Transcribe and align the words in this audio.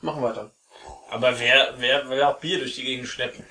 Machen 0.00 0.22
weiter. 0.22 0.50
Aber 1.10 1.38
wer, 1.38 1.74
wer 1.78 2.08
will 2.08 2.22
auch 2.22 2.38
Bier 2.38 2.58
durch 2.58 2.76
die 2.76 2.84
Gegend 2.84 3.08
schleppen? 3.08 3.44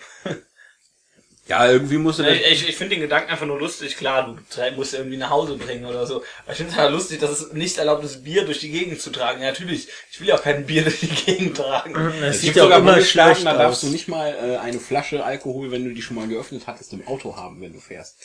Ja, 1.50 1.68
irgendwie 1.68 1.98
musst 1.98 2.20
du 2.20 2.23
das. 2.23 2.34
Ich, 2.36 2.46
ich, 2.46 2.70
ich 2.70 2.75
finde 2.75 2.96
den 2.96 3.02
Gedanken 3.02 3.32
einfach 3.32 3.48
nur 3.48 3.57
lustig. 3.57 3.98
Klar, 3.98 4.36
du 4.36 4.75
musst 4.75 4.94
irgendwie 4.94 5.18
nach 5.18 5.32
Hause 5.32 5.57
bringen 5.57 5.84
oder 5.86 6.05
so. 6.05 6.18
Aber 6.44 6.52
ich 6.52 6.57
finde 6.57 6.73
es 6.73 6.78
halt 6.78 6.91
lustig, 6.91 7.20
dass 7.20 7.32
es 7.32 7.54
nicht 7.54 7.76
erlaubt 7.80 8.04
ist, 8.04 8.24
Bier 8.24 8.46
durch 8.46 8.60
die 8.60 8.70
Gegend 8.70 9.02
zu 9.02 9.10
tragen. 9.10 9.42
Ja, 9.42 9.48
natürlich. 9.48 9.88
Ich 10.12 10.21
will 10.21 10.28
ja 10.28 10.36
auch 10.36 10.44
kein 10.44 10.68
Bier 10.68 10.84
durch 10.86 11.00
die 11.00 11.08
Gegend 11.08 11.58
tragen. 11.58 11.96
Es 12.21 12.42
sieht 12.42 12.50
gibt 12.50 12.58
ja 12.58 12.64
sogar 12.64 12.80
immer 12.80 13.02
schlecht 13.02 13.46
da 13.46 13.58
darfst 13.58 13.82
du 13.82 13.88
nicht 13.88 14.08
mal 14.08 14.30
äh, 14.30 14.58
eine 14.58 14.80
Flasche 14.80 15.24
Alkohol, 15.24 15.71
wenn 15.71 15.86
du 15.86 15.94
die 15.94 16.04
schon 16.04 16.18
mal 16.18 16.28
geöffnet 16.28 16.68
hattest, 16.68 16.94
im 16.94 17.08
Auto 17.08 17.36
haben, 17.36 17.60
wenn 17.62 17.74
du 17.74 17.80
fährst. 17.80 18.20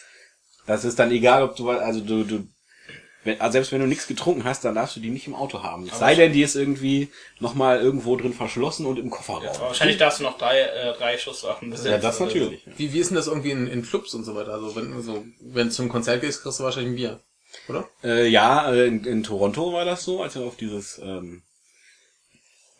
Das 0.67 0.85
ist 0.85 0.99
dann 0.99 1.11
egal, 1.11 1.45
ob 1.45 1.57
du, 1.57 1.71
also 1.71 2.01
du, 2.01 2.25
du 2.25 2.47
wenn, 3.25 3.41
also 3.41 3.53
selbst 3.53 3.73
wenn 3.73 3.81
du 3.81 3.87
nichts 3.87 4.07
getrunken 4.07 4.45
hast, 4.45 4.65
dann 4.65 4.75
darfst 4.75 4.97
du 4.97 5.01
die 5.01 5.11
nicht 5.11 5.27
im 5.27 5.35
Auto 5.35 5.63
haben. 5.63 5.89
Es 5.89 5.99
sei 5.99 6.15
denn, 6.15 6.33
die 6.33 6.43
ist 6.43 6.55
irgendwie 6.55 7.09
nochmal 7.41 7.81
irgendwo 7.81 8.17
drin 8.17 8.33
verschlossen 8.35 8.87
und 8.87 8.99
im 8.99 9.11
Kofferraum. 9.11 9.47
Aber 9.47 9.61
wahrscheinlich 9.61 9.97
darfst 9.99 10.21
du 10.21 10.25
noch 10.25 10.39
drei, 10.39 10.61
äh, 10.61 10.93
drei 10.97 11.17
Schusswaffen 11.19 11.71
besetzen. 11.71 11.93
Ja, 11.93 11.99
das 11.99 12.21
natürlich. 12.21 12.61
Wie, 12.77 12.93
wie 12.93 12.99
ist 12.99 13.09
denn 13.09 13.17
das 13.17 13.27
irgendwie 13.27 13.51
in, 13.51 13.67
in 13.67 13.83
Clubs 13.83 14.15
und 14.15 14.25
so 14.25 14.35
weiter? 14.35 14.53
Also 14.53 14.77
wenn 14.77 14.93
du 14.93 15.01
so, 15.01 15.25
wenn 15.41 15.69
du 15.69 15.73
zum 15.73 15.89
Konzert 15.89 16.21
gehst, 16.21 16.43
kriegst 16.43 16.61
du 16.61 16.65
wahrscheinlich 16.65 16.93
ein 16.93 16.97
Bier. 16.97 17.21
Oder? 17.69 17.89
Äh, 18.03 18.29
ja, 18.29 18.71
äh, 18.73 18.87
in, 18.87 19.05
in 19.05 19.23
Toronto 19.23 19.73
war 19.73 19.85
das 19.85 20.05
so, 20.05 20.23
als 20.23 20.35
wir 20.35 20.43
auf 20.43 20.57
dieses 20.57 20.99
ähm, 20.99 21.43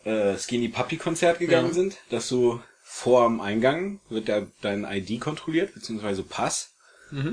äh, 0.03 0.37
Skinny 0.37 0.67
Puppy 0.67 0.97
Konzert 0.97 1.39
gegangen 1.39 1.69
Ja. 1.69 1.73
sind, 1.73 1.97
dass 2.09 2.29
du 2.29 2.59
vor 2.83 3.27
dem 3.27 3.41
Eingang 3.41 3.99
wird 4.09 4.27
der, 4.27 4.47
dein 4.61 4.85
ID 4.85 5.19
kontrolliert, 5.19 5.73
beziehungsweise 5.73 6.23
Pass. 6.23 6.71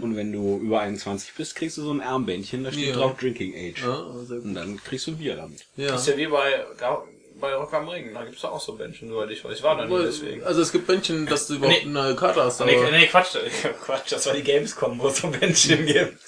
Und 0.02 0.16
wenn 0.16 0.32
du 0.32 0.58
über 0.62 0.80
21 0.80 1.32
bist, 1.36 1.54
kriegst 1.56 1.76
du 1.78 1.82
so 1.82 1.92
ein 1.92 2.00
Armbändchen, 2.00 2.62
da 2.64 2.70
steht 2.72 2.88
Ja. 2.88 2.94
drauf 2.94 3.16
Drinking 3.18 3.52
Age. 3.54 3.82
Ja. 3.82 3.94
Und 3.94 4.54
dann 4.54 4.82
kriegst 4.82 5.06
du 5.06 5.12
ein 5.12 5.18
Bier 5.18 5.36
damit. 5.36 5.60
Ja. 5.76 5.88
Das 5.88 6.02
ist 6.02 6.08
ja 6.08 6.16
wie 6.16 6.26
bei, 6.26 6.64
da, 6.78 7.02
bei 7.40 7.52
Rock 7.54 7.72
am 7.74 7.88
Ring. 7.88 8.14
Da 8.14 8.24
gibt's 8.24 8.42
ja 8.42 8.50
auch 8.50 8.60
so 8.60 8.74
Bändchen, 8.74 9.08
soweit 9.08 9.30
ich 9.30 9.44
weiß. 9.44 9.56
Ich 9.56 9.62
war 9.64 9.76
da 9.76 9.84
nie 9.86 9.98
deswegen. 10.04 10.44
Also 10.44 10.62
es 10.62 10.70
gibt 10.70 10.86
Bändchen, 10.86 11.26
dass 11.26 11.48
du 11.48 11.54
überhaupt 11.54 11.84
Nee. 11.86 11.98
eine 11.98 12.14
Karte 12.14 12.44
hast, 12.44 12.60
aber 12.60 12.70
Nee, 12.70 12.78
nee, 12.92 13.06
Quatsch, 13.08 13.36
Quatsch, 13.84 14.12
das 14.12 14.26
war 14.26 14.34
die 14.34 14.42
Gamescom, 14.44 14.98
wo 15.00 15.08
es 15.08 15.18
so 15.18 15.28
Bändchen 15.28 15.84
gibt. 15.86 16.18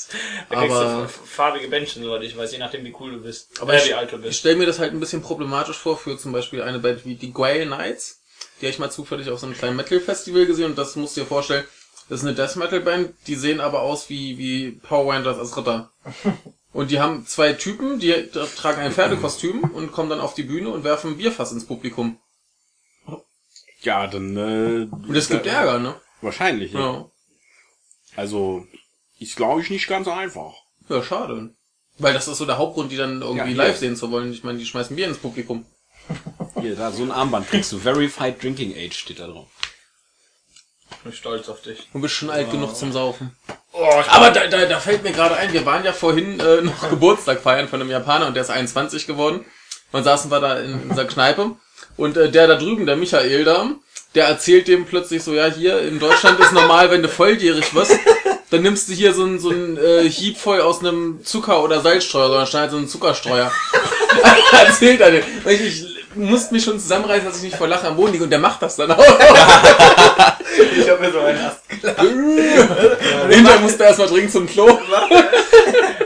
Da 0.50 0.56
kriegst 0.60 0.74
Aber- 0.76 0.96
du 0.96 1.04
f- 1.04 1.20
farbige 1.24 1.68
Bändchen, 1.68 2.02
soweit 2.02 2.22
ich 2.22 2.36
weiß, 2.36 2.50
je 2.52 2.58
nachdem 2.58 2.84
wie 2.84 2.94
cool 2.98 3.12
du 3.12 3.18
bist. 3.22 3.60
Aber 3.60 3.74
äh, 3.74 3.78
ich, 3.78 3.88
wie 3.88 3.94
alt 3.94 4.10
du 4.10 4.16
ich 4.16 4.22
bist. 4.22 4.40
stelle 4.40 4.56
mir 4.56 4.66
das 4.66 4.78
halt 4.80 4.92
ein 4.92 4.98
bisschen 5.00 5.22
problematisch 5.22 5.76
vor 5.76 5.96
für 5.96 6.16
zum 6.18 6.32
Beispiel 6.32 6.62
eine 6.62 6.80
Band 6.80 7.04
wie 7.04 7.14
die 7.14 7.32
Grail 7.32 7.66
Knights. 7.66 8.20
Die 8.60 8.66
habe 8.66 8.70
ich 8.72 8.78
mal 8.78 8.90
zufällig 8.90 9.28
auf 9.30 9.38
so 9.38 9.46
einem 9.46 9.54
kleinen 9.56 9.76
Metal-Festival 9.76 10.46
gesehen 10.46 10.66
und 10.66 10.78
das 10.78 10.96
musst 10.96 11.16
du 11.16 11.20
dir 11.20 11.26
vorstellen, 11.26 11.64
das 12.08 12.20
ist 12.20 12.26
eine 12.26 12.34
Death 12.34 12.56
Metal 12.56 12.80
Band, 12.80 13.14
die 13.26 13.34
sehen 13.34 13.60
aber 13.60 13.82
aus 13.82 14.08
wie, 14.10 14.38
wie 14.38 14.72
Power 14.72 15.12
Rangers 15.12 15.38
als 15.38 15.56
Ritter. 15.56 15.90
Und 16.72 16.90
die 16.90 16.98
haben 16.98 17.24
zwei 17.24 17.52
Typen, 17.52 18.00
die 18.00 18.12
tragen 18.56 18.80
ein 18.80 18.90
Pferdekostüm 18.90 19.62
und 19.62 19.92
kommen 19.92 20.10
dann 20.10 20.18
auf 20.18 20.34
die 20.34 20.42
Bühne 20.42 20.70
und 20.70 20.82
werfen 20.82 21.12
ein 21.12 21.16
Bierfass 21.16 21.52
ins 21.52 21.66
Publikum. 21.66 22.18
Ja, 23.82 24.08
dann 24.08 24.36
äh, 24.36 24.88
Und 24.90 25.14
es 25.14 25.28
gibt 25.28 25.46
Ärger, 25.46 25.78
ne? 25.78 25.94
wahrscheinlich. 26.20 26.72
Ja. 26.72 26.80
Ja. 26.80 27.10
Also 28.16 28.66
ist 29.20 29.36
glaube 29.36 29.60
ich 29.60 29.70
nicht 29.70 29.86
ganz 29.86 30.08
einfach. 30.08 30.54
Ja, 30.88 31.00
schade. 31.00 31.54
Weil 31.98 32.12
das 32.12 32.26
ist 32.26 32.38
so 32.38 32.44
der 32.44 32.58
Hauptgrund, 32.58 32.90
die 32.90 32.96
dann 32.96 33.22
irgendwie 33.22 33.52
Ja, 33.52 33.56
live 33.56 33.78
sehen 33.78 33.94
zu 33.94 34.10
wollen. 34.10 34.32
Ich 34.32 34.42
meine, 34.42 34.58
die 34.58 34.66
schmeißen 34.66 34.96
Bier 34.96 35.06
ins 35.06 35.18
Publikum. 35.18 35.64
Hier, 36.60 36.74
da 36.74 36.90
so 36.90 37.04
ein 37.04 37.12
Armband 37.12 37.46
kriegst 37.48 37.70
du. 37.70 37.78
Verified 37.78 38.42
Drinking 38.42 38.74
Age 38.76 38.96
steht 38.96 39.20
da 39.20 39.28
drauf. 39.28 39.48
Ich 40.96 41.02
bin 41.02 41.12
stolz 41.12 41.48
auf 41.48 41.62
dich. 41.62 41.88
Du 41.92 42.00
bist 42.00 42.14
schon 42.14 42.30
alt 42.30 42.50
genug 42.50 42.74
zum 42.76 42.92
Saufen. 42.92 43.36
Oh, 43.72 43.88
Aber 44.08 44.30
da, 44.30 44.46
da, 44.46 44.66
da 44.66 44.78
fällt 44.78 45.02
mir 45.02 45.12
gerade 45.12 45.36
ein, 45.36 45.52
wir 45.52 45.66
waren 45.66 45.84
ja 45.84 45.92
vorhin 45.92 46.38
äh, 46.40 46.60
noch 46.62 46.88
Geburtstag 46.88 47.40
feiern 47.40 47.68
von 47.68 47.80
einem 47.80 47.90
Japaner 47.90 48.26
und 48.26 48.34
der 48.34 48.42
ist 48.42 48.50
21 48.50 49.06
geworden. 49.06 49.44
Dann 49.92 50.04
saßen 50.04 50.30
wir 50.30 50.40
da 50.40 50.58
in 50.60 50.90
unserer 50.90 51.06
Kneipe 51.06 51.52
und 51.96 52.16
äh, 52.16 52.30
der 52.30 52.46
da 52.46 52.56
drüben, 52.56 52.86
der 52.86 52.96
Michael 52.96 53.44
da, 53.44 53.70
der 54.14 54.26
erzählt 54.26 54.68
dem 54.68 54.86
plötzlich 54.86 55.22
so, 55.22 55.34
ja 55.34 55.46
hier 55.46 55.80
in 55.80 55.98
Deutschland 55.98 56.38
ist 56.40 56.52
normal, 56.52 56.90
wenn 56.90 57.02
du 57.02 57.08
volljährig 57.08 57.74
wirst, 57.74 57.98
dann 58.50 58.62
nimmst 58.62 58.88
du 58.88 58.92
hier 58.92 59.12
so 59.12 59.24
ein, 59.24 59.38
so 59.38 59.50
ein 59.50 59.76
äh, 59.76 60.08
Hieb 60.08 60.38
voll 60.38 60.60
aus 60.60 60.80
einem 60.80 61.24
Zucker- 61.24 61.62
oder 61.62 61.80
Salzstreuer, 61.80 62.28
sondern 62.28 62.46
schneidet 62.46 62.70
so 62.70 62.76
einen 62.76 62.88
Zuckerstreuer. 62.88 63.50
erzählt 64.66 65.00
er 65.00 65.10
dem. 65.10 65.24
Ich, 65.46 65.60
ich 65.60 65.86
musste 66.14 66.54
mich 66.54 66.64
schon 66.64 66.78
zusammenreißen, 66.78 67.26
dass 67.26 67.38
ich 67.38 67.42
nicht 67.42 67.56
vor 67.56 67.68
Lachen 67.68 67.86
am 67.86 67.96
Boden 67.96 68.12
liege 68.12 68.24
und 68.24 68.30
der 68.30 68.38
macht 68.38 68.62
das 68.62 68.76
dann 68.76 68.92
auch. 68.92 69.04
ich 70.76 70.88
hab 70.88 71.00
mir 71.00 71.12
so 71.12 71.20
einen 71.20 71.38
erst 71.44 71.60
Hinterher 71.70 73.60
musste 73.60 73.82
er 73.82 73.88
erstmal 73.88 74.08
dringend 74.08 74.32
zum 74.32 74.46
Klo. 74.46 74.66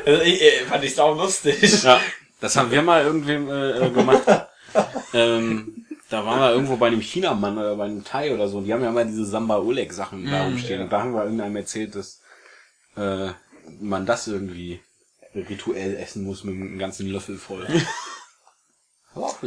also 0.06 0.22
ich, 0.22 0.42
äh, 0.42 0.64
Fand 0.68 0.84
ich 0.84 0.94
sau 0.94 1.14
lustig. 1.14 1.82
Ja, 1.82 2.00
das 2.40 2.56
haben 2.56 2.70
wir 2.70 2.82
mal 2.82 3.04
irgendwem 3.04 3.48
äh, 3.48 3.86
äh, 3.86 3.90
gemacht. 3.90 4.22
ähm, 5.14 5.86
da 6.10 6.24
waren 6.24 6.40
wir 6.40 6.52
irgendwo 6.52 6.76
bei 6.76 6.86
einem 6.86 7.00
Chinamann 7.00 7.58
oder 7.58 7.76
bei 7.76 7.84
einem 7.84 8.04
Thai 8.04 8.32
oder 8.34 8.48
so. 8.48 8.60
Die 8.60 8.72
haben 8.72 8.82
ja 8.82 8.88
immer 8.90 9.04
diese 9.04 9.26
Samba 9.26 9.58
Oleg 9.58 9.92
Sachen 9.92 10.30
da 10.30 10.44
rumstehen. 10.44 10.82
Und 10.82 10.92
da 10.92 11.00
haben 11.00 11.12
wir 11.12 11.24
irgendeinem 11.24 11.56
erzählt, 11.56 11.94
dass 11.94 12.20
äh, 12.96 13.28
man 13.80 14.06
das 14.06 14.26
irgendwie 14.26 14.80
rituell 15.34 15.96
essen 15.96 16.24
muss 16.24 16.44
mit 16.44 16.54
einem 16.54 16.78
ganzen 16.78 17.08
Löffel 17.08 17.36
voll. 17.36 17.66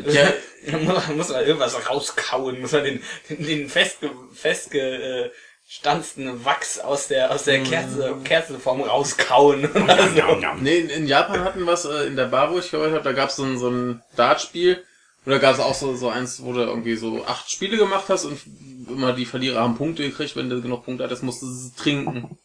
Ja, 0.08 0.34
muss, 0.80 1.08
muss 1.10 1.30
man 1.30 1.46
irgendwas 1.46 1.90
rauskauen, 1.90 2.62
muss 2.62 2.72
man 2.72 2.84
den, 2.84 3.04
den, 3.30 3.70
festge, 3.70 4.12
festgestanzten 4.34 6.46
Wachs 6.46 6.80
aus 6.80 7.08
der, 7.08 7.32
aus 7.32 7.46
der 7.46 7.64
Kerze, 7.64 8.18
Kerzenform 8.24 8.82
rauskauen. 8.82 9.70
Oder 9.72 10.10
so. 10.10 10.22
Nee, 10.62 10.80
in, 10.80 10.90
in 10.90 11.08
Japan 11.08 11.44
hatten 11.44 11.66
wir 11.66 11.74
es, 11.74 11.86
äh, 11.86 12.08
in 12.08 12.16
der 12.16 12.26
Bar, 12.26 12.52
wo 12.52 12.60
ich 12.60 12.72
gearbeitet 12.72 12.96
habe, 12.96 13.06
da 13.06 13.14
gab 13.14 13.30
es 13.30 13.36
so 13.36 13.44
ein, 13.44 13.58
so 13.58 13.70
ein 13.70 14.02
Dartspiel. 14.16 14.84
Und 15.24 15.32
da 15.32 15.38
gab 15.38 15.54
es 15.54 15.60
auch 15.60 15.76
so, 15.76 15.96
so 15.96 16.10
eins, 16.10 16.44
wo 16.44 16.52
du 16.52 16.62
irgendwie 16.62 16.96
so 16.96 17.24
acht 17.26 17.52
Spiele 17.52 17.78
gemacht 17.78 18.06
hast 18.10 18.26
und 18.26 18.40
immer 18.88 19.14
die 19.14 19.26
Verlierer 19.26 19.62
haben 19.62 19.78
Punkte 19.78 20.04
gekriegt. 20.04 20.36
Wenn 20.36 20.50
du 20.50 20.62
genug 20.62 20.84
Punkte 20.84 21.04
hattest, 21.04 21.22
musstest 21.22 21.52
du 21.52 21.56
sie 21.56 21.76
trinken. 21.76 22.40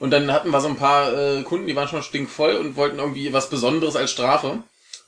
Und 0.00 0.10
dann 0.10 0.32
hatten 0.32 0.50
wir 0.50 0.60
so 0.60 0.68
ein 0.68 0.76
paar 0.76 1.12
äh, 1.12 1.42
Kunden, 1.42 1.66
die 1.66 1.76
waren 1.76 1.86
schon 1.86 2.02
stinkvoll 2.02 2.54
und 2.54 2.74
wollten 2.74 2.98
irgendwie 2.98 3.32
was 3.32 3.50
Besonderes 3.50 3.96
als 3.96 4.10
Strafe. 4.10 4.62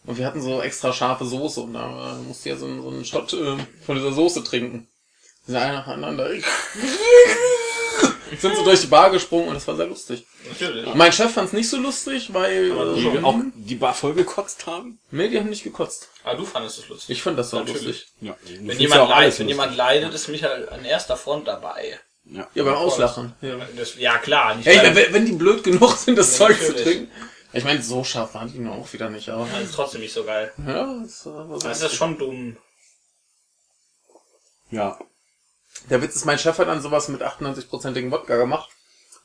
Und 0.04 0.18
wir 0.18 0.26
hatten 0.26 0.42
so 0.42 0.60
extra 0.60 0.92
scharfe 0.92 1.24
Soße 1.24 1.60
und 1.60 1.74
da 1.74 2.18
musste 2.26 2.48
ja 2.48 2.56
so, 2.56 2.66
ein- 2.66 2.82
so 2.82 2.88
einen 2.88 3.04
Shot 3.04 3.32
äh, 3.34 3.56
von 3.86 3.94
dieser 3.96 4.12
Soße 4.12 4.42
trinken. 4.42 4.88
Die 5.46 5.52
sind 5.52 5.60
einer 5.60 5.74
nacheinander. 5.78 6.28
sind 8.38 8.56
so 8.56 8.64
durch 8.64 8.80
die 8.80 8.86
Bar 8.86 9.10
gesprungen 9.10 9.48
und 9.48 9.54
das 9.54 9.66
war 9.68 9.76
sehr 9.76 9.86
lustig. 9.86 10.24
Natürlich. 10.48 10.94
Mein 10.94 11.12
Chef 11.12 11.32
fand 11.32 11.48
es 11.48 11.52
nicht 11.52 11.68
so 11.68 11.76
lustig, 11.76 12.32
weil 12.32 12.70
Die 12.96 13.06
äh, 13.06 13.22
auch 13.22 13.36
die 13.54 13.74
Bar 13.74 13.94
voll 13.94 14.14
gekotzt 14.14 14.66
haben. 14.66 14.98
nee, 15.10 15.28
die 15.28 15.38
haben 15.38 15.50
nicht 15.50 15.64
gekotzt. 15.64 16.08
Ah, 16.24 16.34
du 16.34 16.44
fandest 16.44 16.78
es 16.78 16.88
lustig. 16.88 17.10
Ich 17.18 17.22
fand 17.22 17.38
das 17.38 17.50
so 17.50 17.60
lustig. 17.60 18.06
Ja, 18.20 18.36
Wenn 18.60 18.78
jemand, 18.78 19.08
leidet, 19.10 19.38
wenn 19.38 19.48
jemand 19.48 19.76
leidet, 19.76 20.14
ist 20.14 20.28
Michael 20.28 20.68
an 20.70 20.84
erster 20.84 21.16
Front 21.16 21.46
dabei. 21.48 21.98
Ja. 22.24 22.48
Ja, 22.54 22.62
beim 22.64 22.74
Auslachen. 22.74 23.34
Ja, 23.42 23.56
Das, 23.76 23.96
ja 23.98 24.16
klar, 24.18 24.54
nicht 24.54 24.66
Ey, 24.66 24.94
wenn, 24.94 25.12
wenn 25.12 25.26
die 25.26 25.32
blöd 25.32 25.62
genug 25.64 25.96
sind, 25.96 26.16
das 26.16 26.38
Ja, 26.38 26.46
Zeug 26.46 26.56
zu 26.58 26.68
natürlich. 26.68 26.84
trinken. 26.84 27.10
Ich 27.54 27.64
meine, 27.64 27.82
so 27.82 28.02
scharf 28.02 28.34
waren 28.34 28.50
die 28.50 28.58
nun 28.58 28.72
auch 28.72 28.92
wieder 28.92 29.10
nicht, 29.10 29.28
aber. 29.28 29.46
das 29.52 29.64
ist 29.64 29.74
trotzdem 29.74 30.00
nicht 30.00 30.14
so 30.14 30.24
geil. 30.24 30.52
Ja, 30.66 31.00
das 31.02 31.22
so 31.22 31.58
Das 31.58 31.82
ist 31.82 31.94
schon 31.94 32.18
dumm. 32.18 32.56
Ja. 34.70 34.98
Der 35.90 36.00
Witz 36.00 36.16
ist, 36.16 36.24
mein 36.24 36.38
Chef 36.38 36.58
hat 36.58 36.68
dann 36.68 36.80
sowas 36.80 37.08
mit 37.08 37.22
98%igen 37.22 38.10
Wodka 38.10 38.36
gemacht. 38.36 38.70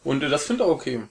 Und 0.03 0.23
äh, 0.23 0.29
das 0.29 0.45
finde 0.45 0.63
ich 0.63 0.69
auch 0.69 0.73
okay. 0.73 1.03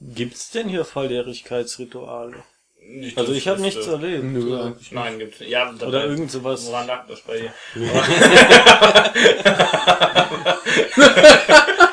Gibt's 0.00 0.50
denn 0.50 0.68
hier 0.68 0.84
Volljährigkeitsrituale? 0.84 2.42
Nicht, 2.84 3.16
Also 3.16 3.32
ich 3.32 3.46
habe 3.48 3.60
nichts 3.60 3.86
erlebt. 3.86 4.24
Nö, 4.24 4.50
Ja. 4.50 4.74
Nein, 4.90 5.18
gibt's 5.18 5.40
nicht. 5.40 5.50
Ja, 5.50 5.72
Oder 5.72 6.04
irgend 6.04 6.30
sowas. 6.30 6.66
Woran 6.66 6.86
lag 6.86 7.06
das 7.06 7.20
bei 7.20 7.38
dir? 7.38 7.54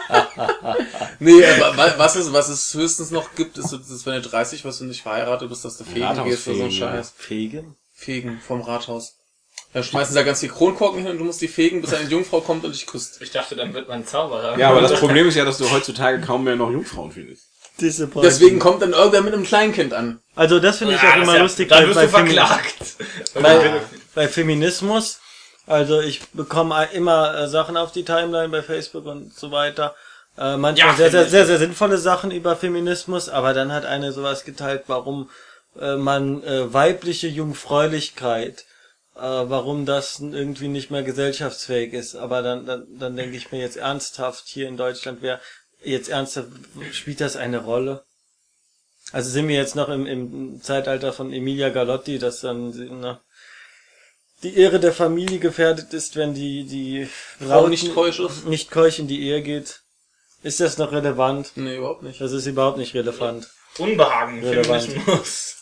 Nee, 1.20 1.44
aber 1.46 1.76
wa- 1.78 1.94
was 1.98 2.16
es, 2.16 2.32
was 2.34 2.50
es 2.50 2.74
höchstens 2.74 3.12
noch 3.12 3.36
gibt, 3.36 3.58
ist, 3.58 3.72
dieses, 3.72 4.06
wenn 4.06 4.22
du 4.22 4.22
30 4.22 4.64
wirst 4.66 4.82
und 4.82 4.88
nicht 4.90 5.02
verheiratet 5.02 5.50
bist, 5.50 5.66
dass 5.66 5.78
du 5.78 5.84
fegen 5.84 6.24
gehst 6.26 6.48
oder 6.48 6.58
so 6.58 6.64
ein. 6.66 6.72
Scheiß. 6.72 7.14
Fegen? 7.18 7.76
Fegen 7.94 8.40
vom 8.46 8.62
Rathaus. 8.62 9.16
Da 9.74 9.84
schmeißen 9.84 10.14
sie 10.14 10.20
da 10.20 10.24
ganz 10.24 10.40
viel 10.40 10.50
Kronkorken 10.50 11.02
hin 11.02 11.12
und 11.12 11.18
du 11.20 11.26
musst 11.26 11.42
die 11.42 11.48
fegen, 11.48 11.82
bis 11.82 11.94
eine 11.94 12.10
Jungfrau 12.10 12.42
kommt 12.42 12.64
und 12.66 12.74
dich 12.74 12.88
küsst. 12.88 13.22
Ich 13.22 13.32
dachte, 13.32 13.56
dann 13.56 13.74
wird 13.74 13.88
man 13.88 14.00
ein 14.02 14.08
Zauberer. 14.08 14.58
Ja, 14.58 14.70
aber 14.70 14.82
das 14.82 15.00
Problem 15.00 15.28
ist 15.28 15.36
ja, 15.36 15.46
dass 15.46 15.58
du 15.60 15.70
heutzutage 15.70 16.20
kaum 16.22 16.44
mehr 16.44 16.56
noch 16.56 16.72
Jungfrauen 16.72 17.12
findest. 17.12 17.44
Deswegen 17.82 18.60
kommt 18.60 18.82
dann 18.82 18.92
irgendwer 18.94 19.22
mit 19.22 19.34
einem 19.34 19.44
Kleinkind 19.44 19.94
an. 19.94 20.20
Also 20.36 20.60
das 20.60 20.78
finde 20.80 20.96
ich 20.96 21.02
Ja, 21.02 21.12
auch 21.12 21.16
immer 21.24 21.36
ja, 21.36 21.42
lustig 21.44 21.70
Dann 21.70 21.88
wirst 21.88 21.98
du 22.00 22.04
Femi- 22.06 22.10
verklagt. 22.10 22.76
bei, 23.36 23.82
bei 24.16 24.28
Feminismus. 24.28 25.20
Also 25.66 26.02
ich 26.02 26.22
bekomme 26.34 26.90
immer 26.94 27.36
äh, 27.38 27.48
Sachen 27.48 27.78
auf 27.78 27.92
die 27.92 28.04
Timeline 28.04 28.50
bei 28.50 28.64
Facebook 28.64 29.06
und 29.06 29.34
so 29.38 29.52
weiter. 29.52 29.96
Äh, 30.40 30.56
manchmal 30.56 30.92
Ja, 30.92 30.96
sehr, 30.96 31.12
sehr, 31.12 31.26
sehr, 31.28 31.46
sehr 31.46 31.58
sinnvolle 31.58 31.98
Sachen 31.98 32.32
über 32.32 32.56
Feminismus, 32.56 33.28
aber 33.28 33.54
dann 33.54 33.74
hat 33.74 33.86
eine 33.86 34.14
sowas 34.14 34.46
geteilt, 34.46 34.84
warum 34.88 35.30
äh, 35.78 35.98
man 35.98 36.42
äh, 36.44 36.74
weibliche 36.74 37.28
Jungfräulichkeit, 37.28 38.66
äh, 39.16 39.20
warum 39.22 39.86
das 39.86 40.20
irgendwie 40.22 40.70
nicht 40.70 40.92
mehr 40.92 41.04
gesellschaftsfähig 41.04 41.94
ist. 41.94 42.16
Aber 42.16 42.42
dann, 42.42 42.66
dann, 42.66 42.88
dann 42.98 43.18
denke 43.18 43.36
ich 43.36 43.52
mir 43.52 43.60
jetzt 43.60 43.76
ernsthaft, 43.76 44.48
hier 44.48 44.70
in 44.70 44.78
Deutschland 44.78 45.22
wäre 45.22 45.42
jetzt 45.84 46.08
ernsthaft, 46.08 46.48
spielt 46.94 47.20
das 47.20 47.36
eine 47.36 47.58
Rolle? 47.58 48.04
Also 49.12 49.30
sind 49.32 49.50
wir 49.50 49.56
jetzt 49.56 49.76
noch 49.76 49.90
im, 49.90 50.06
im 50.06 50.62
Zeitalter 50.62 51.12
von 51.12 51.34
Emilia 51.34 51.68
Galotti, 51.68 52.18
dass 52.18 52.42
dann 52.42 52.74
na, 53.02 53.20
die 54.44 54.56
Ehre 54.56 54.80
der 54.80 54.94
Familie 54.94 55.40
gefährdet 55.40 55.94
ist, 55.94 56.16
wenn 56.16 56.34
die, 56.34 56.64
die 56.64 57.10
Frau 57.40 57.68
nicht 57.68 57.94
keusch 57.94 58.20
ist? 58.20 58.46
nicht 58.46 58.72
keusch 58.72 59.00
in 59.00 59.10
die 59.10 59.22
Ehe 59.24 59.42
geht. 59.42 59.82
Ist 60.44 60.60
das 60.60 60.78
noch 60.78 60.92
relevant? 60.92 61.52
Nee, 61.56 61.78
überhaupt 61.78 62.04
nicht. 62.04 62.22
Das 62.22 62.32
ist 62.32 62.46
überhaupt 62.46 62.78
nicht 62.78 62.94
relevant. 62.94 63.48
Unbehagen, 63.78 64.44
Relevant. 64.44 64.84
Feminismus. 64.84 65.58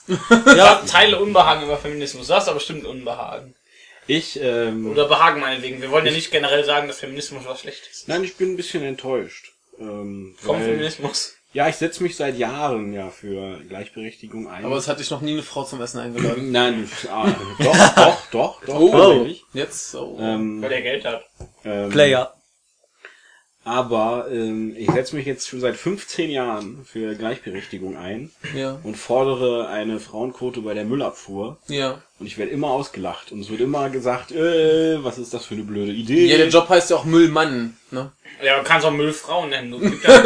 Ja, 0.56 0.82
Teile 0.88 1.20
Unbehagen 1.20 1.64
über 1.64 1.78
Feminismus. 1.78 2.28
Du 2.28 2.34
hast 2.34 2.48
aber 2.48 2.56
bestimmt 2.56 2.86
Unbehagen. 2.86 3.54
Ich, 4.08 4.40
ähm, 4.42 4.90
Oder 4.90 5.08
Behagen 5.08 5.42
meinetwegen. 5.42 5.82
Wir 5.82 5.92
wollen 5.92 6.06
ja 6.06 6.12
nicht 6.14 6.32
generell 6.32 6.64
sagen, 6.64 6.88
dass 6.88 7.00
Feminismus 7.00 7.44
was 7.46 7.60
Schlechtes 7.62 7.90
ist. 7.90 8.08
nein, 8.08 8.24
ich 8.24 8.38
bin 8.38 8.54
ein 8.54 8.56
bisschen 8.56 8.84
enttäuscht. 8.84 9.52
Ähm, 9.80 10.36
Vom 10.40 10.56
weil- 10.58 10.66
Feminismus. 10.66 11.34
Ja, 11.54 11.68
ich 11.70 11.76
setze 11.76 12.04
mich 12.04 12.16
seit 12.16 12.38
Jahren 12.38 12.94
ja 12.94 13.10
für 13.10 13.58
Gleichberechtigung 13.68 14.48
ein. 14.48 14.64
Aber 14.66 14.76
es 14.78 14.88
hat 14.88 15.00
dich 15.00 15.10
noch 15.10 15.22
nie 15.22 15.32
eine 15.34 15.44
Frau 15.44 15.64
zum 15.64 15.82
Essen 15.82 16.00
eingeladen. 16.00 16.52
Nein, 16.52 16.90
ah, 17.12 17.28
doch, 17.60 17.76
doch, 17.96 18.22
doch, 18.32 18.66
doch, 18.66 18.76
Oh. 18.80 18.92
tatsächlich. 18.92 19.44
Jetzt 19.54 19.92
so. 19.92 20.18
Ähm, 20.22 20.62
Weil 20.62 20.70
der 20.70 20.82
Geld 20.84 21.06
hat. 21.06 21.26
ähm, 21.66 21.90
Player. 21.90 22.34
Aber 23.68 24.28
ähm, 24.31 24.74
ich 24.78 24.90
setze 24.90 25.14
mich 25.14 25.25
jetzt 25.25 25.50
schon 25.50 25.60
seit 25.60 25.75
15 25.75 26.30
Jahren 26.30 26.86
für 26.86 27.16
Gleichberechtigung 27.16 27.98
ein 27.98 28.31
ja. 28.56 28.80
und 28.84 28.96
fordere 28.96 29.68
eine 29.68 30.00
Frauenquote 30.00 30.62
bei 30.62 30.74
der 30.74 30.86
Müllabfuhr. 30.86 31.58
Ja. 31.68 32.02
Und 32.19 32.25
ich 32.25 32.40
werde 32.40 32.52
immer 32.52 32.72
ausgelacht 32.72 33.31
und 33.31 33.42
es 33.42 33.50
wird 33.52 33.62
immer 33.62 33.92
gesagt, 33.92 34.31
äh, 34.31 35.04
was 35.04 35.19
ist 35.19 35.36
das 35.36 35.46
für 35.46 35.54
eine 35.54 35.64
blöde 35.64 35.92
Idee? 35.92 36.25
Ja, 36.25 36.38
der 36.38 36.48
Job 36.48 36.68
heißt 36.68 36.90
ja 36.90 36.96
auch 36.96 37.06
Müllmann, 37.06 37.78
ne? 37.92 38.12
Ja, 38.44 38.58
du 38.58 38.64
kannst 38.64 38.88
auch 38.88 38.92
Müllfrauen 38.92 39.50
nennen. 39.52 39.69
Du 39.72 39.80
ja 40.08 40.24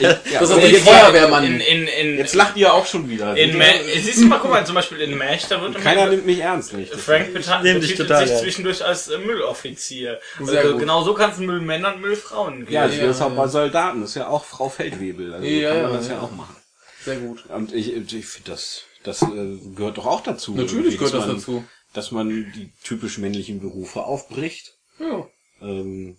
ja, 0.00 0.20
Das 0.40 0.50
ist 0.50 0.58
jetzt, 0.62 0.84
Feuerwehrmann. 0.88 1.44
in, 1.44 1.60
in, 1.60 1.86
in, 1.88 2.18
jetzt 2.18 2.34
lacht 2.34 2.56
ihr 2.56 2.72
auch 2.72 2.86
schon 2.86 3.08
wieder. 3.10 3.36
in 3.36 3.56
Ma 3.58 3.64
Siehst 3.96 4.22
du 4.22 4.26
mal, 4.26 4.38
guck 4.40 4.50
mal, 4.50 4.64
zum 4.64 4.74
Beispiel 4.76 5.00
in 5.00 5.16
Mash, 5.18 5.46
da 5.48 5.60
wird 5.60 5.76
Keiner 5.80 6.06
nimmt 6.06 6.26
mich 6.26 6.38
ernst, 6.40 6.72
nicht? 6.74 6.94
Frank 6.94 7.32
betitelt 7.34 7.96
total 7.96 8.20
sich 8.22 8.30
ernst. 8.30 8.42
zwischendurch 8.44 8.84
als 8.84 9.08
äh, 9.08 9.18
Mülloffizier. 9.18 10.20
Also 10.40 10.76
genau 10.76 11.02
so 11.02 11.14
kannst 11.14 11.38
du 11.40 11.44
Müllmänner 11.44 11.94
und 11.94 12.00
Müllfrauen 12.02 12.60
geben. 12.60 12.72
Ja, 12.72 12.86
das 12.86 12.96
Ja, 12.96 13.10
ist 13.10 13.20
auch 13.20 13.30
ja. 13.30 13.34
bei 13.36 13.48
Soldaten, 13.48 14.00
das 14.00 14.10
ist 14.10 14.16
ja 14.16 14.28
auch 14.28 14.44
Frau 14.44 14.68
Feldwebel. 14.68 15.34
Also 15.34 15.46
Ja, 15.46 15.72
kann 15.72 15.82
man 15.82 15.90
ja, 15.92 15.96
das 15.98 16.08
ja, 16.08 16.14
ja. 16.14 16.20
auch 16.20 16.30
machen. 16.32 16.56
Sehr 17.04 17.16
gut. 17.16 17.44
Und 17.48 17.74
ich, 17.74 17.92
ich 17.94 18.26
finde 18.26 18.50
das, 18.52 18.82
das 19.04 19.22
äh, 19.22 19.58
gehört 19.76 19.98
doch 19.98 20.06
auch 20.06 20.22
dazu. 20.22 20.54
Natürlich 20.54 20.98
gehört 20.98 21.14
dass 21.14 21.20
das 21.20 21.26
man, 21.26 21.36
dazu. 21.36 21.64
Dass 21.92 22.10
man 22.10 22.28
die 22.28 22.72
typisch 22.82 23.18
männlichen 23.18 23.60
Berufe 23.60 24.02
aufbricht. 24.02 24.74
Ja. 24.98 25.26
Ähm, 25.60 26.16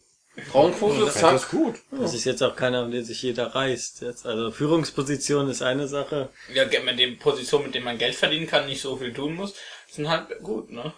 Frauenquote, 0.51 1.05
das 1.05 1.15
zack. 1.15 1.35
ist 1.35 1.49
gut. 1.49 1.75
Das 1.91 2.13
ist 2.13 2.25
jetzt 2.25 2.43
auch 2.43 2.55
keiner, 2.55 2.83
um 2.83 2.91
den 2.91 3.05
sich 3.05 3.21
jeder 3.21 3.55
reißt. 3.55 4.01
Jetzt, 4.01 4.25
also 4.25 4.51
Führungsposition 4.51 5.49
ist 5.49 5.61
eine 5.61 5.87
Sache. 5.87 6.29
Ja, 6.53 6.65
mit 6.83 6.99
den 6.99 7.17
Positionen, 7.17 7.65
mit 7.65 7.75
denen 7.75 7.85
man 7.85 7.97
Geld 7.97 8.15
verdienen 8.15 8.47
kann, 8.47 8.65
nicht 8.65 8.81
so 8.81 8.97
viel 8.97 9.13
tun 9.13 9.35
muss, 9.35 9.53
sind 9.89 10.09
halt 10.09 10.27
gut, 10.41 10.71
ne? 10.71 10.93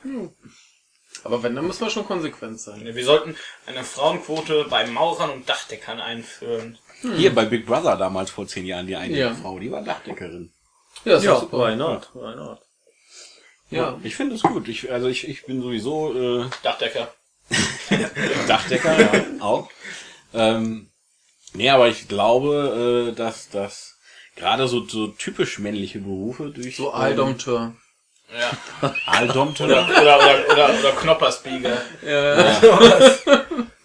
Aber 1.24 1.44
wenn, 1.44 1.56
dann 1.56 1.68
müssen 1.68 1.82
wir 1.82 1.90
schon 1.90 2.06
konsequent 2.06 2.60
sein. 2.60 2.84
Wir 2.84 3.06
sollten 3.06 3.36
eine 3.66 3.84
Frauenquote 3.84 4.66
bei 4.70 4.86
Maurern 4.88 5.30
und 5.30 5.48
Dachdeckern 5.48 6.00
einführen. 6.00 6.78
Hier 7.16 7.34
bei 7.34 7.46
Big 7.46 7.66
Brother 7.66 7.96
damals 7.96 8.32
vor 8.32 8.48
zehn 8.48 8.66
Jahren, 8.66 8.88
die 8.88 8.96
eine 8.96 9.18
Ja. 9.18 9.36
Frau, 9.36 9.60
die 9.60 9.72
war 9.72 9.84
Dachdeckerin. 9.84 10.52
Ja, 11.06 11.12
das 11.14 11.22
ist 11.24 11.26
Ja, 11.28 11.40
super. 11.40 11.58
why 11.72 11.76
not? 11.76 12.10
Why 12.14 12.36
not? 12.36 12.60
Ja. 13.70 14.00
Ich 14.04 14.16
finde 14.16 14.36
es 14.36 14.42
gut. 14.42 14.68
Ich, 14.68 14.92
also 14.92 15.08
ich, 15.08 15.28
ich 15.28 15.46
bin 15.46 15.62
sowieso 15.62 16.14
äh, 16.44 16.46
Dachdecker. 16.64 17.14
Dachdecker, 18.48 19.00
ja, 19.00 19.26
auch. 19.42 19.70
Ähm, 20.34 20.90
nee, 21.54 21.70
aber 21.70 21.88
ich 21.90 22.08
glaube, 22.08 23.10
äh, 23.12 23.16
dass, 23.16 23.50
dass 23.50 23.98
gerade 24.36 24.68
so, 24.68 24.86
so 24.86 25.08
typisch 25.08 25.60
männliche 25.60 26.00
Berufe 26.00 26.50
durch 26.50 26.76
So 26.78 26.92
Aldomteur. 26.92 27.74
Ja. 28.30 28.90
Aldomter, 29.06 29.66
Oder, 29.66 29.84
oder, 29.88 30.02
oder, 30.20 30.46
oder, 30.52 30.80
oder 30.80 30.92
Knopperspieger. 30.94 31.82
ja, 32.06 32.62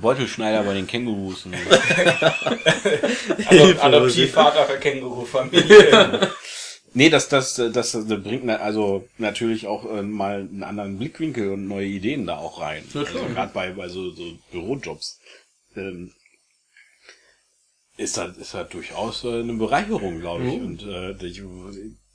Beutelschneider 0.00 0.62
bei 0.62 0.74
den 0.74 0.86
Kängurus. 0.86 1.44
Und 1.46 1.56
so. 1.56 1.70
Adop 3.46 3.84
Adoptivvater 3.84 4.64
für 4.66 4.78
Kängurufamilie. 4.78 6.30
nee, 6.94 7.10
das, 7.10 7.28
das, 7.28 7.54
das, 7.54 7.72
das 7.72 8.06
bringt 8.06 8.48
also 8.48 9.08
natürlich 9.18 9.66
auch 9.66 9.84
äh, 9.84 10.02
mal 10.02 10.40
einen 10.40 10.62
anderen 10.62 10.98
Blickwinkel 10.98 11.50
und 11.52 11.66
neue 11.66 11.86
Ideen 11.86 12.26
da 12.26 12.36
auch 12.36 12.60
rein. 12.60 12.84
Ja, 12.94 13.00
also 13.00 13.24
gerade 13.34 13.52
bei, 13.52 13.70
bei 13.72 13.88
so, 13.88 14.10
so 14.12 14.38
Bürojobs. 14.52 15.18
Ähm, 15.74 16.12
ist 17.96 18.18
das, 18.18 18.36
ist 18.36 18.54
das 18.54 18.68
durchaus 18.68 19.24
äh, 19.24 19.40
eine 19.40 19.54
Bereicherung, 19.54 20.20
glaube 20.20 20.46
ich. 20.46 20.54
Und 20.54 20.82
äh, 20.82 21.14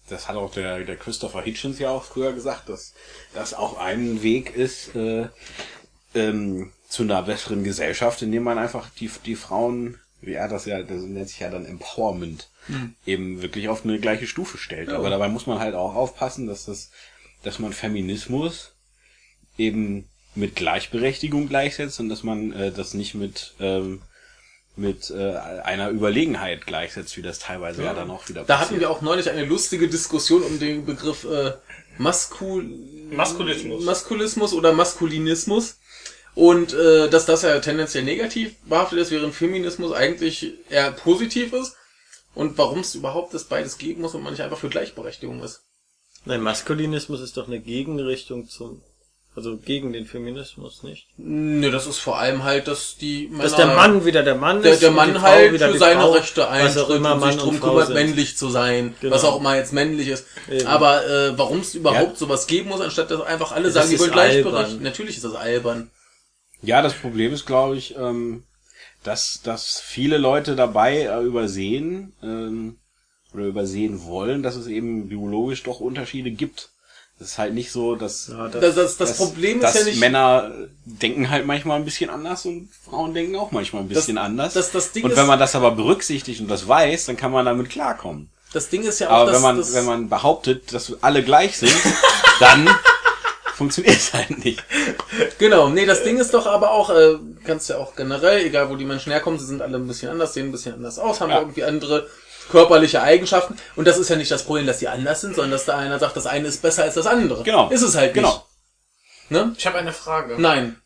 das 0.10 0.28
hat 0.28 0.38
auch 0.38 0.54
der, 0.54 0.86
der 0.86 0.96
Christopher 0.96 1.42
Hitchens 1.42 1.80
ja 1.80 1.90
auch 1.90 2.04
früher 2.04 2.32
gesagt, 2.34 2.70
dass 2.70 2.94
das 3.34 3.54
auch 3.54 3.78
ein 3.78 4.24
Weg 4.24 4.56
ist 4.56 4.96
äh, 4.96 5.28
ähm, 6.14 6.72
zu 6.92 7.04
einer 7.04 7.22
besseren 7.22 7.64
Gesellschaft, 7.64 8.22
indem 8.22 8.44
man 8.44 8.58
einfach 8.58 8.90
die, 9.00 9.10
die 9.26 9.36
Frauen, 9.36 9.98
wie 10.20 10.34
er 10.34 10.50
das 10.50 10.66
ja, 10.66 10.84
das 10.84 11.02
nennt 11.04 11.30
sich 11.30 11.40
ja 11.40 11.50
dann 11.50 11.66
Empowerment, 11.66 12.50
eben 13.06 13.42
wirklich 13.42 13.70
auf 13.70 13.86
eine 13.86 13.98
gleiche 13.98 14.28
Stufe 14.28 14.58
stellt. 14.58 14.90
Aber 14.90 15.10
dabei 15.10 15.30
muss 15.30 15.48
man 15.48 15.60
halt 15.60 15.74
auch 15.74 15.96
aufpassen, 15.96 16.48
dass 16.48 16.66
das, 16.66 16.92
dass 17.44 17.60
man 17.60 17.72
Feminismus 17.72 18.74
eben 19.58 20.10
mit 20.36 20.56
Gleichberechtigung 20.56 21.48
gleichsetzt 21.48 22.00
und 22.02 22.10
dass 22.10 22.24
man 22.24 22.52
äh, 22.52 22.72
das 22.72 22.94
nicht 22.94 23.16
mit 23.16 23.54
ähm, 23.60 24.02
mit 24.76 25.10
äh, 25.12 25.36
einer 25.36 25.90
Überlegenheit 25.90 26.66
gleichsetzt, 26.66 27.18
wie 27.18 27.22
das 27.22 27.40
teilweise 27.40 27.84
ja, 27.84 27.94
dann 27.94 28.10
auch 28.10 28.28
wieder 28.30 28.44
Da 28.44 28.60
hatten 28.60 28.80
wir 28.80 28.90
auch 28.90 29.02
neulich 29.02 29.30
eine 29.30 29.46
lustige 29.46 29.88
Diskussion 29.88 30.44
um 30.44 30.60
den 30.60 30.86
Begriff 30.86 31.26
äh, 31.26 31.54
Maskul 31.98 32.70
Maskulismus. 33.12 33.84
Maskulismus 33.84 34.54
oder 34.54 34.72
Maskulinismus. 34.74 35.78
Und 36.34 36.74
äh, 36.74 37.10
dass 37.10 37.26
das 37.26 37.42
ja 37.42 37.60
tendenziell 37.60 38.04
negativ 38.04 38.56
behaftet 38.66 39.00
ist, 39.00 39.12
während 39.12 39.34
Feminismus 39.36 39.92
eigentlich 39.92 40.54
eher 40.70 40.92
positiv 40.92 41.52
ist. 41.54 41.76
Und 42.34 42.58
warum 42.58 42.80
es 42.80 42.96
überhaupt 42.96 43.34
das 43.34 43.44
beides 43.44 43.78
geben 43.78 44.02
muss 44.02 44.16
und 44.16 44.24
man 44.24 44.32
nicht 44.34 44.42
einfach 44.42 44.58
für 44.58 44.70
Gleichberechtigung 44.70 45.44
ist. 45.44 45.62
Nein, 46.24 46.40
Maskulinismus 46.42 47.20
ist 47.20 47.36
doch 47.36 47.48
eine 47.48 47.60
Gegenrichtung 47.60 48.48
zum, 48.48 48.82
also 49.36 49.58
gegen 49.58 49.92
den 49.92 50.06
Feminismus, 50.06 50.84
nicht? 50.84 51.08
Ne, 51.18 51.72
das 51.72 51.88
ist 51.88 51.98
vor 51.98 52.20
allem 52.20 52.44
halt, 52.46 52.70
dass 52.70 52.96
die 52.96 53.28
Männer, 53.28 53.44
Dass 53.44 53.56
der 53.58 53.68
Mann 53.76 54.06
wieder 54.06 54.24
der 54.24 54.36
Mann 54.36 54.62
der, 54.62 54.72
ist. 54.74 54.82
der 54.82 54.92
Mann 54.92 55.14
Frau 55.16 55.22
halt 55.24 55.52
wieder 55.52 55.70
für 55.72 55.80
seine 55.80 56.00
Frau, 56.02 56.12
Rechte 56.12 56.48
eintritt 56.48 56.90
und 56.90 57.02
Mann 57.02 57.22
sich 57.22 57.36
drum 57.42 57.60
kümmert, 57.60 57.88
sind. 57.88 57.96
männlich 57.96 58.38
zu 58.38 58.50
sein, 58.50 58.96
Genau. 59.02 59.14
was 59.16 59.26
auch 59.26 59.40
immer 59.40 59.58
jetzt 59.58 59.74
männlich 59.74 60.08
ist. 60.08 60.26
Eben. 60.50 60.68
Aber 60.68 61.06
äh, 61.06 61.38
warum 61.38 61.60
es 61.60 61.76
überhaupt 61.76 62.12
Ja. 62.14 62.16
sowas 62.16 62.48
geben 62.48 62.70
muss, 62.70 62.80
anstatt 62.80 63.12
dass 63.12 63.20
einfach 63.22 63.52
alle 63.52 63.66
Das 63.66 63.74
sagen, 63.74 63.90
die 63.90 64.00
wollen 64.00 64.12
gleichberechtigt. 64.12 64.82
Natürlich 64.82 65.16
ist 65.18 65.26
das 65.26 65.36
albern. 65.36 65.90
Ja, 66.62 66.82
das 66.82 66.94
Problem 66.94 67.34
ist, 67.34 67.46
glaube 67.46 67.78
ich, 67.78 67.96
ähm, 67.98 68.44
dass, 69.04 69.42
dass 69.44 69.80
viele 69.80 70.18
Leute 70.18 70.56
dabei 70.56 71.02
äh, 71.04 71.22
übersehen 71.24 72.14
ähm, 72.22 72.78
oder 73.34 73.46
übersehen 73.46 74.04
wollen, 74.06 74.44
dass 74.44 74.56
es 74.56 74.68
eben 74.68 75.08
biologisch 75.10 75.64
doch 75.64 75.80
Unterschiede 75.80 76.32
gibt. 76.32 76.70
Das 77.18 77.30
ist 77.30 77.38
halt 77.38 77.54
nicht 77.54 77.72
so, 77.72 77.96
dass, 77.96 78.28
Ja, 78.30 78.48
das, 78.48 78.62
Das, 78.62 78.76
das, 78.76 78.98
das 78.98 79.18
Problem 79.18 79.60
dass 79.60 79.76
ist 79.76 79.82
ja 79.82 79.90
nicht. 79.90 80.00
Männer 80.00 80.52
denken 80.86 81.30
halt 81.30 81.46
manchmal 81.46 81.78
ein 81.78 81.86
bisschen 81.86 82.10
anders 82.10 82.46
und 82.46 82.70
Frauen 82.86 83.14
denken 83.14 83.36
auch 83.36 83.52
manchmal 83.52 83.84
ein 83.84 83.90
bisschen 83.90 84.18
anders. 84.18 84.54
das- 84.54 84.72
das 84.72 84.92
Ding 84.92 85.04
und 85.06 85.16
wenn 85.16 85.28
man 85.28 85.40
das 85.40 85.56
aber 85.56 85.72
berücksichtigt 85.72 86.42
und 86.42 86.48
das 86.48 86.68
weiß, 86.68 87.06
dann 87.06 87.18
kann 87.18 87.32
man 87.32 87.46
damit 87.46 87.70
klarkommen. 87.70 88.30
Das 88.54 88.70
Ding 88.70 88.84
ist 88.84 89.00
ja 89.00 89.10
auch, 89.10 89.14
Aber 89.22 89.26
dass 89.32 89.36
wenn 89.36 89.42
man, 89.44 89.58
das, 89.58 89.74
wenn 89.74 89.86
man 89.86 90.10
behauptet, 90.10 90.74
dass 90.74 91.02
alle 91.04 91.24
gleich 91.24 91.58
sind, 91.58 91.74
dann 92.40 92.68
funktioniert 93.54 93.96
es 93.98 94.14
halt 94.14 94.44
nicht. 94.44 94.64
Genau, 95.40 95.70
nee, 95.70 95.86
das 95.86 96.04
Ding 96.04 96.18
ist 96.18 96.34
doch 96.34 96.46
aber 96.46 96.72
auch, 96.72 96.90
äh, 96.90 97.18
kannst 97.46 97.70
ja 97.70 97.78
auch 97.78 97.96
generell, 97.96 98.46
egal 98.46 98.70
wo 98.70 98.76
die 98.76 98.86
Menschen 98.86 99.12
herkommen, 99.12 99.40
sie 99.40 99.46
sind 99.46 99.62
alle 99.62 99.78
ein 99.78 99.88
bisschen 99.88 100.10
anders, 100.10 100.34
sehen 100.34 100.48
ein 100.48 100.52
bisschen 100.52 100.74
anders 100.74 101.00
aus, 101.00 101.20
haben 101.22 101.32
Ja. 101.32 101.40
irgendwie 101.40 101.64
andere 101.64 102.08
körperliche 102.50 103.02
Eigenschaften. 103.02 103.58
Und 103.76 103.88
das 103.88 103.98
ist 103.98 104.10
ja 104.10 104.16
nicht 104.16 104.32
das 104.32 104.44
Problem, 104.44 104.68
dass 104.68 104.80
die 104.80 104.88
anders 104.88 105.22
sind, 105.22 105.36
sondern 105.36 105.52
dass 105.52 105.66
da 105.66 105.78
einer 105.78 106.00
sagt, 106.00 106.18
das 106.18 106.26
eine 106.28 106.48
ist 106.48 106.62
besser 106.62 106.84
als 106.84 106.96
das 106.96 107.08
andere. 107.08 107.44
Genau. 107.44 107.70
Ist 107.70 107.82
es 107.82 107.96
halt 107.96 108.16
nicht. 108.16 108.24
Genau. 108.24 108.46
Ne? 109.30 109.54
Ich 109.58 109.66
habe 109.66 109.78
eine 109.78 109.94
Frage. 109.94 110.36
Nein. 110.38 110.82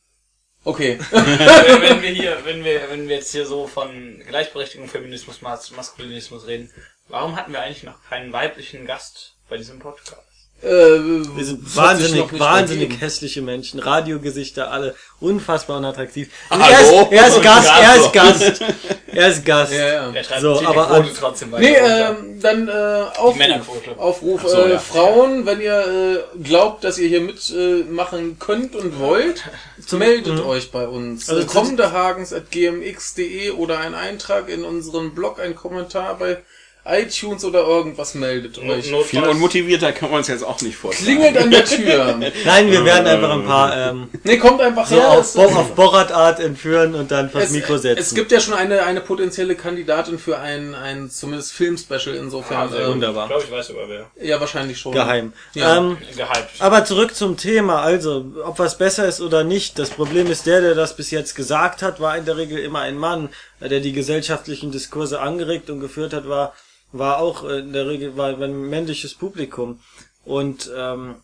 Okay. 0.63 0.99
wenn, 1.11 1.81
wenn 1.81 2.01
wir 2.01 2.09
hier, 2.09 2.37
wenn 2.43 2.63
wir, 2.63 2.89
wenn 2.89 3.07
wir 3.07 3.17
jetzt 3.17 3.31
hier 3.31 3.45
so 3.45 3.67
von 3.67 4.21
Gleichberechtigung, 4.27 4.87
Feminismus, 4.87 5.41
Mas 5.41 5.71
Maskulinismus 5.71 6.47
reden, 6.47 6.71
warum 7.07 7.35
hatten 7.35 7.51
wir 7.51 7.61
eigentlich 7.61 7.83
noch 7.83 8.03
keinen 8.09 8.33
weiblichen 8.33 8.85
Gast 8.85 9.35
bei 9.49 9.57
diesem 9.57 9.79
Podcast? 9.79 10.21
Äh, 10.65 11.37
wir 11.37 11.45
sind 11.45 11.75
wahnsinnig, 11.75 12.39
wahnsinnig 12.39 12.83
ergeben. 12.83 12.99
hässliche 12.99 13.41
Menschen, 13.41 13.79
Radiogesichter, 13.79 14.71
alle 14.71 14.95
unfassbar 15.19 15.77
unattraktiv. 15.77 16.29
Und 16.49 16.63
Hallo? 16.63 17.07
Er 17.11 17.27
ist, 17.27 17.37
er 17.37 17.37
ist 17.37 17.41
Gast, 17.41 17.69
er 17.81 17.95
ist 17.95 18.13
Gast. 18.13 18.61
Er 19.07 19.27
ist 19.29 19.45
Gast. 19.45 19.71
Ja, 19.73 20.11
ja. 20.11 20.39
So, 20.41 20.61
aber 20.65 20.85
Quote 20.87 20.93
an- 20.95 21.09
trotzdem 21.17 21.51
weiter. 21.51 21.63
Nee, 21.63 21.75
ähm, 21.77 22.39
dann 22.41 22.67
äh, 22.67 22.71
Aufruf, 23.17 23.35
Männerquote. 23.37 23.97
Aufruf 23.97 24.41
so, 24.47 24.61
äh, 24.61 24.71
ja. 24.73 24.79
Frauen, 24.79 25.45
wenn 25.45 25.61
ihr 25.61 26.23
äh, 26.35 26.43
glaubt, 26.43 26.83
dass 26.83 26.97
ihr 26.97 27.07
hier 27.07 27.21
mitmachen 27.21 27.81
äh, 27.89 27.91
machen 27.91 28.37
könnt 28.39 28.75
und 28.75 28.99
wollt, 28.99 29.43
meldet 29.91 30.39
euch 30.43 30.71
bei 30.71 30.87
uns. 30.87 31.29
Also 31.29 31.41
Also 31.41 31.53
kommendehagens.gmx.de 31.59 33.51
oder 33.51 33.79
ein 33.79 33.93
Eintrag 33.93 34.49
in 34.49 34.63
unseren 34.65 35.13
Blog, 35.15 35.39
ein 35.39 35.55
Kommentar 35.55 36.17
bei 36.17 36.37
iTunes 36.87 37.43
oder 37.43 37.61
irgendwas 37.65 38.13
meldet 38.13 38.59
euch. 38.59 38.91
Not- 38.91 39.05
Viel 39.07 39.23
unmotivierter 39.23 39.91
kann 39.91 40.11
man 40.11 40.21
es 40.21 40.27
jetzt 40.27 40.43
auch 40.43 40.61
nicht 40.61 40.75
vorstellen. 40.77 41.17
Klingelt 41.19 41.37
an 41.37 41.49
der 41.49 41.65
Tür. 41.65 42.19
Nein, 42.45 42.69
wir 42.71 42.85
werden 42.85 43.07
einfach 43.07 43.31
ein 43.31 43.43
paar 43.45 43.75
ähm, 43.89 44.09
Nee, 44.23 44.37
kommt 44.37 44.61
einfach 44.61 44.85
so 44.85 44.99
raus. 44.99 45.35
auf, 45.35 45.51
Bo 45.51 45.59
auf 45.59 45.71
Borat-Art 45.75 46.39
entführen 46.39 46.93
und 46.93 47.09
dann 47.09 47.31
vors 47.31 47.49
Mikro 47.49 47.77
setzen. 47.77 47.99
es 47.99 48.13
gibt 48.13 48.31
ja 48.31 48.39
schon 48.39 48.53
eine, 48.53 48.83
eine 48.83 49.01
potenzielle 49.01 49.55
Kandidatin 49.55 50.19
für 50.19 50.37
ein, 50.37 50.75
ein 50.75 51.09
zumindest 51.09 51.53
Filmspecial 51.53 52.15
insofern. 52.15 52.69
sehr 52.69 52.81
ähm, 52.81 52.91
wunderbar. 52.93 53.23
Ich 53.23 53.29
glaube, 53.29 53.43
ich 53.45 53.51
weiß 53.51 53.67
sogar 53.67 53.89
wer. 53.89 54.11
Ja, 54.21 54.39
wahrscheinlich 54.39 54.77
schon. 54.77 54.91
geheim. 54.93 55.33
Ja. 55.55 55.77
Ähm, 55.77 55.97
Gehypt. 56.15 56.59
aber 56.59 56.85
zurück 56.85 57.15
zum 57.15 57.35
Thema. 57.35 57.81
Also, 57.81 58.25
ob 58.45 58.59
was 58.59 58.77
besser 58.77 59.07
ist 59.07 59.21
oder 59.21 59.43
nicht. 59.43 59.79
Das 59.79 59.89
Problem 59.89 60.27
ist, 60.29 60.45
der, 60.45 60.61
der 60.61 60.75
das 60.75 60.95
bis 60.95 61.09
jetzt 61.09 61.33
gesagt 61.35 61.81
hat, 61.81 61.99
war 61.99 62.15
in 62.15 62.25
der 62.25 62.37
Regel 62.37 62.59
immer 62.59 62.81
ein 62.81 62.95
Mann, 62.97 63.29
der 63.59 63.79
die 63.79 63.93
gesellschaftlichen 63.93 64.71
Diskurse 64.71 65.19
angeregt 65.19 65.71
und 65.71 65.79
geführt 65.79 66.13
hat, 66.13 66.29
war, 66.29 66.53
war 66.91 67.19
auch 67.19 67.43
in 67.43 67.73
der 67.73 67.87
Regel 67.87 68.17
war 68.17 68.29
ein 68.29 68.69
männliches 68.69 69.13
Publikum. 69.15 69.79
Und 70.23 70.71
ähm, 70.75 71.15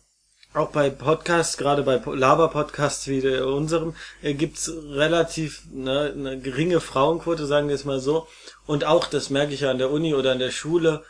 auch 0.54 0.70
bei 0.70 0.90
Podcasts, 0.90 1.56
gerade 1.56 1.82
bei 1.82 1.96
Laber-Podcasts 1.96 3.08
wie 3.08 3.20
der 3.20 3.46
unserem, 3.46 3.94
äh, 4.22 4.34
gibt's 4.34 4.70
relativ 4.70 5.62
ne, 5.72 6.12
eine 6.14 6.38
geringe 6.38 6.80
Frauenquote, 6.80 7.46
sagen 7.46 7.68
wir 7.68 7.74
es 7.74 7.84
mal 7.84 8.00
so. 8.00 8.28
Und 8.66 8.84
auch, 8.84 9.06
das 9.06 9.30
merke 9.30 9.54
ich 9.54 9.60
ja 9.60 9.70
an 9.70 9.78
der 9.78 9.90
Uni 9.90 10.14
oder 10.14 10.32
an 10.32 10.38
der 10.38 10.50
Schule, 10.50 11.04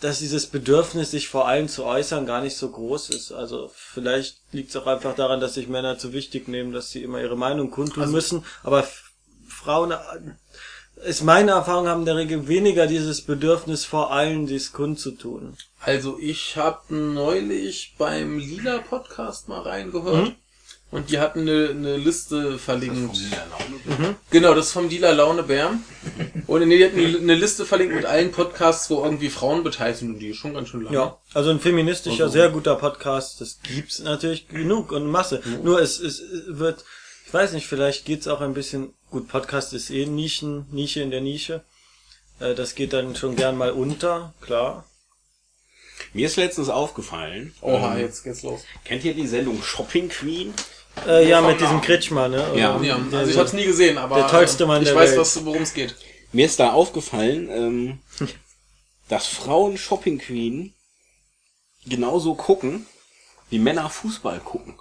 dass 0.00 0.20
dieses 0.20 0.46
Bedürfnis, 0.46 1.10
sich 1.10 1.28
vor 1.28 1.48
allem 1.48 1.68
zu 1.68 1.84
äußern, 1.84 2.24
gar 2.24 2.40
nicht 2.40 2.56
so 2.56 2.70
groß 2.70 3.10
ist. 3.10 3.32
Also 3.32 3.70
vielleicht 3.74 4.38
liegt 4.52 4.70
es 4.70 4.76
auch 4.76 4.86
einfach 4.86 5.16
daran, 5.16 5.40
dass 5.40 5.54
sich 5.54 5.66
Männer 5.66 5.98
zu 5.98 6.12
wichtig 6.12 6.46
nehmen, 6.46 6.72
dass 6.72 6.90
sie 6.90 7.02
immer 7.02 7.20
ihre 7.20 7.36
Meinung 7.36 7.72
kundtun 7.72 8.12
müssen. 8.12 8.44
Aber 8.62 8.86
Frauen, 9.48 9.90
äh, 9.90 9.96
ist 11.04 11.22
meine 11.22 11.52
Erfahrung, 11.52 11.88
haben 11.88 12.00
in 12.00 12.06
der 12.06 12.16
Regel 12.16 12.48
weniger 12.48 12.86
dieses 12.86 13.20
Bedürfnis, 13.20 13.84
vor 13.84 14.12
allen 14.12 14.46
dies 14.46 14.72
kundzutun. 14.72 15.56
Also 15.80 16.18
ich 16.20 16.56
habe 16.56 16.94
neulich 16.94 17.94
beim 17.98 18.38
Lila 18.38 18.78
Podcast 18.78 19.48
mal 19.48 19.60
reingehört 19.60 20.34
und 20.90 21.10
die 21.10 21.18
hatten 21.18 21.40
eine, 21.42 21.68
eine 21.68 21.96
Liste 21.98 22.58
verlinkt. 22.58 23.18
Genau, 24.30 24.54
das 24.54 24.66
ist 24.66 24.72
vom 24.72 24.88
Lila 24.88 25.12
Launebär. 25.12 25.72
Und 26.46 26.68
die 26.68 26.84
hatten 26.84 26.98
eine 26.98 27.34
Liste 27.34 27.66
verlinkt 27.66 27.94
mit 27.94 28.06
allen 28.06 28.32
Podcasts, 28.32 28.88
wo 28.88 29.04
irgendwie 29.04 29.28
Frauen 29.28 29.62
beteiligt 29.62 29.98
sind 29.98 30.14
und 30.14 30.18
die 30.18 30.28
ist 30.28 30.38
schon 30.38 30.54
ganz 30.54 30.70
schön 30.70 30.82
lang. 30.82 30.92
Ja, 30.94 31.18
also 31.34 31.50
ein 31.50 31.60
feministischer, 31.60 32.30
sehr 32.30 32.48
guter 32.48 32.74
Podcast, 32.76 33.40
das 33.40 33.58
gibt's 33.62 33.98
natürlich 33.98 34.48
genug 34.48 34.92
und 34.92 35.06
Masse. 35.06 35.42
Nur 35.62 35.80
es, 35.80 36.00
es 36.00 36.22
wird, 36.46 36.84
ich 37.28 37.34
weiß 37.34 37.52
nicht, 37.52 37.66
vielleicht 37.66 38.06
geht's 38.06 38.26
auch 38.26 38.40
ein 38.40 38.54
bisschen, 38.54 38.94
gut, 39.10 39.28
Podcast 39.28 39.72
ist 39.74 39.90
eh 39.90 40.06
Nischen, 40.06 40.66
Nische 40.72 41.00
in 41.02 41.10
der 41.10 41.20
Nische. 41.20 41.62
Äh, 42.40 42.54
Das 42.54 42.74
geht 42.74 42.92
dann 42.94 43.14
schon 43.16 43.36
gern 43.36 43.56
mal 43.56 43.70
unter, 43.72 44.32
klar. 44.40 44.84
Mir 46.14 46.26
ist 46.26 46.36
letztens 46.36 46.68
aufgefallen. 46.70 47.54
Oha, 47.60 47.94
ähm, 47.96 48.00
jetzt 48.00 48.22
geht's 48.24 48.42
los. 48.42 48.62
Kennt 48.84 49.04
ihr 49.04 49.12
die 49.14 49.26
Sendung 49.26 49.62
Shopping 49.62 50.08
Queen? 50.08 50.54
Äh, 51.06 51.28
ja, 51.28 51.40
mit 51.42 51.60
diesem 51.60 51.80
Kretschmer, 51.80 52.28
ne? 52.28 52.44
Ja. 52.56 52.76
Oder- 52.76 52.84
Ja, 52.84 52.98
der- 52.98 53.18
also 53.20 53.30
ich 53.32 53.36
hab's 53.36 53.52
nie 53.52 53.64
gesehen, 53.66 53.98
aber 53.98 54.16
der 54.16 54.28
tollste 54.28 54.64
Mann 54.66 54.82
ich 54.82 54.88
der 54.88 54.96
weiß, 54.96 55.10
Welt. 55.10 55.20
was 55.20 55.44
worum 55.44 55.62
es 55.62 55.74
geht. 55.74 55.96
Mir 56.32 56.46
ist 56.46 56.58
da 56.60 56.72
aufgefallen, 56.72 57.48
ähm, 57.50 57.98
dass 59.08 59.26
Frauen 59.26 59.76
Shopping 59.76 60.18
Queen 60.18 60.72
genauso 61.86 62.34
gucken, 62.34 62.86
wie 63.50 63.58
Männer 63.58 63.90
Fußball 63.90 64.40
gucken. 64.40 64.78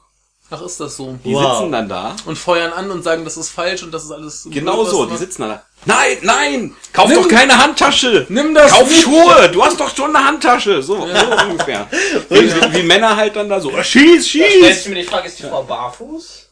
Ach, 0.50 0.62
ist 0.62 0.80
das 0.80 0.96
so? 0.96 1.18
Die 1.26 1.34
Wow. 1.34 1.58
sitzen 1.58 1.72
dann 1.74 1.90
da. 1.90 2.16
Und 2.26 2.38
feuern 2.38 2.72
an 2.72 2.90
und 2.90 3.04
sagen, 3.04 3.26
das 3.26 3.36
ist 3.36 3.50
falsch 3.50 3.84
und 3.84 3.92
das 3.94 4.06
ist 4.06 4.12
alles 4.12 4.48
Genau 4.50 4.86
so, 4.86 5.06
die 5.06 5.18
sitzen 5.18 5.42
da. 5.42 5.62
Nein, 5.86 6.18
nein! 6.22 6.76
Kauf 6.94 7.10
Nimm- 7.10 7.22
doch 7.22 7.28
keine 7.28 7.58
Handtasche! 7.58 8.26
Nimm 8.30 8.54
das 8.56 8.72
Kauf 8.72 8.88
nicht. 8.90 9.04
Schuhe! 9.04 9.50
Du 9.52 9.64
hast 9.64 9.80
doch 9.80 9.94
schon 9.96 10.16
eine 10.16 10.26
Handtasche! 10.26 10.82
So, 10.82 11.06
so 11.06 11.48
ungefähr. 11.50 11.88
Wie, 12.30 12.36
wie, 12.54 12.74
wie 12.74 12.84
Männer 12.84 13.16
halt 13.16 13.36
dann 13.36 13.50
da 13.50 13.60
so, 13.60 13.70
schieß, 13.72 14.26
Stellst 14.28 14.30
schieß! 14.30 14.84
du 14.86 14.90
mir 14.90 14.96
die 14.96 15.04
Frage, 15.04 15.28
ist 15.28 15.38
die 15.40 15.44
Frau 15.44 15.64
barfuß? 15.64 16.48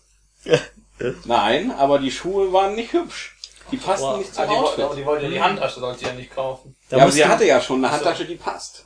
Nein, 1.25 1.71
aber 1.77 1.99
die 1.99 2.11
Schuhe 2.11 2.51
waren 2.53 2.75
nicht 2.75 2.93
hübsch. 2.93 3.35
Die 3.71 3.77
passten 3.77 4.05
Wow. 4.07 4.17
nicht 4.19 4.29
Ah, 4.37 4.43
zum 4.45 4.49
die, 4.49 4.55
Outfit. 4.55 4.83
aber 4.85 4.95
die 4.95 5.05
wollte 5.05 5.23
ja 5.25 5.29
die 5.31 5.41
Handtasche, 5.41 5.79
sollte 5.79 5.99
sie 5.99 6.05
ja 6.05 6.13
nicht 6.13 6.33
kaufen. 6.35 6.75
Da 6.89 6.97
ja, 6.97 7.03
aber 7.03 7.11
sie 7.11 7.25
hatte 7.25 7.45
ja 7.45 7.59
schon 7.59 7.83
eine 7.83 7.91
Handtasche, 7.93 8.25
die 8.25 8.35
passt. 8.35 8.85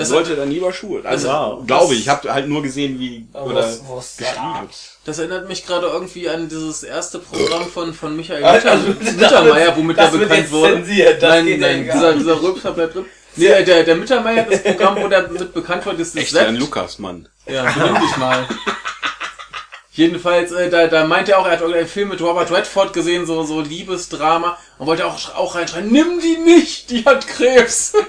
Das- 0.00 0.08
sollte 0.08 0.36
dann 0.36 0.50
lieber 0.50 0.72
Schuhe. 0.72 1.02
Also, 1.04 1.28
Wow. 1.28 1.66
glaube 1.66 1.94
ich. 1.94 2.00
Ich 2.00 2.08
habe 2.08 2.32
halt 2.32 2.48
nur 2.48 2.62
gesehen, 2.62 2.98
wie, 2.98 3.26
oder 3.32 3.56
was- 3.56 3.80
was? 3.88 4.16
Das 5.04 5.18
erinnert 5.18 5.48
mich 5.48 5.64
gerade 5.66 5.86
irgendwie 5.86 6.28
an 6.28 6.48
dieses 6.48 6.82
erste 6.82 7.18
Programm 7.20 7.66
von, 7.66 7.94
von 7.94 8.14
Michael 8.16 8.44
Also, 8.44 8.68
Mütter, 8.68 8.94
das 9.04 9.14
Mittermeier, 9.14 9.76
womit 9.76 9.98
er 9.98 10.08
bekannt 10.10 10.50
wurde. 10.52 10.82
nein, 11.20 11.58
nein, 11.58 11.90
dieser, 11.92 12.12
dieser 12.14 12.42
Rülpser 12.42 12.72
bleibt 12.72 12.94
drin. 12.94 13.06
Nee, 13.36 13.62
der, 13.62 13.84
der 13.84 13.94
Mittermeier, 13.94 14.42
das 14.50 14.60
Programm, 14.60 14.96
wo 15.00 15.06
der 15.06 15.28
mit 15.28 15.54
bekannt 15.54 15.86
wurde, 15.86 16.02
ist 16.02 16.16
das 16.16 16.22
Echt 16.24 16.36
ein. 16.36 16.56
Lukas, 16.56 16.98
Mann. 16.98 17.28
Ja, 17.46 17.62
benimm 17.70 18.00
dich 18.02 18.16
mal. 18.16 18.44
Jedenfalls, 20.00 20.50
äh, 20.52 20.70
da, 20.70 20.86
da 20.86 21.04
meinte 21.04 21.32
er 21.32 21.38
auch, 21.40 21.44
er 21.44 21.52
hat 21.52 21.60
irgendeinen 21.60 21.86
Film 21.86 22.08
mit 22.08 22.22
Robert 22.22 22.50
Redford 22.50 22.94
gesehen, 22.94 23.26
so, 23.26 23.42
so 23.42 23.60
Liebesdrama, 23.60 24.56
und 24.78 24.86
wollte 24.86 25.04
auch, 25.04 25.34
auch 25.34 25.54
reinschreien, 25.56 25.92
nimm 25.92 26.20
die 26.20 26.38
nicht, 26.38 26.88
die 26.88 27.04
hat 27.04 27.26
Krebs. 27.26 27.92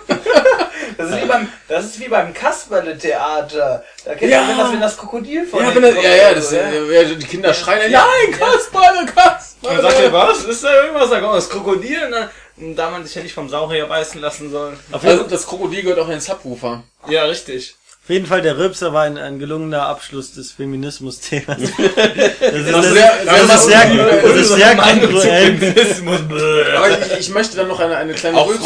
Das 0.98 1.10
ist 1.10 1.22
wie 1.24 1.28
beim, 1.28 1.48
das 1.68 1.86
ist 1.86 2.00
wie 2.00 2.08
beim 2.10 2.34
Kasperle-Theater. 2.34 3.84
Da 4.06 4.16
kennt 4.16 4.32
Ja. 4.32 4.44
man 4.44 4.58
das, 4.58 4.72
wenn 4.74 4.82
das 4.82 4.98
Krokodil 4.98 5.46
von 5.46 5.60
ja, 5.64 5.74
wenn 5.76 5.84
kommt 5.84 6.04
ja, 6.04 6.16
ja, 6.16 6.34
das, 6.34 6.50
so, 6.50 6.56
ja, 6.56 7.04
die 7.04 7.26
Kinder 7.26 7.54
schreien, 7.54 7.92
nein, 7.92 8.32
Kasperle, 8.38 9.00
Und 9.00 9.08
dann 9.16 9.82
sagt 9.82 10.00
er, 10.00 10.12
Kasperle. 10.12 10.12
was? 10.14 10.44
Ist 10.46 10.64
da 10.64 10.84
irgendwas? 10.84 11.10
Da 11.10 11.20
kommt 11.22 11.36
das 11.36 11.50
Krokodil 11.50 12.04
und 12.06 12.12
dann, 12.12 12.30
und 12.58 12.76
da 12.76 12.90
man 12.90 13.06
sich 13.06 13.16
ja 13.16 13.24
nicht 13.24 13.34
vom 13.34 13.48
Saurier 13.50 13.86
beißen 13.86 14.20
lassen 14.22 14.52
soll. 14.52 14.78
Auf 14.92 15.04
jeden, 15.04 15.18
Also, 15.20 15.30
das 15.30 15.48
Krokodil 15.48 15.82
gehört 15.84 16.00
auch 16.00 16.06
in 16.06 16.12
den 16.12 16.22
Subwoofer. 16.22 16.84
Ja, 17.08 17.24
richtig. 17.26 17.76
Auf 18.12 18.14
jeden 18.14 18.26
Fall, 18.26 18.42
der 18.42 18.58
Rülpser 18.58 18.92
war 18.92 19.04
ein, 19.04 19.18
ein 19.18 19.40
gelungener 19.40 19.84
Abschluss 19.84 20.34
des 20.34 20.52
Feminismus-Themas. 20.52 21.58
Das 21.62 21.70
ist, 22.52 22.70
das, 22.74 22.86
ist 22.86 22.92
sehr- 22.92 23.14
das 23.26 23.42
ist 23.56 23.66
sehr, 23.68 24.22
das 24.22 24.36
ist 24.36 24.50
sehr 24.50 24.76
kongruent. 24.76 25.64
Aber 26.76 26.90
ich, 26.90 27.20
ich 27.20 27.30
möchte 27.30 27.56
dann 27.56 27.70
noch 27.70 27.80
eine, 27.80 27.96
eine 27.96 28.14
kleine 28.14 28.46
rülpsen. 28.46 28.66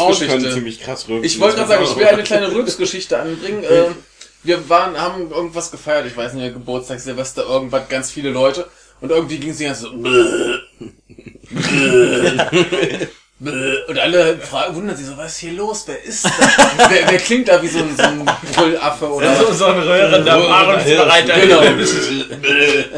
Ich 1.22 1.38
wollte 1.38 1.58
gerade 1.58 1.68
sagen, 1.68 1.84
ich 1.84 1.96
will 1.96 2.06
eine 2.06 2.24
kleine 2.24 2.50
Rülpsgeschichte 2.50 3.20
anbringen. 3.20 3.62
Ähm, 3.70 3.94
wir 4.42 4.68
waren, 4.68 5.00
haben 5.00 5.30
irgendwas 5.30 5.70
gefeiert, 5.70 6.06
ich 6.08 6.16
weiß 6.16 6.32
nicht, 6.32 6.52
Geburtstag, 6.52 6.98
Silvester, 6.98 7.44
irgendwas, 7.44 7.88
ganz 7.88 8.10
viele 8.10 8.30
Leute. 8.30 8.66
Und 9.00 9.12
irgendwie 9.12 9.38
ging 9.38 9.50
es 9.50 9.58
die 9.58 9.64
ganze 9.66 9.82
so. 9.82 9.92
Und 13.38 13.98
alle 13.98 14.38
fra- 14.38 14.74
wundern 14.74 14.96
sich 14.96 15.04
so, 15.06 15.16
was 15.18 15.32
ist 15.32 15.38
hier 15.40 15.52
los? 15.52 15.82
Wer 15.86 16.02
ist 16.02 16.24
das? 16.24 16.32
wer, 16.88 17.10
wer 17.10 17.18
klingt 17.18 17.48
da 17.48 17.60
wie 17.62 17.68
so 17.68 17.80
ein, 17.80 17.94
so 17.94 18.02
ein 18.02 18.24
Brüllaffe 18.54 19.08
oder 19.12 19.36
So, 19.36 19.52
so 19.52 19.66
ein 19.66 19.78
röhrender 19.78 20.38
Paarungsbereiter. 20.40 21.40
Genau. 21.40 21.60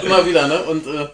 Immer 0.04 0.25
wieder, 0.26 0.47
ne? 0.47 0.62
Und 0.62 0.87
äh, 0.87 1.09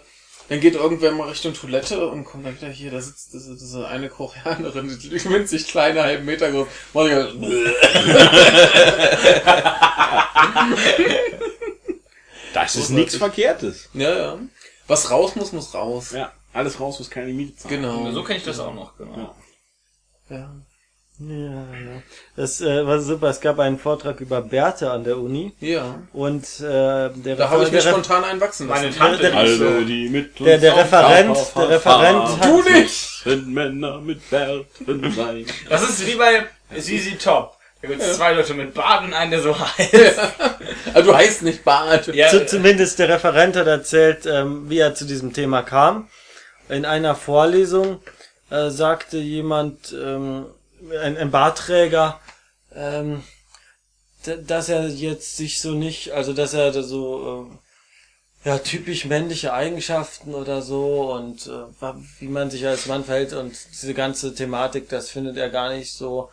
dann 0.47 0.59
geht 0.59 0.75
irgendwer 0.75 1.11
mal 1.11 1.27
Richtung 1.29 1.55
Toilette 1.55 2.07
und 2.07 2.23
kommt 2.23 2.45
dann 2.45 2.55
wieder 2.55 2.67
hier, 2.69 2.91
da 2.91 3.01
sitzt 3.01 3.33
diese, 3.33 3.55
diese 3.55 3.87
eine 3.87 4.09
Koreanerin, 4.09 4.95
die 5.01 5.11
winzig 5.27 5.67
kleine, 5.69 6.03
halben 6.03 6.25
Meter 6.25 6.51
groß. 6.51 6.67
Das 12.53 12.75
ist 12.75 12.89
nichts 12.89 13.15
Verkehrtes. 13.15 13.89
ja, 13.93 14.15
ja. 14.17 14.37
Was 14.87 15.09
raus 15.09 15.35
muss, 15.35 15.51
muss 15.51 15.73
raus. 15.73 16.11
Ja, 16.11 16.31
alles 16.55 16.79
raus, 16.79 16.97
muss 16.99 17.09
keine 17.09 17.31
Miete 17.33 17.55
zahlen. 17.57 17.81
Genau. 17.81 18.11
So 18.11 18.23
kenne 18.23 18.39
ich 18.39 18.45
das 18.45 18.59
auch 18.59 18.73
noch, 18.73 18.97
genau. 18.97 19.35
Ja. 20.29 20.55
Ja, 21.17 21.35
ja. 21.45 22.01
Das 22.35 22.59
äh, 22.59 22.85
war 22.85 22.99
super. 22.99 23.29
Es 23.29 23.39
gab 23.39 23.57
einen 23.59 23.79
Vortrag 23.79 24.19
über 24.19 24.41
Bärte 24.41 24.91
an 24.91 25.05
der 25.05 25.17
Uni 25.17 25.53
ja. 25.61 26.01
und 26.11 26.43
äh, 26.59 26.63
der, 26.63 27.35
Da 27.37 27.49
habe 27.49 27.63
ich 27.63 27.69
der, 27.69 27.77
mich 27.77 27.85
Re- 27.85 27.91
spontan 27.91 28.25
einwachsen 28.25 28.67
lassen. 28.67 28.81
Meine 28.83 28.93
Tante 28.93 29.17
Der- 29.19 29.29
ist 29.29 29.35
Alle, 29.37 29.79
so. 29.79 29.85
die 29.85 30.09
mit 30.09 30.31
uns 30.41 30.45
der, 30.49 30.57
der 30.57 30.75
Referent, 30.75 31.37
der 31.55 31.69
Referent 31.69 32.21
hat, 32.41 32.45
Du 32.45 32.61
nicht! 32.69 33.25
müssen 33.25 33.53
Männer 33.53 34.01
mit 34.01 34.29
Bärten 34.29 35.13
sein. 35.15 35.45
Das 35.69 35.87
ist 35.89 36.05
wie 36.05 36.15
bei 36.15 36.47
ZZ 36.77 37.23
Top. 37.23 37.55
Da 37.81 37.87
gibt 37.87 38.01
es 38.01 38.17
zwei 38.17 38.33
Leute 38.33 38.53
mit 38.53 38.73
Bart 38.73 39.05
und 39.05 39.13
einen, 39.13 39.31
der 39.31 39.41
so 39.41 39.55
heißt. 39.57 40.19
Also 40.93 41.11
du 41.11 41.15
heißt 41.17 41.43
nicht 41.43 41.63
Bart. 41.63 42.07
Ja, 42.07 42.27
zu, 42.27 42.45
zumindest 42.45 42.99
der 42.99 43.07
Referent 43.07 43.55
hat 43.55 43.67
erzählt, 43.67 44.25
ähm, 44.25 44.69
wie 44.69 44.79
er 44.79 44.95
zu 44.95 45.05
diesem 45.05 45.31
Thema 45.31 45.61
kam. 45.61 46.09
In 46.69 46.85
einer 46.85 47.15
Vorlesung 47.15 48.01
äh, 48.49 48.69
sagte 48.69 49.17
jemand, 49.17 49.93
ähm, 49.93 50.45
ein, 51.01 51.17
ein 51.17 51.31
Bartträger, 51.31 52.19
ähm, 52.73 53.23
dass 54.47 54.69
er 54.69 54.87
jetzt 54.87 55.37
sich 55.37 55.61
so 55.61 55.71
nicht, 55.71 56.11
also 56.11 56.33
dass 56.33 56.53
er 56.53 56.71
so 56.83 57.49
äh, 58.43 58.49
ja 58.49 58.57
typisch 58.59 59.05
männliche 59.05 59.53
Eigenschaften 59.53 60.33
oder 60.33 60.61
so 60.61 61.13
und 61.13 61.47
äh, 61.47 61.93
wie 62.19 62.27
man 62.27 62.49
sich 62.49 62.65
als 62.65 62.87
Mann 62.87 63.03
verhält 63.03 63.33
und 63.33 63.55
diese 63.71 63.93
ganze 63.93 64.33
Thematik, 64.33 64.89
das 64.89 65.09
findet 65.09 65.37
er 65.37 65.49
gar 65.49 65.69
nicht 65.69 65.93
so 65.93 66.29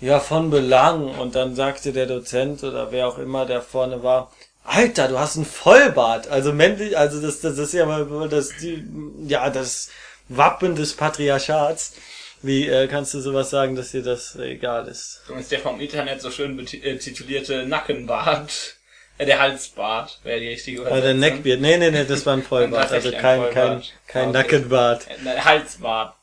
ja 0.00 0.20
von 0.20 0.50
Belang. 0.50 1.18
Und 1.18 1.34
dann 1.34 1.54
sagte 1.54 1.92
der 1.92 2.06
Dozent 2.06 2.62
oder 2.64 2.92
wer 2.92 3.08
auch 3.08 3.18
immer, 3.18 3.46
der 3.46 3.62
vorne 3.62 4.02
war, 4.02 4.32
Alter, 4.68 5.08
du 5.08 5.18
hast 5.18 5.36
einen 5.36 5.46
Vollbart. 5.46 6.28
Also 6.28 6.52
männlich, 6.52 6.96
also 6.96 7.20
das, 7.20 7.40
das 7.40 7.58
ist 7.58 7.72
ja 7.72 7.86
mal 7.86 8.28
das 8.28 8.50
die, 8.60 8.84
ja 9.26 9.48
das 9.50 9.90
Wappen 10.28 10.76
des 10.76 10.94
Patriarchats. 10.94 11.94
Wie 12.42 12.68
äh, 12.68 12.86
kannst 12.86 13.14
du 13.14 13.20
sowas 13.20 13.50
sagen, 13.50 13.74
dass 13.74 13.90
dir 13.90 14.02
das 14.02 14.36
egal 14.36 14.86
ist? 14.86 15.22
So 15.26 15.34
ist 15.34 15.50
der 15.50 15.58
vom 15.58 15.80
Internet 15.80 16.20
so 16.20 16.30
schön 16.30 16.58
äh, 16.60 16.96
titulierte 16.98 17.66
Nackenbart. 17.66 18.76
Äh, 19.16 19.26
der 19.26 19.40
Halsbart 19.40 20.20
wäre 20.22 20.38
die 20.38 20.48
richtige 20.48 20.82
Ah, 20.82 20.84
der 20.84 20.98
Übersetzung. 20.98 21.20
Neckbeard. 21.20 21.60
Nee, 21.60 21.76
nee, 21.78 21.90
nee, 21.90 22.04
das 22.04 22.24
war 22.26 22.34
ein 22.34 22.42
Vollbart. 22.48 22.92
Also 22.92 23.08
ein 23.08 23.20
kein, 23.20 23.40
kein, 23.40 23.52
Vollbart. 23.54 23.92
kein 24.06 24.28
Okay. 24.28 24.32
Nackenbart. 24.38 25.06
Äh, 25.08 25.40
Halsbart. 25.40 26.14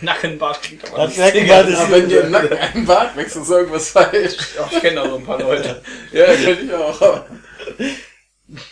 Nackenbart 0.00 0.62
klingt 0.62 0.84
aber 0.86 0.98
Das 1.06 1.16
lustiger. 1.16 1.26
Nackenbart 1.26 1.68
ist- 1.68 1.78
Aber 1.78 1.90
wenn 1.92 2.08
dir 2.08 2.20
im 2.24 2.30
Nacken 2.30 2.58
ein 2.58 2.84
Bart 2.86 3.16
wächst, 3.16 3.36
ist 3.36 3.50
irgendwas 3.50 3.90
falsch. 3.90 4.36
Ja, 4.56 4.68
ich 4.70 4.80
kenne 4.80 5.02
auch 5.02 5.08
so 5.08 5.16
ein 5.16 5.24
paar 5.24 5.38
Leute. 5.40 5.82
Ja, 6.12 6.26
kenn 6.34 6.66
ich 6.68 6.74
auch. 6.74 7.24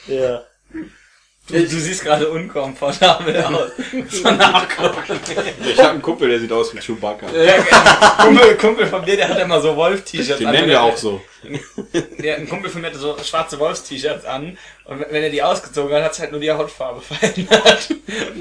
Ja. 0.06 0.42
Du, 1.48 1.54
du 1.54 1.66
siehst 1.68 2.02
gerade 2.02 2.28
unkomfortabel 2.28 3.36
aus. 3.44 3.70
So 4.10 4.30
nachgucken. 4.30 5.20
Ich 5.64 5.78
habe 5.78 5.90
einen 5.90 6.02
Kumpel, 6.02 6.28
der 6.28 6.40
sieht 6.40 6.50
aus 6.50 6.74
wie 6.74 6.78
Chewbacca. 6.80 7.26
Ein 7.28 8.16
Kumpel, 8.18 8.56
Kumpel 8.56 8.86
von 8.88 9.04
mir, 9.04 9.16
der 9.16 9.28
hat 9.28 9.38
immer 9.38 9.60
so 9.60 9.76
Wolf-T-Shirts 9.76 10.38
Den 10.38 10.48
an. 10.48 10.54
nennen 10.54 10.68
wir 10.68 10.82
auch 10.82 10.96
so. 10.96 11.20
Der, 12.18 12.38
ein 12.38 12.48
Kumpel 12.48 12.68
von 12.68 12.80
mir 12.80 12.88
hatte 12.88 12.98
so 12.98 13.16
schwarze 13.22 13.60
Wolfs-T-Shirts 13.60 14.24
an. 14.24 14.58
Und 14.86 15.00
wenn 15.08 15.22
er 15.22 15.30
die 15.30 15.40
ausgezogen 15.42 15.94
hat, 15.94 16.02
hat 16.04 16.14
sich 16.14 16.22
halt 16.22 16.32
nur 16.32 16.40
die 16.40 16.50
Hautfarbe 16.50 17.00
verändert. 17.02 17.90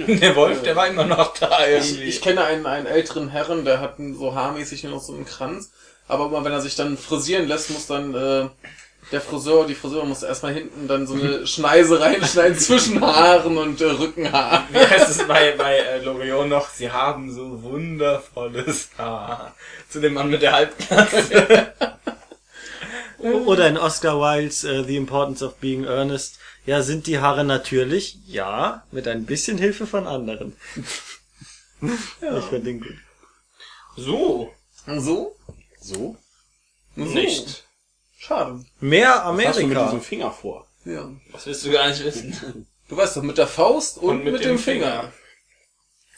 Und 0.08 0.20
der 0.22 0.36
Wolf, 0.36 0.64
der 0.64 0.76
war 0.76 0.88
immer 0.88 1.06
noch 1.06 1.38
da 1.38 1.60
Ich, 1.68 1.92
irgendwie. 1.92 2.04
ich 2.06 2.22
kenne 2.22 2.44
einen, 2.44 2.66
einen 2.66 2.88
älteren 2.88 3.30
Herren, 3.30 3.66
der 3.66 3.82
hat 3.82 3.98
so 4.18 4.34
haarmäßig 4.34 4.84
nur 4.84 4.94
noch 4.94 5.02
so 5.04 5.14
einen 5.14 5.26
Kranz. 5.26 5.72
Aber 6.08 6.26
immer 6.26 6.44
wenn 6.44 6.52
er 6.52 6.62
sich 6.62 6.76
dann 6.76 6.98
frisieren 6.98 7.48
lässt, 7.48 7.70
muss 7.70 7.86
dann 7.86 8.16
äh, 8.16 8.50
der 9.12 9.22
Friseur, 9.22 9.68
die 9.68 9.76
Friseur 9.76 10.06
muss 10.06 10.24
erstmal 10.24 10.54
hinten 10.54 10.88
dann 10.88 11.06
so 11.08 11.14
eine 11.14 11.46
Schneise 11.48 12.00
reinschneiden 12.00 12.58
zwischen 12.58 13.02
Haaren 13.02 13.58
und 13.58 13.80
äh, 13.82 13.86
Rückenhaaren. 13.86 14.66
Wie 14.72 14.80
heißt 14.80 15.10
es 15.10 15.28
bei, 15.28 15.52
bei 15.58 15.78
äh, 15.78 16.04
Loriot 16.04 16.48
noch? 16.48 16.70
Sie 16.70 16.92
haben 16.92 17.34
so 17.34 17.62
wundervolles 17.64 18.90
Haar. 18.98 19.56
Zu 19.90 20.02
dem 20.02 20.14
Mann 20.14 20.30
mit 20.30 20.42
der 20.42 20.54
Halbglatze. 20.54 21.74
Oder 23.20 23.68
in 23.68 23.78
Oscar 23.78 24.20
Wildes 24.20 24.64
äh, 24.64 24.84
The 24.84 24.98
Importance 24.98 25.44
of 25.44 25.56
Being 25.56 25.86
Earnest. 25.86 26.40
Ja, 26.66 26.82
sind 26.82 27.08
die 27.08 27.20
Haare 27.20 27.44
natürlich? 27.44 28.18
Ja, 28.26 28.84
mit 28.92 29.08
ein 29.08 29.26
bisschen 29.26 29.58
Hilfe 29.58 29.86
von 29.86 30.08
anderen. 30.08 30.56
Ich 31.82 32.46
finde 32.46 32.62
den 32.62 32.82
gut. 32.82 32.96
So. 33.96 34.52
So? 34.88 35.36
So? 35.80 36.18
so. 36.96 37.04
Nicht. 37.04 37.65
Schade. 38.26 38.60
Mehr 38.80 39.08
Was 39.10 39.18
hast 39.18 39.28
du 39.28 39.34
mit 39.34 39.46
Amerika. 39.78 39.84
diesem 39.86 40.02
Finger 40.02 40.32
vor? 40.32 40.66
Ja. 40.86 41.10
Das 41.32 41.46
willst 41.46 41.66
du 41.66 41.72
gar 41.72 41.88
nicht 41.88 42.04
wissen. 42.04 42.68
Du 42.88 42.96
weißt 42.96 43.18
doch, 43.18 43.24
mit 43.24 43.40
der 43.40 43.48
Faust 43.48 43.98
und, 43.98 44.24
mit, 44.24 44.46
dem, 44.46 44.60
Finger. 44.60 45.12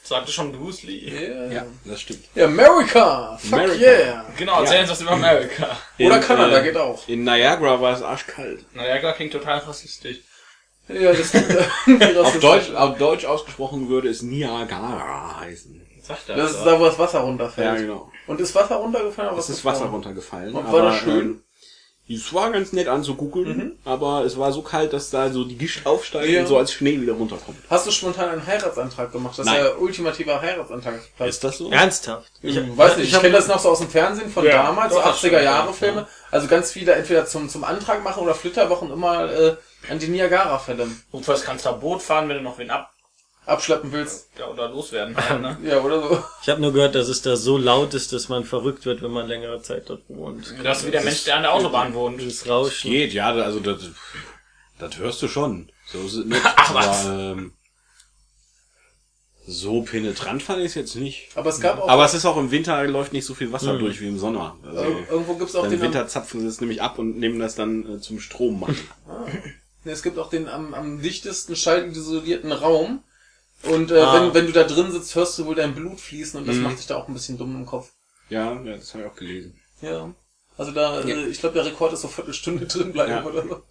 Sagte 0.04 0.34
schon 0.34 0.52
Bruce 0.52 0.84
Lee. 0.84 1.50
Ja. 1.50 1.66
das 1.86 2.02
stimmt. 2.02 2.26
Ja, 2.36 2.44
America! 2.44 3.38
Fuck 3.38 3.54
America. 3.54 3.80
yeah! 3.80 4.26
Genau, 4.36 4.60
erzähl 4.60 4.82
uns 4.82 4.90
was 4.90 5.00
über 5.00 5.12
Amerika. 5.12 5.78
Oder 5.98 6.18
In, 6.18 6.22
Kanada 6.22 6.60
äh, 6.60 6.64
geht 6.64 6.76
auch. 6.76 7.08
In 7.08 7.24
Niagara 7.24 7.80
war 7.80 7.94
es 7.94 8.02
arschkalt. 8.02 8.66
Klar, 8.74 9.14
klingt 9.14 9.32
total 9.32 9.60
rassistisch. 9.60 10.18
Ja, 10.90 11.14
das 11.14 11.32
klingt 11.32 12.18
Auf. 12.18 12.38
Deutsch, 12.40 12.70
auf 12.72 12.98
Deutsch 12.98 13.24
ausgesprochen 13.24 13.88
würde 13.88 14.10
es 14.10 14.22
Niagara 14.22 15.40
heißen. 15.40 15.88
Sagt 16.02 16.28
er. 16.28 16.36
Das 16.36 16.52
ist 16.52 16.64
da, 16.64 16.78
wo 16.78 16.84
das 16.84 17.00
Wasser 17.00 17.20
runterfällt. 17.20 17.66
Ja, 17.66 17.76
genau. 17.76 18.12
Und 18.28 18.42
ist 18.42 18.54
Wasser 18.56 18.76
runtergefallen? 18.76 19.30
oder 19.30 19.40
Es 19.40 19.48
was 19.50 19.58
ist 19.58 19.64
Wasser 19.64 19.86
runtergefallen. 19.86 20.54
Und 20.54 20.70
war 20.70 20.82
das 20.82 20.98
schön? 20.98 21.44
Es 22.10 22.34
war 22.34 22.52
ganz 22.52 22.72
nett 22.72 22.88
anzugucken, 22.88 23.78
aber 23.84 24.24
es 24.24 24.38
war 24.38 24.52
so 24.54 24.62
kalt, 24.62 24.94
dass 24.94 25.10
da 25.10 25.30
so 25.30 25.44
die 25.44 25.58
Gischt 25.58 25.86
aufsteigt 25.86 26.30
Ja. 26.30 26.40
und 26.42 26.48
so 26.48 26.58
als 26.58 26.72
Schnee 26.72 27.02
wieder 27.02 27.14
runterkommt. 27.14 27.58
Hast 27.70 27.86
du 27.86 27.92
spontan 27.92 28.30
einen 28.30 28.48
Heiratsantrag 28.48 29.12
gemacht? 29.12 29.34
Das 29.38 29.46
ist 29.46 29.52
Nein. 29.52 29.64
ja 29.66 29.72
ultimativer 29.76 30.40
Heiratsantrag. 30.42 31.02
Ist 31.20 31.44
das 31.44 31.58
so? 31.58 31.70
Ernsthaft. 31.70 32.32
Ich 32.42 32.56
weiß 32.56 32.98
nicht, 32.98 33.10
ich, 33.10 33.14
hab- 33.14 33.22
kenne 33.22 33.36
das 33.36 33.48
noch 33.48 33.60
so 33.60 33.70
aus 33.70 33.80
dem 33.80 33.90
Fernsehen 33.90 34.30
von 34.30 34.46
Ja, 34.46 34.64
damals, 34.64 34.94
doch, 34.94 35.02
so 35.04 35.08
das 35.10 35.16
80er 35.18 35.28
stimmt, 35.28 35.44
Jahre 35.44 35.68
ja. 35.68 35.74
Filme. 35.74 36.08
Also 36.32 36.48
ganz 36.48 36.72
viele 36.72 36.94
entweder 36.94 37.26
zum, 37.26 37.50
zum 37.50 37.64
Antrag 37.66 38.04
machen 38.04 38.24
oder 38.24 38.34
Flitterwochen 38.36 38.90
immer 38.92 39.30
äh, 39.32 39.56
an 39.90 40.00
die 40.00 40.08
Niagara-Fälle 40.08 40.88
Und 41.12 41.28
was 41.28 41.44
kannst 41.44 41.66
du 41.66 41.70
da 41.70 41.76
Boot 41.76 42.02
fahren, 42.02 42.30
wenn 42.30 42.38
du 42.38 42.44
noch 42.44 42.58
wen 42.58 42.72
ab 42.72 42.92
abschleppen 43.48 43.92
willst. 43.92 44.28
ja, 44.38 44.48
oder 44.48 44.70
loswerden 44.70 45.16
halt, 45.16 45.42
ne? 45.42 45.58
Ja, 45.64 45.80
oder 45.82 46.02
so. 46.02 46.24
Ich 46.44 46.50
habe 46.50 46.62
nur 46.62 46.74
gehört, 46.74 46.96
dass 46.96 47.08
es 47.08 47.22
da 47.22 47.36
so 47.36 47.58
laut 47.58 47.94
ist, 47.94 48.14
dass 48.14 48.30
man 48.30 48.44
verrückt 48.44 48.86
wird, 48.86 49.02
wenn 49.02 49.12
man 49.12 49.28
längere 49.28 49.62
Zeit 49.62 49.90
dort 49.90 50.04
wohnt. 50.10 50.54
Das 50.64 50.80
ist 50.82 50.88
wie 50.88 50.92
der 50.92 51.04
Mensch, 51.04 51.24
der 51.24 51.38
an 51.38 51.44
der 51.44 51.54
Autobahn 51.54 51.94
wohnt. 51.94 52.20
Dieses 52.22 52.48
Rauschen. 52.48 52.92
Geht, 52.92 53.14
ja, 53.14 53.30
also 53.32 53.60
das, 53.60 53.78
das 54.80 54.98
hörst 54.98 55.22
du 55.22 55.28
schon. 55.28 55.72
So 55.92 56.00
ist 56.06 56.14
es 56.16 56.26
nicht. 56.26 56.42
Ach, 56.44 56.74
was? 56.74 57.06
Aber, 57.08 57.20
ähm, 57.20 57.54
so 59.50 59.82
penetrant 59.82 60.44
fand 60.44 60.60
ich 60.60 60.66
es 60.66 60.76
jetzt 60.76 60.96
nicht. 60.98 61.30
Aber 61.36 61.50
es 61.50 61.62
gab 61.62 61.80
auch, 61.80 61.88
Aber 61.88 62.04
es 62.04 62.14
ist 62.14 62.26
auch 62.26 62.36
im 62.36 62.52
Winter 62.52 62.84
läuft 62.86 63.14
nicht 63.14 63.24
so 63.26 63.34
viel 63.34 63.54
Wasser 63.54 63.78
durch 63.78 64.02
wie 64.02 64.08
im 64.10 64.20
Sommer. 64.20 64.58
Also, 64.66 64.82
Ir- 64.84 65.10
irgendwo 65.10 65.36
gibt's 65.36 65.56
auch 65.56 65.64
den 65.64 65.74
im 65.74 65.82
Winter 65.84 66.06
zapfen 66.10 66.42
sie 66.42 66.48
es 66.48 66.60
nämlich 66.60 66.82
ab 66.82 67.00
und 67.00 67.18
nehmen 67.18 67.40
das 67.40 67.56
dann 67.56 67.96
äh, 67.96 68.02
zum 68.02 68.20
Strom 68.20 68.60
machen. 68.60 68.78
nee, 69.86 69.92
es 69.94 70.04
gibt 70.04 70.20
auch 70.20 70.30
den 70.30 70.50
am, 70.50 70.74
am 70.74 71.02
dichtesten 71.02 71.56
schallisolierten 71.56 72.52
Raum. 72.52 73.04
Und 73.64 73.92
äh, 73.92 74.00
Ah. 74.00 74.14
wenn, 74.22 74.34
wenn 74.34 74.46
du 74.46 74.52
da 74.54 74.64
drin 74.64 74.92
sitzt, 74.92 75.16
hörst 75.16 75.38
du 75.40 75.46
wohl 75.46 75.56
dein 75.56 75.74
Blut 75.76 76.00
fließen 76.00 76.40
und 76.40 76.48
das 76.48 76.58
macht 76.58 76.78
dich 76.80 76.88
da 76.88 76.96
auch 76.98 77.08
ein 77.08 77.14
bisschen 77.14 77.38
dumm 77.38 77.56
im 77.56 77.66
Kopf. 77.66 77.92
Ja, 78.30 78.54
ja 78.62 78.76
das 78.78 78.94
habe 78.94 79.04
ich 79.04 79.10
auch 79.10 79.16
gelesen. 79.16 79.60
Ja. 79.82 80.14
Also 80.58 80.72
da, 80.72 81.02
Ja. 81.02 81.16
äh, 81.16 81.28
ich 81.28 81.40
glaube, 81.40 81.56
der 81.56 81.66
Rekord 81.66 81.94
ist 81.94 82.02
so 82.02 82.08
Viertelstunde 82.08 82.66
drin 82.68 82.92
bleiben 82.92 83.12
Ja. 83.12 83.24
oder 83.26 83.44
so. 83.48 83.64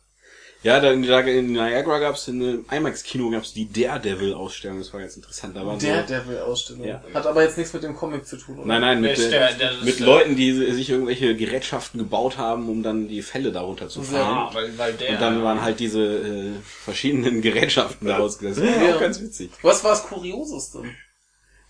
Ja, 0.63 0.81
da, 0.81 0.93
da 0.95 1.21
in 1.21 1.53
Niagara 1.53 1.99
gab 2.01 2.17
es 2.17 2.27
in 2.27 2.43
einem 2.43 2.65
IMAX-Kino 2.71 3.31
gab's 3.31 3.53
die 3.53 3.71
Daredevil-Ausstellung, 3.71 4.79
das 4.79 4.93
war 4.93 5.01
ganz 5.01 5.15
interessant. 5.15 5.55
Da 5.57 5.65
waren 5.65 5.79
Der 5.79 6.03
so, 6.09 6.15
Devil-Ausstellung. 6.15 6.85
Ja. 6.85 7.05
Hat 7.15 7.27
aber 7.27 7.45
jetzt 7.45 7.57
nichts 7.57 7.73
mit 7.73 7.85
dem 7.85 7.95
Comic 7.95 8.27
zu 8.27 8.37
tun, 8.37 8.59
oder? 8.59 8.67
Nein, 8.67 8.81
nein, 8.81 9.01
mit, 9.03 9.13
ist 9.13 9.27
äh, 9.27 9.31
der- 9.31 9.53
der- 9.53 9.73
mit 9.83 10.01
der- 10.01 10.07
Leuten, 10.07 10.35
die 10.35 10.53
sich 10.73 10.91
irgendwelche 10.91 11.37
Gerätschaften 11.37 11.99
gebaut 11.99 12.37
haben, 12.39 12.69
um 12.69 12.83
dann 12.83 13.07
die 13.07 13.23
Fälle 13.23 13.53
darunter 13.53 13.89
zu 13.89 14.03
fahren. 14.03 14.49
Ah, 14.51 14.55
weil, 14.55 14.77
weil 14.77 14.95
der. 14.95 15.11
Und 15.11 15.21
dann 15.21 15.43
waren 15.45 15.61
halt 15.63 15.79
diese 15.79 16.03
äh, 16.03 16.53
verschiedenen 16.65 17.43
Gerätschaften 17.43 18.09
daraus. 18.09 18.39
Das 18.39 18.59
war 18.61 18.67
Ja. 18.67 18.97
auch 18.97 19.01
ganz 19.01 19.21
witzig. 19.21 19.51
Was 19.63 19.85
war 19.85 19.91
das 19.93 20.05
Kurioseste? 20.05 20.83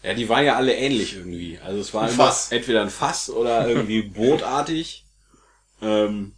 Ja, 0.03 0.14
die 0.14 0.29
waren 0.29 0.44
ja 0.46 0.57
alle 0.57 0.75
ähnlich 0.75 1.16
irgendwie. 1.16 1.59
Also 1.62 1.81
es 1.81 1.92
war 1.92 2.05
Ein 2.05 2.11
Fass. 2.11 2.53
entweder 2.53 2.81
ein 2.83 2.90
Fass 2.90 3.29
oder 3.29 3.68
irgendwie 3.68 4.03
bootartig. 4.14 5.05
Ähm, 5.83 6.33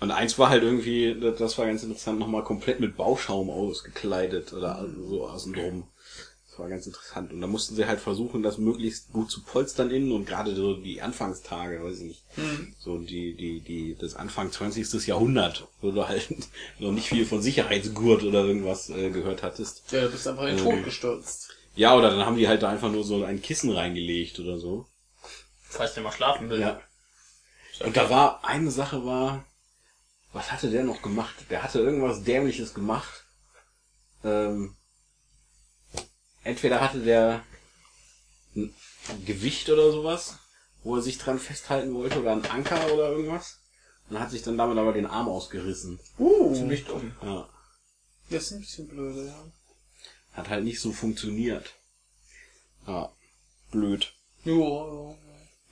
und 0.00 0.10
eins 0.10 0.38
war 0.38 0.48
halt 0.50 0.62
irgendwie, 0.62 1.16
das- 1.20 1.58
war 1.58 1.66
ganz 1.66 1.82
interessant, 1.82 2.18
nochmal 2.18 2.44
komplett 2.44 2.80
mit 2.80 2.96
Bauschaum 2.96 3.50
ausgekleidet 3.50 4.52
oder 4.52 4.86
so 5.08 5.26
außen 5.28 5.52
drum. 5.52 5.84
Das 6.50 6.58
war 6.58 6.68
ganz 6.68 6.86
interessant. 6.86 7.32
Und 7.32 7.40
da 7.40 7.46
mussten 7.46 7.76
sie 7.76 7.86
halt 7.86 8.00
versuchen, 8.00 8.42
das 8.42 8.58
möglichst 8.58 9.12
gut 9.12 9.30
zu 9.30 9.42
polstern 9.44 9.90
innen 9.90 10.10
und 10.12 10.26
gerade 10.26 10.54
so 10.56 10.74
die 10.74 11.00
Anfangstage, 11.00 11.82
weiß 11.84 11.98
ich 12.00 12.04
nicht, 12.04 12.22
so 12.80 12.98
die, 12.98 13.34
die, 13.36 13.60
die, 13.60 13.96
das 13.96 14.14
Anfang 14.16 14.50
20. 14.50 15.06
Jahrhundert, 15.06 15.68
wo 15.80 15.90
du 15.92 16.08
halt 16.08 16.28
noch 16.80 16.92
nicht 16.92 17.08
viel 17.08 17.26
von 17.26 17.42
Sicherheitsgurt 17.42 18.24
oder 18.24 18.44
irgendwas 18.44 18.90
äh, 18.90 19.10
gehört 19.10 19.42
hattest. 19.44 19.84
Ja, 19.92 20.02
du 20.02 20.10
bist 20.10 20.26
einfach 20.26 20.46
in 20.48 20.56
den 20.56 20.64
Tod 20.64 20.84
gestürzt. 20.84 21.50
Ja, 21.76 21.96
oder 21.96 22.10
dann 22.10 22.26
haben 22.26 22.36
die 22.36 22.48
halt 22.48 22.62
da 22.62 22.70
einfach 22.70 22.90
nur 22.90 23.04
so 23.04 23.22
ein 23.22 23.40
Kissen 23.40 23.70
reingelegt 23.70 24.40
oder 24.40 24.58
so. 24.58 24.86
Falls 25.62 25.94
der 25.94 26.02
mal 26.02 26.10
schlafen 26.12 26.50
will. 26.50 26.60
Ja. 26.60 26.80
Und 27.84 27.96
da 27.96 28.10
war, 28.10 28.44
eine 28.44 28.72
Sache 28.72 29.04
war, 29.04 29.44
was 30.32 30.52
hatte 30.52 30.70
der 30.70 30.84
noch 30.84 31.02
gemacht? 31.02 31.34
Der 31.50 31.62
hatte 31.62 31.80
irgendwas 31.80 32.22
Dämliches 32.22 32.74
gemacht. 32.74 33.24
Ähm, 34.24 34.76
entweder 36.44 36.80
hatte 36.80 37.00
der 37.00 37.44
ein 38.56 38.74
Gewicht 39.24 39.70
oder 39.70 39.90
sowas, 39.92 40.38
wo 40.82 40.96
er 40.96 41.02
sich 41.02 41.18
dran 41.18 41.38
festhalten 41.38 41.94
wollte, 41.94 42.20
oder 42.20 42.32
ein 42.32 42.44
Anker 42.46 42.92
oder 42.92 43.10
irgendwas. 43.10 43.60
Und 44.10 44.18
hat 44.18 44.30
sich 44.30 44.42
dann 44.42 44.56
damit 44.58 44.78
aber 44.78 44.92
den 44.92 45.06
Arm 45.06 45.28
ausgerissen. 45.28 46.00
Uh, 46.18 46.54
Ziemlich 46.54 46.84
dumm. 46.86 47.12
Ja. 47.22 47.48
das 48.30 48.44
ist 48.44 48.52
ein 48.52 48.60
bisschen 48.60 48.88
blöde, 48.88 49.26
ja. 49.26 49.52
Hat 50.32 50.48
halt 50.48 50.64
nicht 50.64 50.80
so 50.80 50.92
funktioniert. 50.92 51.74
Ja. 52.86 53.12
Blöd. 53.70 54.12
Jo, 54.44 55.16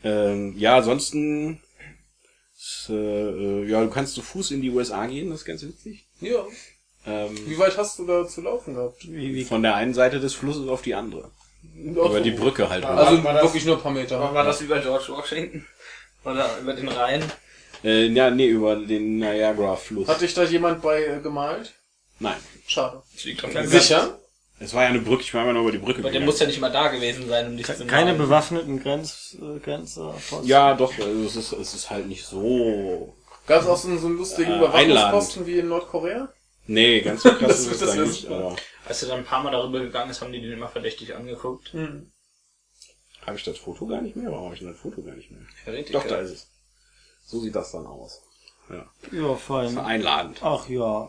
Ähm, 0.02 0.56
ja, 0.58 0.76
ansonsten, 0.76 1.62
äh, 2.88 2.92
äh, 2.92 3.64
ja, 3.68 3.82
du 3.82 3.90
kannst 3.90 4.14
zu 4.14 4.22
Fuß 4.22 4.50
in 4.52 4.62
die 4.62 4.70
USA 4.70 5.06
gehen, 5.06 5.30
das 5.30 5.40
ist 5.40 5.44
ganz 5.44 5.62
witzig. 5.62 6.04
ja. 6.20 6.44
Ähm, 7.08 7.36
Wie 7.46 7.56
weit 7.56 7.76
hast 7.78 8.00
du 8.00 8.04
da 8.06 8.26
zu 8.26 8.40
laufen 8.40 8.74
gehabt? 8.74 9.06
Wie, 9.08 9.32
wie, 9.32 9.44
von 9.44 9.62
der 9.62 9.76
einen 9.76 9.94
Seite 9.94 10.18
des 10.18 10.34
Flusses 10.34 10.66
auf 10.66 10.82
die 10.82 10.94
andere. 10.96 11.30
Ach 11.62 11.76
Über 11.78 12.10
so. 12.18 12.20
die 12.20 12.32
Brücke 12.32 12.68
halt. 12.68 12.84
Also 12.84 13.22
War 13.22 13.32
das- 13.34 13.42
wirklich 13.44 13.64
nur 13.64 13.76
ein 13.76 13.82
paar 13.82 13.92
Meter. 13.92 14.18
Aber 14.18 14.34
war 14.34 14.44
das 14.44 14.60
über 14.60 14.80
George 14.80 15.06
Washington? 15.10 15.64
Oder 16.24 16.58
über 16.60 16.72
den 16.74 16.88
Rhein? 16.88 17.22
Äh, 17.84 18.06
ja, 18.08 18.30
nee, 18.30 18.48
über 18.48 18.74
den 18.74 19.18
Niagara-Fluss. 19.18 20.08
Hat 20.08 20.20
dich 20.20 20.34
da 20.34 20.42
jemand 20.42 20.82
bei 20.82 21.04
äh, 21.04 21.20
gemalt? 21.20 21.74
Nein. 22.18 22.38
Schade. 22.66 23.00
Sicher? 23.14 24.18
Es 24.58 24.72
war 24.72 24.84
ja 24.84 24.88
eine 24.88 25.00
Brücke, 25.00 25.22
ich 25.22 25.34
war 25.34 25.42
immer 25.42 25.52
nur 25.52 25.62
über 25.62 25.72
die 25.72 25.78
Brücke 25.78 25.98
Aber 25.98 26.02
der 26.04 26.12
gegangen. 26.12 26.26
muss 26.26 26.40
ja 26.40 26.46
nicht 26.46 26.56
immer 26.56 26.70
da 26.70 26.88
gewesen 26.88 27.28
sein, 27.28 27.46
um 27.48 27.56
dich 27.58 27.66
zu 27.66 27.86
keine 27.86 28.14
bewaffneten 28.14 28.82
Grenz, 28.82 29.36
äh, 29.40 29.58
Grenzer. 29.58 30.14
Ja, 30.44 30.74
doch, 30.74 30.92
also 30.98 31.24
es 31.24 31.36
ist, 31.36 31.52
es 31.52 31.74
ist 31.74 31.90
halt 31.90 32.06
nicht 32.06 32.24
so... 32.24 33.14
Gab 33.46 33.62
es 33.62 33.68
auch 33.68 33.76
so 33.76 33.88
einen, 33.88 33.98
so 33.98 34.06
einen 34.06 34.16
lustigen 34.16 34.52
Äh, 34.52 34.56
Überwachungsposten 34.56 35.46
wie 35.46 35.58
in 35.58 35.68
Nordkorea? 35.68 36.28
Nee, 36.66 37.00
ganz 37.02 37.22
so 37.22 37.30
krass 37.34 37.48
Das 37.48 37.66
ist 37.66 37.82
es 37.82 37.96
wär 37.96 38.06
nicht. 38.06 38.26
Aber 38.28 38.56
Als 38.86 39.02
er 39.02 39.10
dann 39.10 39.18
ein 39.18 39.24
paar 39.24 39.42
Mal 39.42 39.50
darüber 39.52 39.78
gegangen 39.80 40.10
ist, 40.10 40.20
haben 40.22 40.32
die 40.32 40.40
den 40.40 40.52
immer 40.52 40.68
verdächtig 40.68 41.14
angeguckt. 41.14 41.72
Hm. 41.74 42.10
Habe 43.26 43.36
ich 43.36 43.44
das 43.44 43.58
Foto 43.58 43.86
gar 43.86 44.00
nicht 44.00 44.16
mehr? 44.16 44.30
Warum 44.32 44.46
habe 44.46 44.54
ich 44.54 44.60
denn 44.60 44.70
das 44.70 44.80
Foto 44.80 45.02
gar 45.02 45.14
nicht 45.14 45.30
mehr? 45.30 45.42
Ja, 45.66 45.72
richtig, 45.72 45.92
Doch, 45.92 46.04
da 46.06 46.16
ist 46.16 46.30
es. 46.30 46.46
So 47.26 47.40
sieht 47.40 47.54
das 47.54 47.72
dann 47.72 47.86
aus. 47.86 48.22
Ja. 48.70 48.86
Ja, 49.12 49.34
fein. 49.34 49.76
Einladend. 49.78 50.38
Ach 50.42 50.68
ja, 50.68 51.08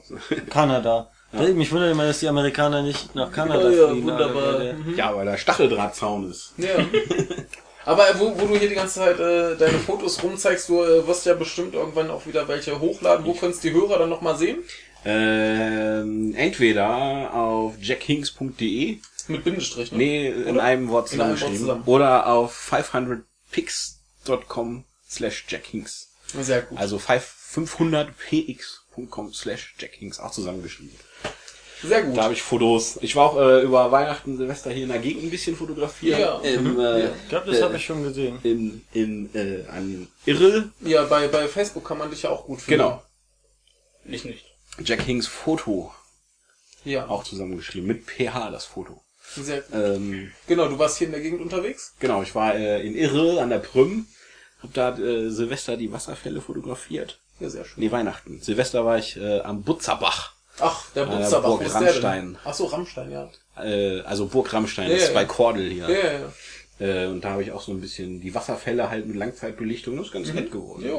Kanada. 0.50 1.12
Mich 1.32 1.72
wundert 1.72 1.92
immer, 1.92 2.06
dass 2.06 2.20
die 2.20 2.28
Amerikaner 2.28 2.82
nicht 2.82 3.14
nach 3.16 3.32
Kanada 3.32 3.70
Ja, 3.70 3.82
ja, 3.82 3.88
fliegen. 3.90 4.08
wunderbar. 4.08 4.44
Alter. 4.56 4.76
Ja, 4.96 5.16
weil 5.16 5.26
da 5.26 5.38
Stacheldrahtzaun 5.38 6.32
ist. 6.32 6.54
Ja. 6.58 6.70
Aber 7.86 8.06
wo, 8.18 8.38
wo 8.40 8.48
du 8.48 8.58
hier 8.58 8.70
die 8.70 8.76
ganze 8.76 8.96
Zeit 8.96 9.20
äh, 9.20 9.56
deine 9.56 9.78
Fotos 9.80 10.22
rumzeigst, 10.24 10.68
du 10.70 10.84
äh, 10.84 11.06
wirst 11.08 11.26
ja 11.26 11.34
bestimmt 11.36 11.74
irgendwann 11.74 12.10
auch 12.12 12.26
wieder 12.26 12.48
welche 12.48 12.80
hochladen. 12.80 13.26
Wo 13.26 13.34
können 13.34 13.52
es 13.54 13.60
die 13.60 13.72
Hörer 13.72 14.00
dann 14.00 14.10
nochmal 14.10 14.38
sehen? 14.38 14.58
Ähm, 15.06 16.34
entweder 16.36 17.34
auf 17.34 17.76
jackhinks.de, 17.82 18.98
Mit 19.28 19.44
Bindestrich, 19.44 19.92
ne? 19.94 19.98
nee, 19.98 20.28
in 20.30 20.56
Oder? 20.56 20.64
einem 20.64 20.90
Wort 20.90 21.08
zusammengeschrieben, 21.10 21.58
zusammen. 21.60 21.84
oder 21.86 22.28
auf 22.28 22.74
500pix.com 22.74 24.84
slash 25.10 25.46
jackhinks. 25.48 26.10
Sehr 26.42 26.64
gut. 26.64 26.78
Also 26.78 27.00
500px.com 28.98 29.34
slash 29.34 29.76
jackhinks, 29.80 30.20
auch 30.20 30.32
zusammengeschrieben. 30.32 30.96
Sehr 31.84 32.04
gut. 32.04 32.18
Da 32.18 32.24
habe 32.24 32.34
ich 32.34 32.42
Fotos. 32.42 32.98
Ich 33.02 33.16
war 33.16 33.26
auch 33.32 33.40
äh, 33.40 33.62
über 33.62 33.92
Weihnachten, 33.92 34.36
Silvester 34.38 34.72
hier 34.72 34.84
in 34.84 34.90
der 34.90 34.98
Gegend 34.98 35.24
ein 35.26 35.30
bisschen 35.30 35.56
fotografieren. 35.56 36.20
Ja. 36.20 36.40
Im, 36.40 36.80
äh, 36.80 37.06
Ich 37.12 37.30
glaube, 37.30 37.46
das 37.52 37.60
äh, 37.60 37.64
habe 37.64 37.76
ich 37.78 37.86
schon 37.86 38.02
gesehen. 38.04 38.40
in, 38.42 38.84
in, 38.94 39.30
äh, 39.36 39.64
an 39.70 40.08
Irre. 40.26 40.72
Ja, 40.82 41.04
bei, 41.06 41.28
bei 41.28 41.48
Facebook 41.48 41.86
kann 41.86 42.00
man 42.00 42.10
dich 42.10 42.24
ja 42.24 42.32
auch 42.32 42.46
gut 42.48 42.62
finden. 42.62 42.80
Genau. 42.82 43.04
Ich 44.06 44.26
nicht. 44.26 44.46
Jack 44.84 45.04
Hinks 45.04 45.28
Foto. 45.28 45.94
Ja, 46.84 47.08
Auch 47.10 47.24
zusammengeschrieben. 47.24 47.88
Mit 47.88 48.06
PH 48.08 48.50
das 48.50 48.66
Foto. 48.66 49.02
sehr 49.36 49.62
gut. 49.62 49.76
Ähm, 49.76 50.32
Genau, 50.48 50.68
du 50.70 50.80
warst 50.80 50.98
hier 50.98 51.08
in 51.08 51.12
der 51.14 51.22
Gegend 51.22 51.42
unterwegs? 51.42 51.94
genau, 52.00 52.24
ich 52.24 52.34
war 52.34 52.56
äh, 52.56 52.82
in 52.88 52.96
Irre 52.96 53.42
an 53.42 53.50
der 53.50 53.60
Prüm. 53.60 54.08
Hab 54.64 54.74
da 54.74 54.98
äh, 54.98 55.30
Silvester 55.30 55.78
die 55.78 55.92
Wasserfälle 55.92 56.42
fotografiert. 56.42 57.20
Ja, 57.40 57.50
sehr 57.50 57.66
schön. 57.66 57.76
Nee, 57.84 57.92
Weihnachten. 57.92 58.40
Silvester 58.42 58.86
war 58.86 58.98
ich 58.98 59.18
äh, 59.18 59.42
am 59.42 59.62
Butzerbach. 59.64 60.34
Ach, 60.60 60.86
der 60.96 61.04
Äh, 61.04 61.06
Butzerbach, 61.08 61.50
Burg 61.50 61.62
ist 61.62 61.74
der 61.74 61.82
denn? 61.82 61.90
Rammstein. 61.92 62.38
Ach 62.44 62.54
so, 62.54 62.66
Rammstein, 62.66 63.12
ja. 63.12 63.30
Äh, 63.64 64.02
also 64.02 64.26
Burg 64.28 64.52
Rammstein, 64.54 64.88
Ja, 64.88 64.94
das 64.94 65.04
ist 65.04 65.08
ja, 65.10 65.14
bei 65.14 65.22
ja. 65.22 65.28
Kordel 65.28 65.70
hier. 65.70 65.90
Ja, 65.90 65.98
ja, 65.98 66.12
ja. 66.20 66.34
Äh, 66.80 67.08
und 67.08 67.22
da 67.24 67.32
habe 67.32 67.44
ich 67.44 67.52
auch 67.52 67.62
so 67.62 67.72
ein 67.72 67.82
bisschen 67.82 68.22
die 68.22 68.34
Wasserfälle 68.36 68.90
halt 68.90 69.08
mit 69.08 69.16
Langzeitbelichtung. 69.16 69.98
Das 69.98 70.08
ist 70.08 70.12
ganz 70.14 70.34
nett 70.34 70.52
geworden. 70.52 70.84
Ja, 70.86 70.94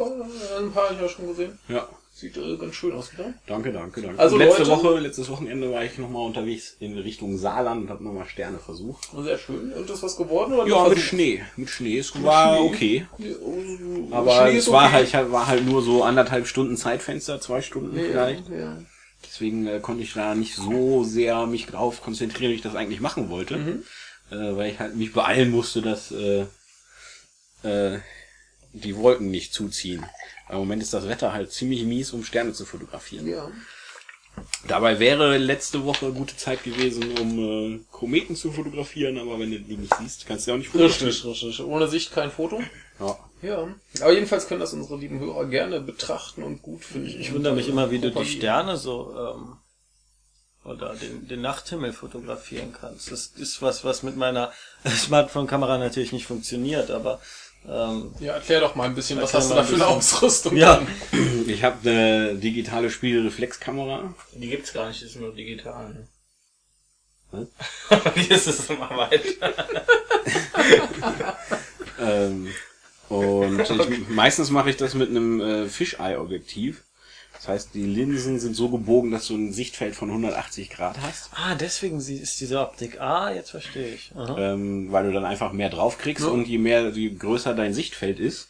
ein 0.59 0.73
paar 0.73 0.85
habe 0.87 0.95
ich 0.95 1.01
ja 1.01 1.09
schon 1.09 1.29
gesehen. 1.29 1.59
ja. 1.69 1.87
Sieht 2.15 2.37
äh, 2.37 2.57
ganz 2.57 2.75
schön 2.75 2.91
aus, 2.95 3.13
oder? 3.17 3.33
Danke, 3.47 3.71
danke, 3.73 4.03
danke. 4.03 4.19
Also 4.19 4.35
Und 4.35 4.41
letzte 4.43 4.65
Leute- 4.65 4.83
Woche, 4.83 4.99
letztes 4.99 5.29
Wochenende 5.31 5.71
war 5.71 5.85
ich 5.85 5.99
nochmal 5.99 6.27
unterwegs 6.27 6.75
in 6.81 6.99
Richtung 6.99 7.39
Saarland 7.39 7.83
und 7.83 7.91
habe 7.91 8.03
nochmal 8.03 8.27
Sterne 8.27 8.59
versucht. 8.59 9.09
Sehr 9.23 9.39
schön. 9.39 9.73
Und 9.73 9.89
ist 9.89 10.03
was 10.03 10.17
geworden? 10.17 10.55
Oder 10.55 10.67
Ja, 10.67 10.89
mit? 10.89 10.99
Schnee. 10.99 11.45
Mit 11.55 11.71
Schnee. 11.71 11.97
Es 11.99 12.21
war 12.25 12.57
Schnee? 12.57 12.67
okay. 12.67 13.07
Ja, 13.19 13.35
oh, 13.41 14.09
Aber 14.17 14.49
es 14.49 14.67
ist 14.67 14.73
war 14.73 14.87
okay. 14.87 14.93
halt, 14.95 15.07
ich 15.07 15.15
war 15.31 15.47
halt 15.47 15.65
nur 15.65 15.81
so 15.81 16.03
anderthalb 16.03 16.49
Stunden 16.49 16.77
Zeitfenster, 16.77 17.41
zwei 17.41 17.63
Stunden 17.63 17.97
Ja, 17.97 18.03
vielleicht. 18.11 18.49
ja. 18.49 18.79
Deswegen 19.25 19.69
äh, 19.69 19.79
konnte 19.79 20.03
ich 20.03 20.13
da 20.15 20.35
nicht 20.35 20.57
so 20.57 21.05
sehr 21.05 21.47
mich 21.47 21.67
drauf 21.67 22.03
konzentrieren, 22.03 22.51
wie 22.51 22.57
ich 22.57 22.63
das 22.63 22.75
eigentlich 22.75 23.01
machen 23.01 23.31
wollte. 23.31 23.59
Mhm. 23.59 23.83
Äh, 24.31 24.57
weil 24.57 24.73
ich 24.73 24.79
halt 24.79 24.97
mich 24.97 25.13
beeilen 25.13 25.51
musste, 25.51 25.83
dass 25.83 26.13
äh, 26.13 26.45
äh, 27.63 27.99
die 28.73 28.97
Wolken 28.97 29.31
nicht 29.31 29.55
zuziehen. 29.55 30.05
Weil 30.47 30.57
Im 30.57 30.61
Moment 30.61 30.83
ist 30.83 30.95
das 30.95 31.09
Wetter 31.09 31.33
halt 31.33 31.53
ziemlich 31.53 31.83
mies, 31.85 32.13
um 32.13 32.25
Sterne 32.25 32.53
zu 32.53 32.65
fotografieren. 32.65 33.27
ja. 33.27 33.51
Dabei 34.69 35.01
wäre 35.01 35.37
letzte 35.37 35.85
Woche 35.85 36.13
gute 36.13 36.37
Zeit 36.37 36.63
gewesen, 36.63 37.19
um 37.19 37.39
äh, 37.39 37.81
Kometen 37.91 38.37
zu 38.37 38.53
fotografieren, 38.53 39.19
aber 39.19 39.39
wenn 39.41 39.51
du 39.51 39.59
die 39.59 39.77
nicht 39.77 39.93
siehst, 39.97 40.27
kannst 40.27 40.47
du 40.47 40.51
ja 40.51 40.55
auch 40.55 40.59
nicht 40.59 40.71
fotografieren. 40.71 41.11
Richtig, 41.11 41.43
richtig. 41.43 41.67
Ohne 41.67 41.89
Sicht 41.89 42.13
kein 42.13 42.31
Foto. 42.31 42.63
Ja. 43.01 43.19
Ja. 43.43 43.69
Aber 44.01 44.13
jedenfalls 44.13 44.49
können 44.49 44.61
das 44.61 44.73
unsere 44.73 44.99
lieben 44.99 45.21
Hörer 45.21 45.47
gerne 45.47 45.81
betrachten 45.81 46.43
und 46.43 46.63
gut 46.63 46.85
finden. 46.85 47.09
Ich 47.21 47.33
wundere 47.33 47.55
mich 47.55 47.69
immer, 47.69 47.91
wie 47.91 47.99
du 47.99 48.11
die. 48.11 48.25
Sterne 48.25 48.77
so 48.77 49.15
ähm, 49.17 49.57
oder 50.69 50.95
den, 50.95 51.27
den 51.27 51.41
Nachthimmel 51.41 51.93
fotografieren 51.93 52.73
kannst. 52.79 53.11
Das 53.11 53.33
ist 53.37 53.63
was, 53.63 53.85
was 53.85 54.03
mit 54.03 54.17
meiner 54.17 54.53
Smartphone-Kamera 54.87 55.79
natürlich 55.79 56.13
nicht 56.13 56.27
funktioniert, 56.27 56.91
aber 56.91 57.21
ähm, 57.67 58.15
Ja, 58.21 58.35
erklär 58.35 58.61
doch 58.61 58.75
mal 58.75 58.85
ein 58.85 58.95
bisschen, 58.95 59.21
was 59.21 59.35
hast 59.35 59.51
du 59.51 59.55
da 59.55 59.65
für 59.65 59.75
eine. 59.75 59.87
Ausrüstung? 59.87 60.57
Ja. 60.57 60.77
dann? 60.77 61.49
Ich 61.49 61.65
habe 61.65 61.89
eine 61.89 62.35
digitale 62.37 62.91
Spiegelreflexkamera. 62.91 64.15
Die 64.35 64.49
gibt's 64.49 64.73
gar 64.73 64.89
nicht, 64.89 65.01
die 65.01 65.07
ist 65.07 65.17
nur 65.17 65.35
digital. 65.35 65.89
Ne? 65.91 66.09
Was? 67.31 67.49
Wie 68.15 68.33
ist 68.33 68.47
es 68.47 68.71
immer 68.71 68.91
weiter? 68.91 69.55
Ähm, 72.01 72.49
und 73.09 73.61
ich, 73.61 74.09
meistens 74.09 74.51
mache 74.51 74.71
ich 74.71 74.77
das 74.77 74.95
mit 74.95 75.09
einem 75.09 75.41
äh, 75.41 75.69
Fisheye-Objektiv. 75.69 76.85
Das 77.39 77.49
heißt, 77.49 77.75
die 77.75 77.85
Linsen 77.87 78.41
sind 78.41 78.55
so 78.57 78.69
gebogen, 78.69 79.13
dass 79.13 79.29
du 79.29 79.37
ein 79.37 79.53
Sichtfeld 79.53 79.95
von 79.95 80.09
180 80.11 80.71
Grad 80.71 81.01
hast, 81.01 81.31
ah, 81.35 81.55
deswegen 81.55 81.99
ist 81.99 82.41
diese 82.41 82.61
Optik. 82.61 83.01
Ah, 83.01 83.33
jetzt 83.33 83.51
verstehe 83.51 83.95
ich. 83.95 84.13
Ähm, 84.17 84.91
weil 84.91 85.05
du 85.05 85.13
dann 85.13 85.25
einfach 85.25 85.53
mehr 85.53 85.71
drauf 85.71 85.99
kriegst 85.99 86.25
und 86.25 86.49
je 86.49 86.59
mehr, 86.59 86.89
je 86.91 87.11
größer 87.11 87.55
dein 87.55 87.75
Sichtfeld 87.75 88.19
ist, 88.19 88.49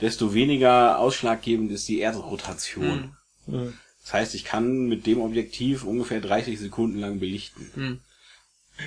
desto 0.00 0.34
weniger 0.34 1.00
ausschlaggebend 1.00 1.72
ist 1.72 1.88
die 1.88 1.98
Erdrotation. 1.98 3.16
Hm. 3.46 3.74
Das 4.04 4.12
heißt, 4.12 4.34
ich 4.36 4.44
kann 4.44 4.86
mit 4.86 5.06
dem 5.06 5.20
Objektiv 5.20 5.82
ungefähr 5.82 6.20
30 6.20 6.60
Sekunden 6.60 7.00
lang 7.00 7.18
belichten. 7.18 7.70
Hm. 7.74 8.00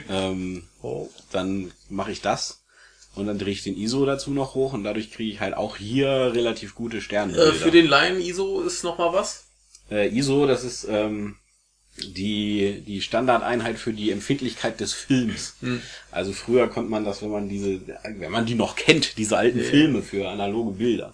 Ähm, 0.10 0.64
Oh. 0.82 1.10
dann 1.32 1.72
mache 1.90 2.12
ich 2.12 2.22
das 2.22 2.61
und 3.16 3.28
dann 3.28 3.38
drehe 3.38 3.54
ich 3.54 3.64
den 3.64 3.78
ISO 3.78 4.06
dazu 4.06 4.32
noch 4.32 4.56
hoch 4.56 4.74
und 4.74 4.84
dadurch 4.84 5.12
kriege 5.12 5.32
ich 5.32 5.40
halt 5.40 5.56
auch 5.56 5.78
hier 5.78 6.32
relativ 6.34 6.76
gute 6.76 7.02
Sterne. 7.02 7.36
Äh, 7.36 7.52
für 7.54 7.72
den 7.72 7.88
Laien 7.88 8.22
ISO 8.22 8.62
ist 8.62 8.84
noch 8.84 8.98
mal 8.98 9.14
was? 9.14 9.46
äh, 9.92 10.08
ISO, 10.08 10.48
das 10.48 10.64
ist 10.64 10.88
ähm, 10.90 11.36
die 12.02 12.84
die 12.86 13.02
Standardeinheit 13.02 13.78
für 13.78 13.94
die 13.94 14.12
Empfindlichkeit 14.12 14.80
des 14.80 14.94
Films. 14.94 15.56
Hm. 15.62 15.82
Also 16.12 16.34
früher 16.34 16.68
konnte 16.68 16.90
man 16.90 17.06
das, 17.06 17.22
wenn 17.22 17.32
man 17.32 17.50
diese, 17.50 17.82
wenn 18.18 18.32
man 18.32 18.46
die 18.46 18.56
noch 18.56 18.76
kennt, 18.76 19.18
diese 19.18 19.38
alten 19.38 19.62
Filme 19.62 20.02
für 20.02 20.30
analoge 20.30 20.72
Bilder, 20.72 21.14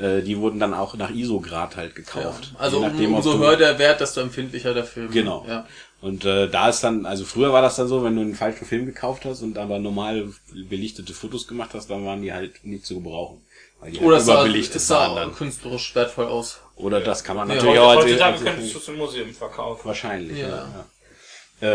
äh, 0.00 0.22
die 0.22 0.38
wurden 0.38 0.58
dann 0.58 0.74
auch 0.74 0.94
nach 0.96 1.10
ISO-Grad 1.10 1.76
halt 1.76 1.94
gekauft. 1.94 2.54
Also 2.58 2.78
Je 2.78 2.88
nachdem, 2.88 3.10
um, 3.10 3.16
umso 3.16 3.38
höher 3.38 3.56
der 3.56 3.78
Wert, 3.78 4.00
desto 4.00 4.20
empfindlicher 4.20 4.74
der 4.74 4.84
Film. 4.84 5.10
Genau. 5.10 5.44
Ja. 5.48 5.66
Und 6.02 6.24
äh, 6.24 6.48
da 6.48 6.68
ist 6.68 6.80
dann, 6.80 7.06
also 7.06 7.24
früher 7.24 7.52
war 7.52 7.62
das 7.62 7.76
dann 7.76 7.86
so, 7.86 8.02
wenn 8.02 8.16
du 8.16 8.22
einen 8.22 8.34
falschen 8.34 8.66
Film 8.66 8.86
gekauft 8.86 9.24
hast 9.24 9.42
und 9.42 9.56
aber 9.56 9.78
normal 9.78 10.32
belichtete 10.68 11.14
Fotos 11.14 11.46
gemacht 11.46 11.70
hast, 11.74 11.90
dann 11.90 12.04
waren 12.04 12.22
die 12.22 12.32
halt 12.32 12.64
nicht 12.64 12.84
zu 12.84 12.96
gebrauchen. 12.96 13.40
Weil 13.78 13.92
die 13.92 13.98
Oder 14.00 14.16
halt 14.16 14.20
es 14.20 14.26
sah, 14.26 14.46
es 14.46 14.86
sah 14.88 15.30
künstlerisch 15.36 15.94
wertvoll 15.94 16.26
aus. 16.26 16.60
Oder 16.76 17.00
das 17.00 17.22
kann 17.24 17.36
man 17.36 17.48
Ja, 17.48 17.54
natürlich 17.56 17.78
Heute, 17.78 17.82
auch 17.82 17.90
als, 17.90 18.04
heutzutage 18.04 18.44
könntest 18.44 18.74
du 18.74 18.78
es 18.78 18.88
im 18.88 18.96
Museum 18.96 19.34
verkaufen. 19.34 19.84
wahrscheinlich. 19.86 20.38
Ja. 20.38 20.48
Ja. 20.48 20.56
Ja, 20.56 20.86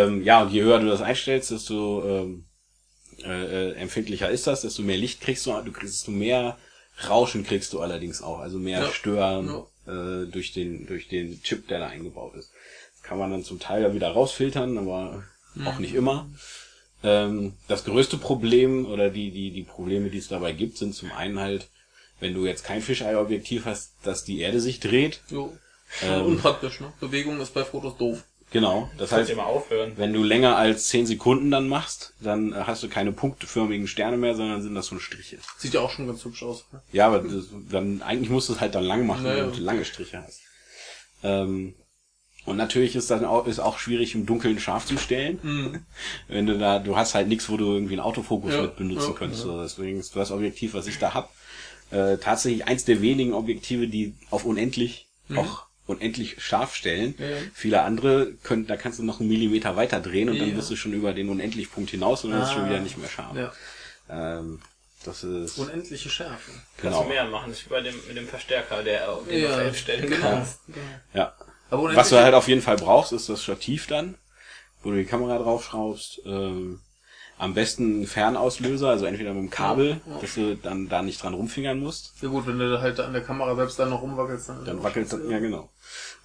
Ähm, 0.03 0.23
ja, 0.23 0.41
und 0.41 0.51
je 0.51 0.63
höher 0.63 0.79
du 0.79 0.87
das 0.87 1.01
einstellst, 1.01 1.51
desto 1.51 2.03
ähm, 2.05 2.45
äh, 3.23 3.69
äh, 3.69 3.73
empfindlicher 3.75 4.29
ist 4.29 4.47
das, 4.47 4.61
desto 4.61 4.81
mehr 4.81 4.97
Licht 4.97 5.21
kriegst 5.21 5.45
du, 5.45 5.51
du 5.61 5.71
kriegst 5.71 5.93
desto 5.95 6.11
mehr 6.11 6.57
Rauschen 7.07 7.45
kriegst 7.45 7.73
du 7.73 7.79
allerdings 7.79 8.21
auch, 8.23 8.39
also 8.39 8.57
mehr 8.57 8.81
Ja. 8.81 8.91
Stören 8.91 9.63
äh, 9.87 10.25
durch 10.31 10.51
den 10.53 10.87
durch 10.87 11.07
den 11.07 11.41
Chip, 11.43 11.67
der 11.67 11.79
da 11.79 11.87
eingebaut 11.87 12.33
ist. 12.35 12.51
Das 12.95 13.03
kann 13.03 13.19
man 13.19 13.29
dann 13.31 13.43
zum 13.43 13.59
Teil 13.59 13.83
ja 13.83 13.93
wieder 13.93 14.09
rausfiltern, 14.09 14.77
aber 14.77 15.23
auch 15.63 15.77
nicht 15.79 15.93
immer. 15.93 16.27
Ähm, 17.03 17.53
das 17.67 17.85
größte 17.85 18.17
Problem 18.17 18.85
oder 18.87 19.09
die 19.11 19.29
die 19.31 19.51
die 19.51 19.63
Probleme, 19.63 20.09
die 20.09 20.17
es 20.17 20.27
dabei 20.27 20.51
gibt, 20.53 20.77
sind 20.79 20.95
zum 20.95 21.11
einen 21.11 21.39
halt, 21.39 21.69
wenn 22.19 22.33
du 22.33 22.45
jetzt 22.45 22.63
kein 22.63 22.81
Fisheye-Objektiv 22.81 23.65
hast, 23.65 23.93
dass 24.03 24.23
die 24.23 24.39
Erde 24.39 24.59
sich 24.59 24.79
dreht. 24.79 25.21
Jo. 25.29 25.55
Ähm. 26.03 26.25
Unpraktisch, 26.25 26.79
ne? 26.81 26.91
Bewegung 26.99 27.39
ist 27.39 27.53
bei 27.53 27.63
Fotos 27.63 27.97
doof. 27.97 28.23
Genau. 28.51 28.89
Das 28.97 29.11
heißt. 29.11 29.33
Wenn 29.97 30.13
du 30.13 30.23
länger 30.23 30.55
als 30.55 30.87
10 30.87 31.05
Sekunden 31.05 31.51
dann 31.51 31.67
machst, 31.67 32.13
dann 32.21 32.53
äh, 32.53 32.63
hast 32.65 32.81
du 32.81 32.87
keine 32.87 33.11
punktförmigen 33.11 33.87
Sterne 33.87 34.15
mehr, 34.17 34.35
sondern 34.35 34.61
sind 34.61 34.73
das 34.73 34.85
so 34.87 34.99
Striche. 34.99 35.37
Sieht 35.57 35.73
ja 35.73 35.81
auch 35.81 35.91
schon 35.91 36.07
ganz 36.07 36.23
hübsch 36.23 36.43
aus. 36.43 36.65
ne? 36.71 36.81
Ja, 36.93 37.07
aber 37.07 37.19
das, 37.19 37.45
dann 37.69 38.01
eigentlich 38.01 38.29
musst 38.29 38.47
du 38.47 38.53
es 38.53 38.61
halt 38.61 38.73
dann 38.75 38.85
lang 38.85 39.05
machen, 39.05 39.23
Naja. 39.23 39.41
damit 39.41 39.57
du 39.57 39.61
lange 39.61 39.83
Striche 39.83 40.23
hast. 40.23 40.39
Ähm, 41.23 41.73
und 42.45 42.55
natürlich 42.55 42.95
ist 42.95 43.11
dann 43.11 43.25
auch, 43.25 43.45
ist 43.47 43.59
auch 43.59 43.77
schwierig 43.77 44.15
im 44.15 44.25
Dunkeln 44.25 44.57
scharf 44.59 44.85
zu 44.85 44.97
stellen. 44.97 45.83
Wenn 46.29 46.45
du 46.45 46.57
da, 46.57 46.79
du 46.79 46.95
hast 46.95 47.15
halt 47.15 47.27
nichts, 47.27 47.49
wo 47.49 47.57
du 47.57 47.73
irgendwie 47.73 47.95
einen 47.95 48.01
Autofokus 48.01 48.53
Ja, 48.53 48.61
mit 48.61 48.77
benutzen 48.77 49.09
ja, 49.11 49.17
könntest. 49.17 49.41
So, 49.43 49.61
deswegen 49.61 49.99
ist 49.99 50.15
das 50.15 50.31
Objektiv, 50.31 50.73
was 50.73 50.87
ich 50.87 50.97
da 50.99 51.13
hab, 51.13 51.33
äh, 51.91 52.17
tatsächlich 52.17 52.65
eins 52.67 52.85
der 52.85 53.01
wenigen 53.01 53.33
Objektive, 53.33 53.87
die 53.87 54.13
auf 54.29 54.45
unendlich 54.45 55.07
auch 55.35 55.65
unendlich 55.87 56.41
scharf 56.41 56.75
stellen. 56.75 57.15
Ja, 57.17 57.25
ja. 57.27 57.37
Viele 57.53 57.81
andere 57.81 58.33
können, 58.43 58.67
da 58.67 58.75
kannst 58.77 58.99
du 58.99 59.03
noch 59.03 59.19
einen 59.19 59.29
Millimeter 59.29 59.75
weiter 59.75 59.99
drehen 60.01 60.29
und 60.29 60.37
dann 60.39 60.49
Ja. 60.49 60.55
bist 60.55 60.69
du 60.69 60.75
schon 60.75 60.93
über 60.93 61.13
den 61.13 61.29
Unendlichpunkt 61.29 61.89
hinaus 61.91 62.23
und 62.25 62.31
dann 62.31 62.41
ist 62.41 62.47
es 62.49 62.53
schon 62.53 62.63
Ah. 62.63 62.69
wieder 62.69 62.79
nicht 62.79 62.97
mehr 62.97 63.09
scharf. 63.09 63.35
Ja. 63.35 63.53
Ähm, 64.09 64.59
das 65.05 65.23
ist 65.23 65.57
Unendliche 65.57 66.09
Schärfe. 66.09 66.51
Kannst 66.51 66.81
genau. 66.81 67.03
du 67.03 67.09
mehr 67.09 67.25
machen, 67.25 67.51
das 67.51 67.59
ist 67.59 67.65
wie 67.67 67.69
bei 67.69 67.81
dem, 67.81 67.95
mit 68.07 68.17
dem 68.17 68.27
Verstärker, 68.27 68.83
der 68.83 69.09
auf 69.11 69.25
den 69.27 69.41
Ja, 69.43 69.49
auf 69.53 69.59
11 69.59 69.77
stellen 69.77 70.09
genau. 70.09 70.29
kannst. 70.29 70.59
Ja. 71.13 71.33
Aber 71.69 71.83
unendliche, 71.83 71.97
Was 72.01 72.09
du 72.09 72.21
halt 72.21 72.33
auf 72.33 72.47
jeden 72.47 72.61
Fall 72.61 72.77
brauchst, 72.77 73.11
ist 73.13 73.29
das 73.29 73.43
Stativ 73.43 73.87
dann, 73.87 74.15
wo 74.83 74.91
du 74.91 74.97
die 74.97 75.05
Kamera 75.05 75.37
draufschraubst. 75.37 76.21
Ähm, 76.25 76.79
Am 77.39 77.53
besten 77.53 78.01
ein 78.01 78.07
Fernauslöser, 78.07 78.89
also 78.89 79.05
entweder 79.05 79.33
mit 79.33 79.43
dem 79.43 79.49
Kabel, 79.49 80.01
dass 80.21 80.33
du 80.33 80.55
dann 80.55 80.89
da 80.89 81.03
nicht 81.03 81.21
dran 81.21 81.35
rumfingern 81.35 81.79
musst. 81.79 82.13
Ja 82.21 82.29
gut, 82.29 82.47
wenn 82.47 82.57
du 82.57 82.81
halt 82.81 82.99
an 82.99 83.13
der 83.13 83.21
Kamera 83.23 83.55
selbst 83.55 83.77
dann 83.77 83.91
noch 83.91 84.01
rumwackelst, 84.01 84.49
dann, 84.49 84.65
Dann 84.65 84.83
wackelt 84.83 85.13
das, 85.13 85.19
ja 85.29 85.37
genau. 85.39 85.69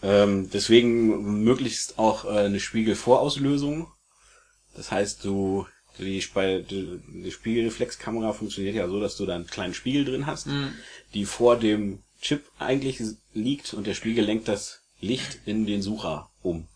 Ähm, 0.03 0.49
deswegen 0.51 1.45
möglichst 1.45 1.99
auch 1.99 2.25
äh, 2.25 2.39
eine 2.47 2.61
Spiegelvorauslösung. 2.61 3.89
Das 4.75 4.91
heißt, 4.91 5.23
du 5.25 5.67
die, 5.99 6.19
die, 6.19 7.01
die 7.07 7.31
Spiegelreflexkamera 7.31 8.33
funktioniert 8.33 8.75
ja 8.75 8.89
so, 8.89 8.99
dass 8.99 9.17
du 9.17 9.27
da 9.27 9.35
einen 9.35 9.47
kleinen 9.47 9.75
Spiegel 9.75 10.07
drin 10.07 10.27
hast, 10.27 10.47
die 11.13 11.27
vor 11.27 11.59
dem 11.59 12.03
Chip 12.23 12.45
eigentlich 12.59 13.03
liegt 13.35 13.75
und 13.75 13.87
der 13.87 13.95
Spiegel 13.95 14.25
lenkt 14.25 14.49
das 14.49 14.81
Licht 15.01 15.41
in 15.45 15.67
den 15.67 15.83
Sucher 15.83 16.31
um. 16.43 16.67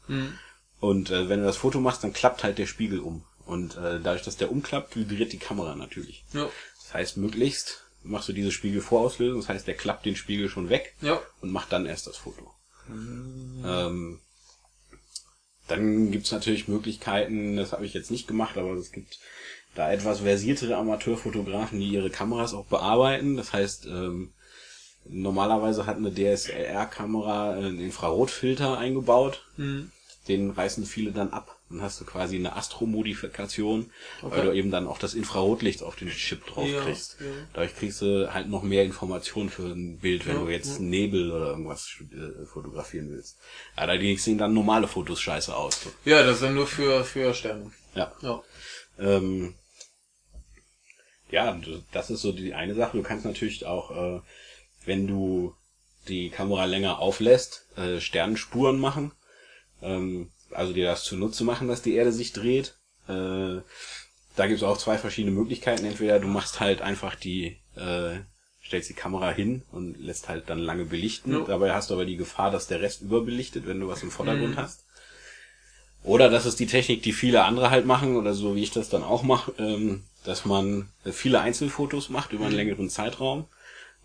Und 0.81 1.11
äh, 1.11 1.29
wenn 1.31 1.41
du 1.41 1.47
das 1.47 1.57
Foto 1.57 1.81
machst, 1.81 2.05
dann 2.05 2.13
klappt 2.13 2.45
halt 2.45 2.59
der 2.59 2.67
Spiegel 2.67 2.99
um. 3.01 3.23
Und 3.47 3.77
äh, 3.77 4.01
dadurch, 4.03 4.23
dass 4.23 4.37
der 4.37 4.51
umklappt, 4.51 4.97
vibriert 4.97 5.33
die 5.33 5.39
Kamera 5.39 5.75
natürlich. 5.77 6.25
Ja. 6.33 6.49
Das 6.83 6.95
heißt, 6.95 7.17
möglichst 7.17 7.85
machst 8.03 8.29
du 8.29 8.33
diese 8.33 8.53
Spiegelvorauslösung, 8.53 9.41
das 9.41 9.49
heißt, 9.49 9.67
der 9.67 9.75
klappt 9.75 10.05
den 10.07 10.17
Spiegel 10.17 10.49
schon 10.49 10.69
weg 10.69 10.95
Ja. 11.01 11.21
und 11.41 11.51
macht 11.53 11.73
dann 11.73 11.87
erst 11.87 12.07
das 12.07 12.17
Foto. 12.17 12.53
Ähm, 12.89 14.21
dann 15.69 16.13
gibt's 16.13 16.31
natürlich 16.31 16.69
Möglichkeiten, 16.69 17.57
das 17.57 17.73
habe 17.73 17.85
ich 17.87 17.95
jetzt 17.95 18.11
nicht 18.13 18.29
gemacht, 18.29 18.57
aber 18.57 18.73
es 18.75 18.93
gibt 18.93 19.19
da 19.75 19.91
etwas 19.93 20.21
versiertere 20.21 20.77
Amateurfotografen, 20.77 21.81
die 21.81 21.89
ihre 21.89 22.11
Kameras 22.11 22.55
auch 22.55 22.67
bearbeiten. 22.67 23.37
Das 23.37 23.53
heißt, 23.53 23.87
ähm, 23.87 24.33
normalerweise 25.05 25.87
hat 25.87 25.97
eine 25.97 26.13
DSLR-Kamera 26.15 27.55
einen 27.55 27.81
Infrarotfilter 27.81 28.79
eingebaut. 28.79 29.45
Den 30.29 30.51
reißen 30.51 30.87
viele 30.87 31.13
dann 31.13 31.31
ab. 31.31 31.56
Dann 31.69 31.83
hast 31.83 32.01
du 32.01 32.05
quasi 32.05 32.37
eine 32.37 32.55
Astro-Modifikation, 32.55 33.91
weil 34.23 34.45
du 34.45 34.53
eben 34.53 34.71
dann 34.71 34.87
auch 34.87 34.99
das 34.99 35.15
Infrarotlicht 35.15 35.83
auf 35.83 35.97
den 35.97 36.09
Chip 36.11 36.47
drauf 36.47 36.69
Ja, 36.69 36.81
kriegst. 36.83 37.17
ja. 37.21 37.27
Dadurch 37.55 37.75
kriegst 37.75 38.03
du 38.03 38.33
halt 38.33 38.49
noch 38.49 38.63
mehr 38.63 38.85
Informationen 38.85 39.51
für 39.51 39.65
ein 39.65 39.99
Bild, 39.99 40.27
wenn 40.27 40.37
Ja, 40.37 40.45
du 40.45 40.49
jetzt. 40.51 40.79
Nebel 40.81 41.33
oder 41.33 41.49
irgendwas 41.51 41.89
äh, 42.13 42.47
fotografieren 42.47 43.11
willst. 43.11 43.39
Allerdings 43.75 44.23
sehen 44.23 44.39
dann 44.39 44.55
normale 44.55 44.87
Fotos 44.87 45.21
scheiße 45.21 45.57
aus. 45.57 45.81
Ja, 46.05 46.23
das 46.23 46.39
dann 46.41 46.55
nur 46.55 46.69
für, 46.69 47.03
für 47.05 47.35
Sterne. 47.35 47.73
Ja. 47.97 48.13
Ja. 48.23 48.43
Ähm, 49.01 49.55
ja, 51.31 51.59
das 51.93 52.11
ist 52.11 52.23
so 52.23 52.31
die 52.31 52.55
eine 52.55 52.75
Sache. 52.77 52.97
Du 52.97 53.03
kannst 53.03 53.25
natürlich 53.25 53.67
auch, 53.67 53.91
äh, 53.91 54.21
wenn 54.85 55.09
du 55.09 55.55
die 56.07 56.31
Kamera 56.31 56.65
länger 56.67 57.01
auflässt, 57.01 57.67
äh, 57.77 58.01
Sternenspuren 58.01 58.79
machen. 58.79 59.11
Ähm, 59.83 60.31
also 60.57 60.73
dir 60.73 60.87
das 60.87 61.05
zunutze 61.05 61.45
machen, 61.45 61.69
dass 61.69 61.83
die 61.83 61.95
Erde 61.95 62.13
sich 62.13 62.33
dreht. 62.33 62.79
Äh, 63.09 63.61
da 64.37 64.47
gibt 64.47 64.59
es 64.59 64.63
auch 64.63 64.79
zwei 64.79 64.99
verschiedene 64.99 65.35
Möglichkeiten. 65.35 65.85
Entweder 65.85 66.19
du 66.19 66.29
machst 66.29 66.61
halt 66.61 66.83
einfach 66.83 67.15
die, 67.15 67.57
äh, 67.77 68.19
stellst 68.65 68.91
die 68.91 68.95
Kamera 68.95 69.31
hin 69.31 69.63
und 69.73 69.99
lässt 69.99 70.29
halt 70.29 70.51
dann 70.51 70.59
lange 70.59 70.85
belichten. 70.85 71.33
Ja. 71.33 71.41
Dabei 71.47 71.73
hast 71.73 71.91
du 71.91 71.95
aber 71.95 72.05
die 72.05 72.17
Gefahr, 72.17 72.51
dass 72.51 72.67
der 72.67 72.81
Rest 72.81 73.03
überbelichtet, 73.03 73.67
wenn 73.67 73.81
du 73.81 73.89
was 73.89 74.03
im 74.03 74.11
Vordergrund 74.11 74.57
hast. 74.57 74.85
Oder 76.03 76.31
das 76.31 76.47
ist 76.47 76.61
die 76.61 76.67
Technik, 76.67 77.03
die 77.03 77.13
viele 77.13 77.45
andere 77.45 77.71
halt 77.71 77.85
machen, 77.85 78.17
oder 78.17 78.33
so 78.33 78.55
wie 78.55 78.63
ich 78.63 78.71
das 78.71 78.89
dann 78.89 79.03
auch 79.03 79.25
mache, 79.25 79.53
ähm, 79.59 80.05
dass 80.25 80.45
man 80.45 80.89
äh, 81.05 81.11
viele 81.11 81.41
Einzelfotos 81.41 82.11
macht 82.11 82.33
über 82.33 82.47
einen 82.47 82.55
längeren 82.55 82.89
Zeitraum 82.91 83.47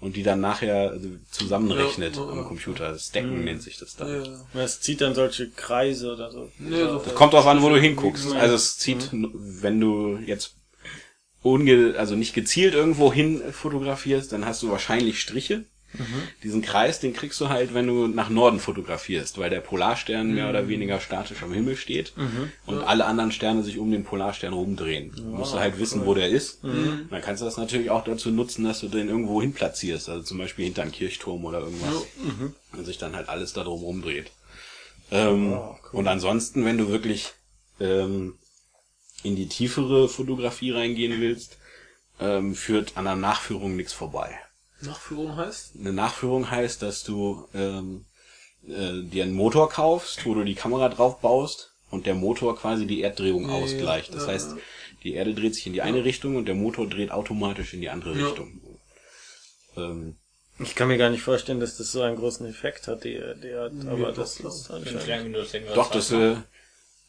und 0.02 0.16
die 0.18 0.24
dann 0.24 0.42
nachher 0.42 0.94
äh, 0.94 1.00
zusammenrechnet 1.32 2.16
Ja, 2.18 2.24
ja, 2.26 2.30
am 2.32 2.38
ja. 2.40 2.44
Computer. 2.44 2.98
Stacken 3.00 3.44
nennt 3.46 3.62
sich 3.62 3.78
das 3.78 3.96
dann. 3.96 4.26
Ja. 4.54 4.62
Es 4.62 4.82
zieht 4.82 5.00
dann 5.00 5.16
solche 5.16 5.50
Kreise 5.52 6.12
oder 6.14 6.30
so. 6.32 6.52
Nee, 6.60 6.76
so 6.82 6.98
Das 7.00 7.16
kommt 7.16 7.32
drauf 7.34 7.48
an, 7.48 7.62
wo 7.62 7.70
du 7.70 7.80
hinguckst. 7.80 8.26
Mhm. 8.32 8.38
Also 8.38 8.56
es 8.56 8.78
zieht, 8.78 9.14
n- 9.14 9.32
wenn 9.34 9.80
du 9.80 10.18
jetzt 10.26 10.56
unge 11.44 11.96
also 11.98 12.16
nicht 12.16 12.34
gezielt 12.34 12.74
irgendwo 12.74 13.12
hin 13.14 13.42
fotografierst, 13.52 14.32
dann 14.32 14.46
hast 14.46 14.62
du 14.64 14.70
wahrscheinlich 14.70 15.20
Striche. 15.22 15.64
Diesen 16.44 16.62
Kreis, 16.62 17.00
den 17.00 17.14
kriegst 17.14 17.40
du 17.42 17.50
halt, 17.50 17.74
wenn 17.74 17.88
du 17.88 18.08
nach 18.08 18.30
Norden 18.30 18.60
fotografierst, 18.60 19.38
weil 19.38 19.50
der 19.50 19.60
Polarstern 19.62 20.34
mehr 20.34 20.50
oder 20.50 20.68
weniger 20.68 21.00
statisch 21.00 21.44
am 21.44 21.54
Himmel 21.54 21.76
steht 21.76 22.14
und 22.66 22.82
alle 22.84 23.06
anderen 23.06 23.32
Sterne 23.32 23.64
sich 23.64 23.78
um 23.78 23.92
den 23.92 24.04
Polarstern 24.04 24.54
rumdrehen. 24.54 25.12
Du 25.16 25.24
musst 25.24 25.54
du 25.54 25.60
halt 25.60 25.78
wissen, 25.80 26.06
wo 26.06 26.14
der 26.14 26.30
ist. 26.30 26.64
Und 26.64 27.08
dann 27.12 27.22
kannst 27.22 27.42
du 27.42 27.46
das 27.46 27.58
natürlich 27.58 27.90
auch 27.90 28.04
dazu 28.04 28.32
nutzen, 28.32 28.64
dass 28.66 28.80
du 28.80 28.88
den 28.88 29.08
irgendwo 29.10 29.42
hin 29.42 29.54
platzierst, 29.54 30.10
also 30.10 30.24
zum 30.24 30.38
Beispiel 30.38 30.66
hinter 30.66 30.84
einem 30.84 30.92
Kirchturm 30.92 31.44
oder 31.46 31.60
irgendwas. 31.60 32.06
Und 32.78 32.86
sich 32.86 32.98
dann 32.98 33.16
halt 33.16 33.30
alles 33.30 33.54
da 33.54 33.64
drum 33.64 33.82
rumdreht. 33.84 34.32
Ähm, 35.12 35.52
Und 35.92 36.08
ansonsten, 36.08 36.64
wenn 36.66 36.78
du 36.78 36.88
wirklich 36.88 37.34
ähm, 37.82 38.36
in 39.24 39.36
die 39.36 39.48
tiefere 39.50 40.08
Fotografie 40.08 40.72
reingehen 40.72 41.20
willst, 41.20 41.58
ähm, 42.20 42.56
führt 42.56 42.98
an 42.98 43.06
der 43.06 43.16
Nachführung 43.16 43.76
nichts 43.76 43.94
vorbei. 43.94 44.38
Nachführung 44.84 45.36
heißt? 45.36 45.72
Eine 45.80 45.94
Nachführung 45.94 46.50
heißt, 46.52 46.82
dass 46.82 47.04
du 47.04 47.48
ähm, 47.54 48.06
äh, 48.68 49.02
dir 49.04 49.24
einen 49.24 49.34
Motor 49.34 49.70
kaufst, 49.70 50.26
wo 50.26 50.34
du 50.34 50.44
die 50.44 50.56
Kamera 50.56 50.90
drauf 50.90 51.20
baust 51.20 51.74
und 51.90 52.06
der 52.06 52.16
Motor 52.16 52.58
quasi 52.58 52.86
die 52.88 53.02
Erddrehung 53.02 53.50
Ja, 53.50 53.56
ausgleicht. 53.56 54.14
Das 54.14 54.24
ja, 54.26 54.34
heißt, 54.34 54.52
ja. 54.52 54.58
die 55.04 55.14
Erde 55.14 55.34
dreht 55.34 55.56
sich 55.56 55.68
in 55.68 55.74
die 55.74 55.82
eine 55.82 56.04
Richtung 56.04 56.36
und 56.36 56.46
der 56.46 56.56
Motor 56.56 56.88
dreht 56.88 57.12
automatisch 57.12 57.74
in 57.74 57.82
die 57.82 57.90
andere 57.90 58.18
Ja. 58.18 58.28
Richtung. 58.28 58.62
Ähm, 59.78 60.16
Ich 60.60 60.76
kann 60.76 60.88
mir 60.90 60.98
gar 60.98 61.10
nicht 61.10 61.24
vorstellen, 61.24 61.60
dass 61.60 61.78
das 61.78 61.92
so 61.92 62.02
einen 62.02 62.18
großen 62.18 62.46
Effekt 62.46 62.88
hat, 62.88 63.04
die, 63.04 63.20
die 63.42 63.56
hat, 63.56 63.72
aber 63.88 64.08
doch, 64.12 64.16
das 64.16 64.36
doch. 64.38 64.54
ist 64.54 64.70
anscheinend. 64.70 65.36
Doch, 65.76 65.90
das, 65.90 66.12
äh, 66.12 66.36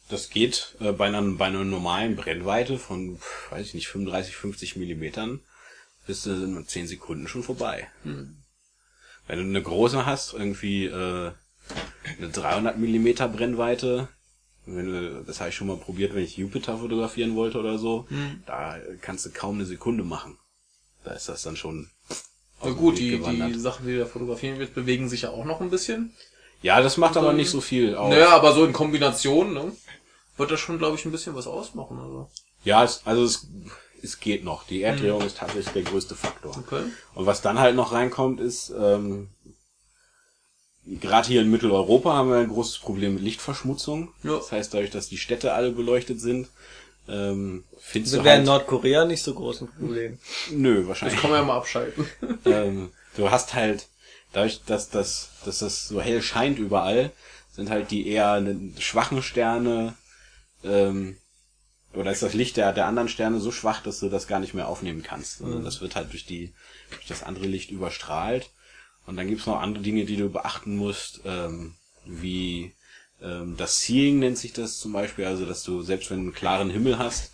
das 0.09 0.29
geht 0.29 0.75
äh, 0.79 0.91
bei, 0.91 1.05
einer, 1.07 1.21
bei 1.21 1.45
einer 1.45 1.63
normalen 1.63 2.15
Brennweite 2.15 2.77
von, 2.79 3.19
weiß 3.51 3.67
ich 3.67 3.73
nicht, 3.73 3.87
35, 3.87 4.35
50 4.35 4.75
Millimetern 4.77 5.39
bist 6.05 6.25
du 6.25 6.31
in 6.31 6.67
10 6.67 6.87
Sekunden 6.87 7.27
schon 7.27 7.43
vorbei. 7.43 7.89
Wenn 9.27 9.37
du 9.39 9.43
eine 9.43 9.61
große 9.61 10.05
hast, 10.05 10.33
irgendwie 10.33 10.85
äh, 10.85 11.31
eine 12.17 12.29
300 12.29 12.77
Millimeter 12.77 13.27
Brennweite, 13.27 14.09
wenn 14.65 14.85
du, 14.85 15.23
das 15.25 15.39
habe 15.39 15.49
ich 15.49 15.55
schon 15.55 15.67
mal 15.67 15.77
probiert, 15.77 16.13
wenn 16.13 16.23
ich 16.23 16.37
Jupiter 16.37 16.77
fotografieren 16.77 17.35
wollte 17.35 17.59
oder 17.59 17.77
so, 17.77 18.07
da 18.45 18.77
kannst 19.01 19.25
du 19.25 19.31
kaum 19.31 19.55
eine 19.55 19.65
Sekunde 19.65 20.03
machen. 20.03 20.37
Da 21.03 21.11
ist 21.11 21.27
das 21.29 21.43
dann 21.43 21.57
schon 21.57 21.89
Na 22.63 22.71
gut, 22.71 22.97
die, 22.97 23.17
die 23.19 23.59
Sachen, 23.59 23.85
die 23.85 23.93
du 23.93 23.99
da 23.99 24.05
fotografieren 24.05 24.59
willst, 24.59 24.73
bewegen 24.73 25.09
sich 25.09 25.23
ja 25.23 25.29
auch 25.29 25.45
noch 25.45 25.61
ein 25.61 25.69
bisschen. 25.69 26.13
Ja, 26.61 26.81
das 26.81 26.95
macht 26.95 27.17
aber 27.17 27.33
nicht 27.33 27.49
so 27.49 27.59
viel 27.59 27.95
aus. 27.95 28.09
Naja, 28.09 28.29
aber 28.29 28.53
so 28.53 28.63
in 28.63 28.71
Kombination, 28.71 29.53
ne? 29.53 29.73
Wird 30.37 30.49
das 30.49 30.61
schon, 30.61 30.77
glaube 30.77 30.95
ich, 30.97 31.05
ein 31.05 31.11
bisschen 31.11 31.35
was 31.35 31.45
ausmachen, 31.45 31.99
also. 31.99 32.29
Ja, 32.63 32.83
es, 32.83 33.01
also 33.05 33.25
es, 33.25 33.47
es 34.03 34.19
geht 34.19 34.43
noch. 34.43 34.65
Die 34.67 34.81
Erddrehung 34.81 35.21
ist 35.21 35.37
tatsächlich 35.37 35.73
der 35.73 35.83
größte 35.83 36.15
Faktor. 36.15 36.55
Okay. 36.57 36.83
Und 37.15 37.25
was 37.25 37.41
dann 37.41 37.59
halt 37.59 37.75
noch 37.75 37.91
reinkommt, 37.93 38.39
ist, 38.41 38.71
ähm, 38.77 39.29
gerade 40.85 41.27
hier 41.27 41.41
in 41.41 41.49
Mitteleuropa 41.49 42.13
haben 42.13 42.29
wir 42.29 42.37
ein 42.37 42.49
großes 42.49 42.79
Problem 42.79 43.15
mit 43.15 43.23
Lichtverschmutzung. 43.23 44.13
Ja. 44.23 44.35
Das 44.37 44.51
heißt, 44.51 44.73
dadurch, 44.73 44.91
dass 44.91 45.07
die 45.09 45.17
Städte 45.17 45.53
alle 45.53 45.71
beleuchtet 45.71 46.19
sind, 46.19 46.49
ähm, 47.07 47.63
findest 47.79 48.13
Das 48.13 48.19
du 48.19 48.25
wäre 48.25 48.35
in 48.35 48.49
halt... 48.49 48.59
Nordkorea 48.67 49.05
nicht 49.05 49.23
so 49.23 49.33
groß 49.33 49.61
ein 49.61 49.67
Problem. 49.69 50.19
Nö, 50.51 50.79
Das 50.79 50.87
wahrscheinlich. 50.87 51.19
kann 51.21 51.31
man 51.31 51.39
ja 51.41 51.45
mal 51.45 51.57
abschalten. 51.57 52.07
ähm, 52.45 52.91
du 53.17 53.31
hast 53.31 53.53
halt, 53.53 53.87
dadurch, 54.33 54.61
dass 54.65 54.89
das, 54.89 55.29
dass 55.45 55.59
das 55.59 55.87
so 55.87 56.01
hell 56.01 56.21
scheint 56.21 56.59
überall, 56.59 57.11
sind 57.51 57.69
halt 57.69 57.91
die 57.91 58.07
eher 58.07 58.41
ne- 58.41 58.71
schwachen 58.79 59.21
Sterne, 59.21 59.95
ähm, 60.63 61.17
oder 61.93 62.11
ist 62.11 62.23
das 62.23 62.33
Licht 62.33 62.57
der, 62.57 62.73
der 62.73 62.87
anderen 62.87 63.09
Sterne 63.09 63.39
so 63.39 63.51
schwach, 63.51 63.81
dass 63.83 63.99
du 63.99 64.09
das 64.09 64.27
gar 64.27 64.39
nicht 64.39 64.53
mehr 64.53 64.67
aufnehmen 64.67 65.03
kannst. 65.03 65.41
Also 65.41 65.57
Das 65.63 65.81
wird 65.81 65.95
halt 65.95 66.11
durch 66.11 66.25
die, 66.25 66.53
durch 66.91 67.07
das 67.07 67.23
andere 67.23 67.45
Licht 67.45 67.71
überstrahlt. 67.71 68.49
Und 69.05 69.17
dann 69.17 69.27
gibt's 69.27 69.45
noch 69.45 69.61
andere 69.61 69.83
Dinge, 69.83 70.05
die 70.05 70.15
du 70.17 70.29
beachten 70.29 70.75
musst, 70.77 71.21
ähm, 71.25 71.75
wie 72.05 72.73
ähm, 73.21 73.55
das 73.57 73.81
Seeing 73.81 74.19
nennt 74.19 74.37
sich 74.37 74.53
das 74.53 74.77
zum 74.79 74.93
Beispiel, 74.93 75.25
also 75.25 75.45
dass 75.45 75.63
du 75.63 75.81
selbst 75.81 76.09
wenn 76.09 76.17
du 76.19 76.23
einen 76.23 76.33
klaren 76.33 76.69
Himmel 76.69 76.97
hast, 76.97 77.31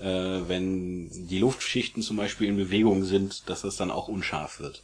äh, 0.00 0.04
wenn 0.04 1.08
die 1.28 1.38
Luftschichten 1.38 2.02
zum 2.02 2.16
Beispiel 2.16 2.48
in 2.48 2.56
Bewegung 2.56 3.04
sind, 3.04 3.48
dass 3.48 3.62
das 3.62 3.76
dann 3.76 3.90
auch 3.90 4.08
unscharf 4.08 4.60
wird. 4.60 4.82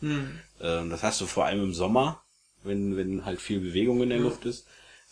Ähm, 0.61 0.91
das 0.91 1.03
hast 1.03 1.21
du 1.21 1.27
vor 1.27 1.45
allem 1.47 1.63
im 1.63 1.75
Sommer, 1.75 2.23
wenn, 2.65 2.97
wenn 2.97 3.25
halt 3.25 3.41
viel 3.41 3.61
Bewegung 3.61 4.03
in 4.03 4.11
der 4.11 4.19
Luft 4.19 4.45
ist. 4.45 4.67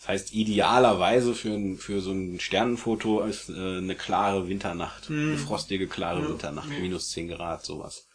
Das 0.05 0.09
heißt, 0.21 0.33
idealerweise 0.33 1.33
für, 1.33 1.49
ein, 1.49 1.77
für 1.79 1.99
so 1.99 2.11
ein 2.11 2.39
Sternenfoto 2.39 3.21
ist 3.21 3.49
äh, 3.49 3.53
eine 3.77 3.95
klare 3.95 4.47
Winternacht, 4.47 5.09
eine 5.09 5.35
frostige, 5.37 5.87
klare 5.87 6.29
Winternacht, 6.29 6.69
minus 6.79 7.09
10 7.09 7.29
Grad, 7.29 7.65
sowas. 7.65 8.05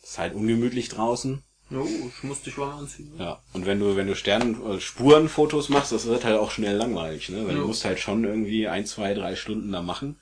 Das 0.00 0.10
ist 0.10 0.18
halt 0.18 0.34
ungemütlich 0.36 0.88
draußen. 0.88 1.42
Jo, 1.70 1.84
ich 1.84 2.22
musste 2.22 2.44
dich 2.44 2.58
warm 2.58 2.78
anziehen. 2.80 3.12
Ja. 3.18 3.42
Und 3.54 3.66
wenn 3.66 3.80
du, 3.80 3.96
wenn 3.96 4.06
du 4.06 4.14
Sternen, 4.14 4.54
äh, 4.70 4.80
Spurenfotos 4.80 5.68
machst, 5.68 5.90
das 5.90 6.06
wird 6.06 6.24
halt 6.24 6.38
auch 6.38 6.52
schnell 6.52 6.76
langweilig, 6.76 7.28
ne? 7.30 7.44
Weil 7.46 7.54
Ja. 7.56 7.60
du 7.62 7.66
musst 7.66 7.84
halt 7.84 7.98
schon 7.98 8.22
irgendwie 8.22 8.68
ein, 8.68 8.86
zwei, 8.86 9.12
drei 9.12 9.34
Stunden 9.34 9.72
da 9.72 9.82
machen. 9.82 10.20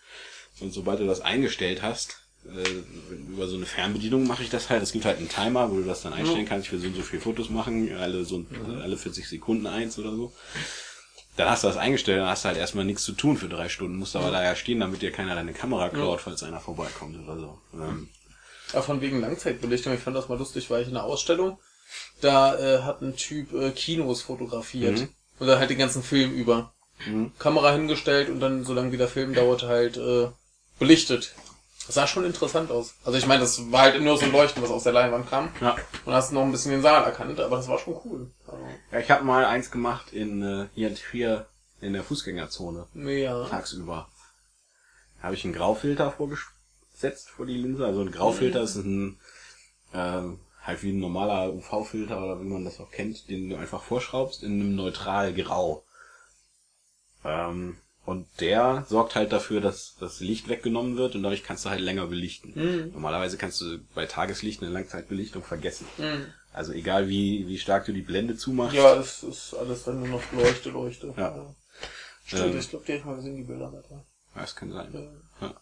Und 0.60 0.72
sobald 0.72 1.00
du 1.00 1.06
das 1.06 1.20
eingestellt 1.20 1.82
hast, 1.82 2.16
äh, 2.46 3.28
über 3.30 3.46
so 3.46 3.56
eine 3.56 3.66
Fernbedienung 3.66 4.26
mache 4.26 4.42
ich 4.42 4.48
das 4.48 4.70
halt. 4.70 4.82
Es 4.82 4.92
gibt 4.92 5.04
halt 5.04 5.18
einen 5.18 5.28
Timer, 5.28 5.70
wo 5.70 5.76
du 5.76 5.84
das 5.84 6.00
dann 6.00 6.14
einstellen 6.14 6.46
kannst. 6.46 6.68
Ich 6.68 6.72
will 6.72 6.80
so 6.80 6.86
und 6.86 6.96
so 6.96 7.02
viele 7.02 7.20
Fotos 7.20 7.50
machen, 7.50 7.94
alle 7.94 8.24
so 8.24 8.42
alle 8.82 8.96
40 8.96 9.28
Sekunden 9.28 9.66
eins 9.66 9.98
oder 9.98 10.12
so. 10.12 10.32
Dann 11.40 11.50
hast 11.50 11.64
du 11.64 11.68
das 11.68 11.76
eingestellt, 11.76 12.20
dann 12.20 12.28
hast 12.28 12.44
du 12.44 12.48
halt 12.48 12.58
erstmal 12.58 12.84
nichts 12.84 13.02
zu 13.02 13.12
tun 13.12 13.36
für 13.36 13.48
drei 13.48 13.68
Stunden, 13.68 13.96
musst 13.96 14.16
aber 14.16 14.30
da 14.30 14.42
ja 14.42 14.54
stehen, 14.54 14.80
damit 14.80 15.02
dir 15.02 15.12
keiner 15.12 15.34
deine 15.34 15.52
Kamera 15.52 15.88
klaut, 15.88 16.20
falls 16.20 16.42
einer 16.42 16.60
vorbeikommt 16.60 17.16
oder 17.22 17.38
so. 17.38 17.58
Ähm, 17.74 18.08
Ja, 18.72 18.82
von 18.82 19.00
wegen 19.00 19.20
Langzeitbelichtung, 19.20 19.94
ich 19.94 20.00
fand 20.00 20.16
das 20.16 20.28
mal 20.28 20.38
lustig, 20.38 20.70
war 20.70 20.80
ich 20.80 20.88
in 20.88 20.96
einer 20.96 21.04
Ausstellung, 21.04 21.58
da 22.20 22.56
äh, 22.58 22.82
hat 22.82 23.02
ein 23.02 23.16
Typ 23.16 23.52
äh, 23.52 23.70
Kinos 23.70 24.22
fotografiert. 24.22 25.00
Mhm. 25.00 25.08
Und 25.38 25.46
dann 25.46 25.58
halt 25.58 25.70
den 25.70 25.78
ganzen 25.78 26.02
Film 26.02 26.32
über. 26.32 26.72
Kamera 27.38 27.72
hingestellt 27.72 28.28
und 28.28 28.40
dann, 28.40 28.64
solange 28.64 28.92
wie 28.92 28.98
der 28.98 29.08
Film 29.08 29.32
dauerte, 29.32 29.68
halt 29.68 29.96
äh, 29.96 30.28
belichtet. 30.78 31.34
Das 31.86 31.94
sah 31.94 32.06
schon 32.06 32.26
interessant 32.26 32.70
aus. 32.70 32.94
Also 33.04 33.16
ich 33.16 33.26
meine, 33.26 33.40
das 33.40 33.72
war 33.72 33.80
halt 33.80 34.00
nur 34.02 34.18
so 34.18 34.26
ein 34.26 34.32
Leuchten, 34.32 34.62
was 34.62 34.70
aus 34.70 34.82
der 34.84 34.92
Leinwand 34.92 35.30
kam. 35.30 35.48
ja. 35.62 35.76
Und 36.04 36.12
hast 36.12 36.30
noch 36.32 36.42
ein 36.42 36.52
bisschen 36.52 36.72
den 36.72 36.82
Saal 36.82 37.02
erkannt, 37.04 37.40
aber 37.40 37.56
das 37.56 37.68
war 37.68 37.78
schon 37.78 37.96
cool. 38.04 38.30
Ja, 38.92 38.98
ich 38.98 39.10
habe 39.10 39.24
mal 39.24 39.44
eins 39.44 39.70
gemacht 39.70 40.12
in 40.12 40.42
äh, 40.42 40.68
hier 40.74 40.88
in 40.88 40.96
Trier 40.96 41.46
in 41.80 41.92
der 41.92 42.04
Fußgängerzone. 42.04 42.86
ja. 42.94 43.46
tagsüber. 43.46 44.08
Habe 45.22 45.34
ich 45.34 45.44
einen 45.44 45.54
Graufilter 45.54 46.12
vorgesetzt 46.12 47.30
vor 47.30 47.46
die 47.46 47.56
Linse. 47.56 47.86
Also 47.86 48.00
ein 48.02 48.10
Graufilter 48.10 48.62
ist 48.62 48.76
ein 48.76 49.18
ähm, 49.92 50.40
halt 50.62 50.82
wie 50.82 50.92
ein 50.92 51.00
normaler 51.00 51.52
UV-Filter 51.52 52.22
oder 52.22 52.40
wie 52.40 52.44
man 52.44 52.64
das 52.64 52.80
auch 52.80 52.90
kennt, 52.90 53.28
den 53.28 53.50
du 53.50 53.56
einfach 53.56 53.82
vorschraubst 53.82 54.42
in 54.42 54.60
einem 54.60 54.76
neutral 54.76 55.32
Grau. 55.34 55.84
Ähm, 57.24 57.76
und 58.06 58.26
der 58.40 58.84
sorgt 58.88 59.14
halt 59.14 59.30
dafür, 59.32 59.60
dass 59.60 59.94
das 60.00 60.20
Licht 60.20 60.48
weggenommen 60.48 60.96
wird 60.96 61.14
und 61.14 61.22
dadurch 61.22 61.44
kannst 61.44 61.64
du 61.64 61.70
halt 61.70 61.80
länger 61.80 62.06
belichten. 62.06 62.52
Normalerweise 62.92 63.36
kannst 63.36 63.60
du 63.60 63.78
bei 63.94 64.06
Tageslicht 64.06 64.62
eine 64.62 64.72
Langzeitbelichtung 64.72 65.42
vergessen. 65.42 65.86
Also 66.52 66.72
egal 66.72 67.08
wie, 67.08 67.46
wie 67.46 67.58
stark 67.58 67.86
du 67.86 67.92
die 67.92 68.02
Blende 68.02 68.36
zumachst. 68.36 68.74
Ja, 68.74 68.94
es 68.96 69.22
ist 69.22 69.54
alles 69.54 69.84
dann 69.84 70.00
nur 70.00 70.08
noch 70.08 70.32
Leuchte, 70.32 70.70
Leuchte. 70.70 71.14
Ja. 71.16 71.54
Stimmt, 72.24 72.54
Ähm. 72.54 72.58
ich 72.58 72.70
glaube, 72.70 72.84
die 72.86 72.92
hab 72.92 72.98
ich 72.98 73.04
mal 73.04 73.16
gesehen, 73.16 73.36
die 73.36 73.44
Bilder. 73.44 73.72
Alter. 73.72 74.04
Das 74.34 74.56
kann 74.56 74.72
sein. 74.72 75.22
Ja. 75.40 75.54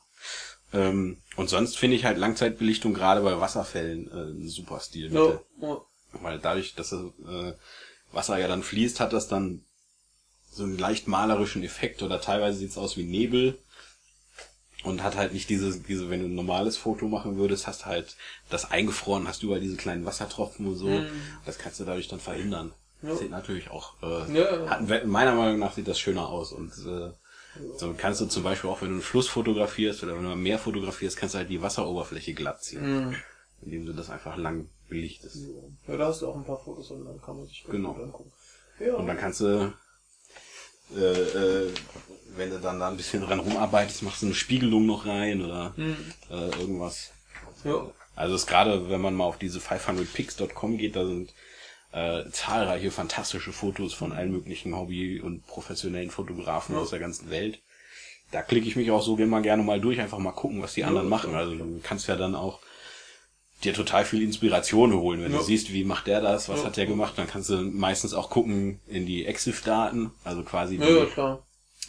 Ähm, 0.73 1.23
und 1.37 1.49
sonst 1.49 1.79
finde 1.79 1.97
ich 1.97 2.05
halt 2.05 2.19
Langzeitbelichtung 2.19 2.95
gerade 2.95 3.23
bei 3.23 3.39
Wasserfällen 3.41 4.11
äh, 4.11 4.31
ein 4.33 4.49
super 4.49 4.81
Stilmittel. 4.81 5.41
Ja. 5.61 5.69
ja. 5.69 5.81
Weil 6.13 6.39
dadurch, 6.39 6.75
dass 6.75 6.91
das 6.91 7.01
äh, 7.27 7.53
Wasser 8.13 8.39
ja 8.39 8.49
dann 8.49 8.63
fließt, 8.63 9.01
hat 9.01 9.13
das 9.13 9.29
dann 9.29 9.65
so 10.51 10.65
einen 10.65 10.79
leicht 10.79 11.07
malerischen 11.07 11.63
Effekt 11.63 12.03
oder 12.03 12.21
teilweise 12.21 12.59
sieht's 12.59 12.79
aus 12.79 12.97
wie 12.97 13.05
Nebel 13.05 13.59
und 14.85 15.03
hat 15.03 15.17
halt 15.17 15.33
nicht 15.33 15.49
diese, 15.51 15.79
diese, 15.81 16.09
wenn 16.11 16.21
du 16.21 16.27
ein 16.27 16.35
normales 16.35 16.77
Foto 16.77 17.09
machen 17.09 17.37
würdest, 17.37 17.67
hast 17.67 17.87
halt 17.87 18.17
das 18.49 18.71
eingefroren, 18.71 19.27
hast 19.27 19.43
überall 19.43 19.61
diese 19.61 19.77
kleinen 19.77 20.05
Wassertropfen 20.05 20.67
und 20.67 20.77
so. 20.77 21.03
Das 21.47 21.59
kannst 21.59 21.81
du 21.81 21.85
dadurch 21.85 22.09
dann 22.09 22.21
verhindern. 22.21 22.73
Das 23.03 23.19
sieht 23.21 23.31
natürlich 23.31 23.71
auch, 23.71 23.95
äh, 24.03 24.33
Ja. 24.39 24.69
hat, 24.71 25.07
meiner 25.07 25.35
Meinung 25.35 25.59
nach 25.61 25.73
sieht 25.75 25.87
das 25.89 25.99
schöner 26.01 26.29
aus 26.29 26.53
und 26.53 26.73
äh, 26.87 27.11
so 27.77 27.95
kannst 27.97 28.21
du 28.21 28.27
zum 28.27 28.43
Beispiel 28.45 28.71
auch, 28.71 28.81
wenn 28.83 28.89
du 28.89 28.95
einen 28.95 29.03
Fluss 29.03 29.29
fotografierst 29.29 30.03
oder 30.05 30.17
wenn 30.17 30.25
du 30.25 30.31
ein 30.31 30.43
Meer 30.43 30.59
fotografierst, 30.59 31.17
kannst 31.17 31.35
du 31.35 31.39
halt 31.39 31.51
die 31.51 31.61
Wasseroberfläche 31.63 32.35
glatt 32.35 32.63
ziehen, 32.63 33.17
indem 33.63 33.87
du 33.87 33.93
das 33.93 34.11
einfach 34.11 34.37
lang 34.37 34.69
belichtest. 34.89 35.37
ja, 35.87 35.97
da 35.97 36.07
hast 36.07 36.23
du 36.23 36.29
auch 36.29 36.37
ein 36.37 36.45
paar 36.45 36.59
Fotos 36.59 36.91
und 36.93 37.05
dann 37.05 37.21
kann 37.21 37.37
man 37.37 37.47
sich 37.47 37.65
Genau. 37.69 37.93
angucken. 37.95 38.33
Ja. 38.81 38.95
Und 38.95 39.07
dann 39.07 39.17
kannst 39.19 39.41
du, 39.41 39.73
äh, 40.97 41.01
äh, 41.01 41.75
wenn 42.37 42.51
du 42.51 42.61
dann 42.61 42.79
da 42.79 42.89
ein 42.89 42.97
bisschen 42.97 43.23
dran 43.23 43.41
rumarbeitest, 43.41 44.03
machst 44.03 44.23
du 44.23 44.27
eine 44.27 44.35
Spiegelung 44.35 44.87
noch 44.87 45.07
rein 45.07 45.45
oder 45.45 45.75
äh, 46.31 46.61
irgendwas. 46.61 47.11
ja. 47.65 47.87
Also 48.15 48.35
es 48.35 48.43
ist 48.43 48.47
gerade, 48.49 48.91
wenn 48.91 49.01
man 49.01 49.15
mal 49.15 49.25
auf 49.25 49.39
diese 49.39 49.61
500pics.com 49.61 50.77
geht, 50.77 50.97
da 50.97 51.07
sind 51.07 51.33
äh, 51.93 52.25
zahlreiche 52.31 52.91
fantastische 52.91 53.53
Fotos 53.53 53.95
von 53.95 54.13
allen 54.13 54.33
möglichen 54.33 54.77
Hobby- 54.77 55.21
und 55.21 55.47
professionellen 55.47 56.11
Fotografen 56.11 56.77
aus 56.77 56.91
der 56.91 56.99
ganzen 56.99 57.31
Welt. 57.31 57.61
Da 58.31 58.43
klicke 58.43 58.67
ich 58.67 58.77
mich 58.77 58.91
auch 58.91 59.03
so 59.03 59.17
immer 59.17 59.41
gerne 59.41 59.63
mal 59.63 59.81
durch, 59.81 60.01
einfach 60.01 60.19
mal 60.19 60.33
gucken, 60.33 60.61
was 60.61 60.75
die 60.75 60.85
anderen 60.85 61.09
machen. 61.09 61.35
Also 61.35 61.55
du 61.55 61.81
kannst 61.83 62.09
ja 62.09 62.17
dann 62.17 62.35
auch 62.35 62.61
dir 63.65 63.75
total 63.75 64.05
viel 64.05 64.23
Inspiration 64.23 64.93
holen. 64.95 65.23
Wenn 65.23 65.33
Ja. 65.33 65.39
du 65.39 65.45
siehst, 65.45 65.73
wie 65.73 65.85
macht 65.85 66.07
der 66.07 66.21
das, 66.21 66.49
was 66.49 66.61
Ja. 66.61 66.67
hat 66.67 66.77
der 66.77 66.87
gemacht, 66.87 67.15
dann 67.17 67.27
kannst 67.27 67.51
du 67.51 67.57
meistens 67.57 68.15
auch 68.15 68.31
gucken 68.31 68.81
in 68.87 69.05
die 69.07 69.27
EXIF-Daten, 69.27 70.13
also 70.25 70.43
quasi 70.43 70.79
die, 70.79 71.07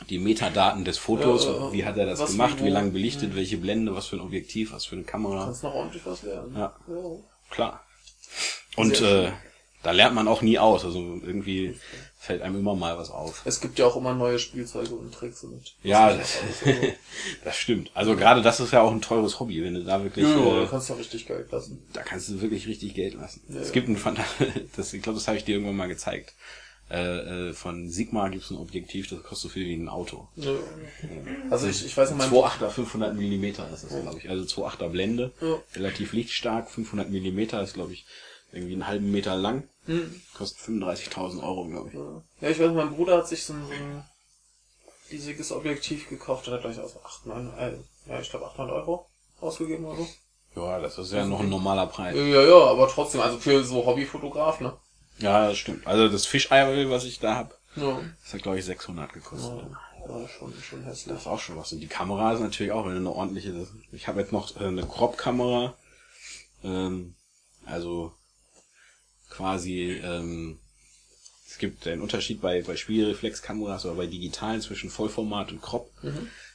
die 0.09 0.19
Metadaten 0.19 0.83
des 0.85 0.97
Fotos, 0.97 1.47
wie 1.71 1.85
hat 1.85 1.97
er 1.97 2.05
das 2.05 2.19
Was, 2.19 2.31
gemacht, 2.31 2.63
wie, 2.63 2.69
lang 2.69 2.91
belichtet, 2.91 3.35
welche 3.35 3.57
Blende, 3.57 3.95
was 3.95 4.07
für 4.07 4.15
ein 4.15 4.21
Objektiv, 4.21 4.71
was 4.71 4.85
für 4.85 4.95
eine 4.95 5.03
Kamera. 5.03 5.45
Kannst 5.45 5.63
noch 5.63 5.75
ordentlich 5.75 6.05
was 6.05 6.23
lernen. 6.23 6.55
Ja. 6.57 6.73
Klar. 7.49 7.83
Und 8.75 9.01
äh, 9.01 9.31
da 9.83 9.91
lernt 9.91 10.15
man 10.15 10.27
auch 10.27 10.41
nie 10.41 10.59
aus. 10.59 10.83
Also 10.85 10.99
irgendwie 10.99 11.75
fällt 12.17 12.41
einem 12.41 12.59
immer 12.59 12.75
mal 12.75 12.97
was 12.97 13.09
auf. 13.11 13.41
Es 13.45 13.61
gibt 13.61 13.79
ja 13.79 13.85
auch 13.85 13.95
immer 13.95 14.13
neue 14.13 14.39
Spielzeuge 14.39 14.93
und 14.93 15.13
Tricks 15.13 15.43
und 15.43 15.73
Ja, 15.83 16.13
das, 16.13 16.37
alles. 16.65 16.93
das 17.45 17.55
stimmt. 17.55 17.91
Also 17.93 18.15
gerade 18.17 18.41
das 18.41 18.59
ist 18.59 18.73
ja 18.73 18.81
auch 18.81 18.91
ein 18.91 19.01
teures 19.01 19.39
Hobby, 19.39 19.63
wenn 19.63 19.73
du 19.75 19.83
da 19.85 20.03
wirklich, 20.03 20.25
Ja, 20.25 20.35
äh, 20.37 20.61
da 20.61 20.67
kannst 20.69 20.89
du 20.89 20.93
richtig 20.95 21.25
Geld 21.27 21.49
lassen. 21.51 21.81
da 21.93 22.01
kannst 22.01 22.27
du 22.29 22.41
wirklich 22.41 22.67
richtig 22.67 22.93
Geld 22.93 23.13
lassen. 23.13 23.41
Ja, 23.47 23.61
es 23.61 23.71
gibt 23.71 23.87
ein 23.87 23.97
das, 24.75 24.93
ich 24.93 25.01
glaube, 25.01 25.17
das 25.17 25.27
habe 25.27 25.37
ich 25.37 25.45
dir 25.45 25.53
irgendwann 25.53 25.77
mal 25.77 25.87
gezeigt. 25.87 26.33
Äh, 26.91 27.49
äh, 27.49 27.53
von 27.53 27.87
Sigma 27.89 28.29
gibt 28.29 28.43
es 28.43 28.49
ein 28.49 28.57
Objektiv, 28.57 29.07
das 29.07 29.21
kostet 29.21 29.37
so 29.37 29.49
viel 29.49 29.67
wie 29.67 29.75
ein 29.75 29.89
Auto. 29.89 30.27
Ja. 30.35 30.55
Also 31.51 31.67
ich, 31.67 31.85
ich 31.85 31.95
weiß 31.95 32.09
nicht, 32.09 32.17
mein 32.17 32.31
2,8er 32.31 32.69
500 32.69 33.15
Millimeter 33.15 33.69
ist 33.71 33.83
das, 33.83 34.01
glaube 34.01 34.17
ich. 34.17 34.27
Also 34.29 34.43
2,8er 34.43 34.89
Blende, 34.89 35.31
relativ 35.75 36.13
lichtstark, 36.13 36.69
500 36.69 37.09
Millimeter 37.11 37.61
ist, 37.61 37.75
glaube 37.75 37.93
ich, 37.93 38.05
irgendwie 38.51 38.73
einen 38.73 38.87
halben 38.87 39.11
Meter 39.11 39.35
lang. 39.35 39.67
Hm. 39.85 40.21
Kostet 40.35 40.59
35.000 40.67 41.41
Euro, 41.43 41.65
glaube 41.67 41.89
ich. 41.89 42.41
Ja, 42.41 42.49
ich 42.49 42.59
weiß, 42.59 42.71
mein 42.71 42.95
Bruder 42.95 43.17
hat 43.17 43.27
sich 43.27 43.43
so 43.43 43.53
ein, 43.53 43.65
so 43.65 43.73
ein 43.73 44.03
riesiges 45.11 45.51
Objektiv 45.51 46.09
gekauft 46.09 46.47
und 46.47 46.53
hat 46.53 46.61
gleich 46.61 46.79
aus 46.79 46.95
8, 47.03 47.25
9, 47.25 47.53
äh, 47.57 47.73
ja, 48.07 48.19
ich 48.19 48.29
glaube 48.29 48.45
800 48.47 48.75
Euro 48.75 49.07
ausgegeben 49.41 49.85
oder 49.85 49.97
so. 49.97 50.07
Ja, 50.55 50.79
das 50.79 50.97
ist 50.97 51.13
ja 51.13 51.25
noch 51.25 51.39
ein 51.39 51.49
normaler 51.49 51.87
Preis. 51.87 52.15
Ja, 52.15 52.23
ja, 52.43 52.65
aber 52.65 52.87
trotzdem, 52.87 53.21
also 53.21 53.37
für 53.37 53.63
so 53.63 53.85
Hobbyfotograf, 53.85 54.59
ne? 54.61 54.73
Ja, 55.19 55.47
das 55.47 55.57
stimmt. 55.57 55.85
Also 55.85 56.07
das 56.09 56.25
Fischei, 56.25 56.87
was 56.89 57.03
ich 57.03 57.19
da 57.19 57.35
hab, 57.35 57.59
Ja. 57.75 57.99
das 58.23 58.33
hat, 58.33 58.43
glaube 58.43 58.57
ich, 58.59 58.65
600 58.65 59.13
gekostet. 59.13 59.61
Ja, 60.07 60.27
schon, 60.27 60.53
schon 60.61 60.83
hässlich. 60.83 61.13
Das 61.13 61.21
ist 61.23 61.27
auch 61.27 61.39
schon 61.39 61.57
was. 61.57 61.71
Und 61.71 61.81
die 61.81 61.87
Kamera 61.87 62.33
ist 62.33 62.39
natürlich 62.39 62.71
auch 62.71 62.85
eine 62.85 63.09
ordentliche. 63.11 63.67
Ich 63.91 64.07
habe 64.07 64.21
jetzt 64.21 64.31
noch 64.31 64.59
äh, 64.59 64.65
eine 64.65 64.85
Crop-Kamera. 64.85 65.75
Ähm, 66.63 67.15
also 67.65 68.13
quasi, 69.29 69.99
ähm, 70.03 70.59
es 71.47 71.57
gibt 71.57 71.87
einen 71.87 72.01
Unterschied 72.01 72.41
bei, 72.41 72.61
bei 72.61 72.75
Spiegelreflexkameras 72.75 73.85
oder 73.85 73.95
bei 73.95 74.07
digitalen 74.07 74.61
zwischen 74.61 74.89
Vollformat 74.89 75.51
und 75.51 75.61
Crop. 75.61 75.89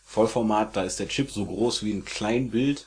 Vollformat, 0.05 0.77
da 0.77 0.85
ist 0.85 1.01
der 1.01 1.09
Chip 1.09 1.31
so 1.31 1.47
groß 1.47 1.83
wie 1.83 1.93
ein 1.93 2.05
Kleinbild, 2.05 2.87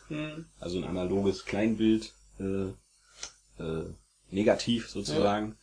also 0.59 0.77
ein 0.77 0.83
analoges 0.83 1.45
Kleinbild, 1.45 2.13
äh, 2.39 2.67
äh, 3.63 3.85
negativ 4.31 4.89
sozusagen. 4.89 5.57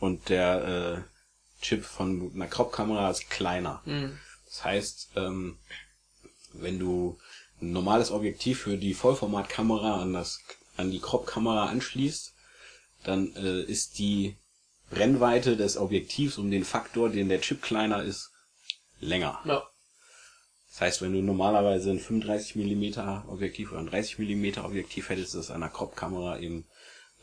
Und 0.00 0.28
der 0.28 1.04
äh, 1.04 1.64
Chip 1.64 1.84
von 1.84 2.32
einer 2.34 2.46
Crop-Kamera 2.46 3.10
ist 3.10 3.30
kleiner. 3.30 3.82
Das 4.46 4.64
heißt, 4.64 5.10
ähm, 5.16 5.58
wenn 6.52 6.78
du 6.78 7.18
ein 7.60 7.72
normales 7.72 8.10
Objektiv 8.10 8.60
für 8.60 8.76
die 8.76 8.94
Vollformatkamera 8.94 10.00
an 10.02 10.12
das 10.12 10.40
an 10.76 10.90
die 10.90 11.00
Crop-Kamera 11.00 11.66
anschließt, 11.66 12.34
dann 13.04 13.34
äh, 13.36 13.62
ist 13.62 13.98
die 13.98 14.36
Brennweite 14.90 15.56
des 15.56 15.76
Objektivs 15.76 16.38
um 16.38 16.50
den 16.50 16.64
Faktor, 16.64 17.10
den 17.10 17.28
der 17.28 17.40
Chip 17.40 17.62
kleiner 17.62 18.02
ist, 18.02 18.30
länger. 19.00 19.40
Ja. 19.44 19.68
Das 20.70 20.80
heißt, 20.80 21.02
wenn 21.02 21.12
du 21.12 21.22
normalerweise 21.22 21.90
ein 21.90 21.98
35 21.98 22.56
mm 22.56 23.28
Objektiv 23.28 23.72
oder 23.72 23.80
ein 23.80 23.86
30 23.86 24.18
mm 24.18 24.64
Objektiv 24.64 25.08
hättest, 25.08 25.34
ist 25.34 25.50
das 25.50 25.58
der 25.58 25.68
Crop-Kamera 25.68 26.38
eben 26.38 26.66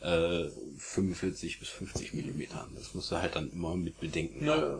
äh, 0.00 0.44
45 0.78 1.58
bis 1.60 1.68
50 1.70 2.12
mm. 2.14 2.42
Das 2.74 2.94
musst 2.94 3.10
du 3.10 3.16
halt 3.16 3.34
dann 3.34 3.50
immer 3.50 3.74
mit 3.76 3.98
bedenken. 3.98 4.44
Ja, 4.44 4.78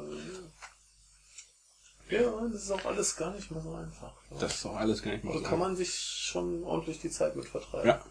ja, 2.09 2.49
das 2.53 2.63
ist 2.63 2.71
auch 2.71 2.85
alles 2.85 3.17
gar 3.17 3.35
nicht 3.35 3.51
mehr 3.51 3.61
so 3.61 3.75
einfach. 3.75 4.13
Das 4.39 4.55
ist 4.55 4.67
auch 4.67 4.77
alles 4.77 5.03
gar 5.03 5.13
nicht 5.13 5.25
mal 5.25 5.33
Da 5.33 5.39
so. 5.41 5.45
kann 5.45 5.59
man 5.59 5.75
sich 5.75 5.93
schon 5.93 6.63
ordentlich 6.63 7.01
die 7.01 7.11
Zeit 7.11 7.35
mit 7.35 7.47
vertreiben. 7.47 7.89
Ja. 7.89 8.05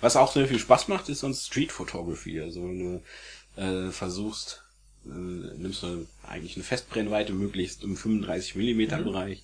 Was 0.00 0.16
auch 0.16 0.32
sehr 0.32 0.46
viel 0.48 0.58
Spaß 0.58 0.88
macht, 0.88 1.08
ist 1.08 1.20
sonst 1.20 1.46
Street 1.46 1.72
Photography. 1.72 2.40
Also 2.40 2.62
wenn 2.68 2.78
du 3.56 3.60
äh, 3.60 3.90
versuchst, 3.90 4.62
äh, 5.06 5.08
nimmst 5.08 5.82
du 5.82 6.06
eigentlich 6.28 6.56
eine 6.56 6.64
Festbrennweite, 6.64 7.32
möglichst 7.32 7.82
im 7.82 7.96
35 7.96 8.54
mm 8.56 9.02
Bereich. 9.04 9.42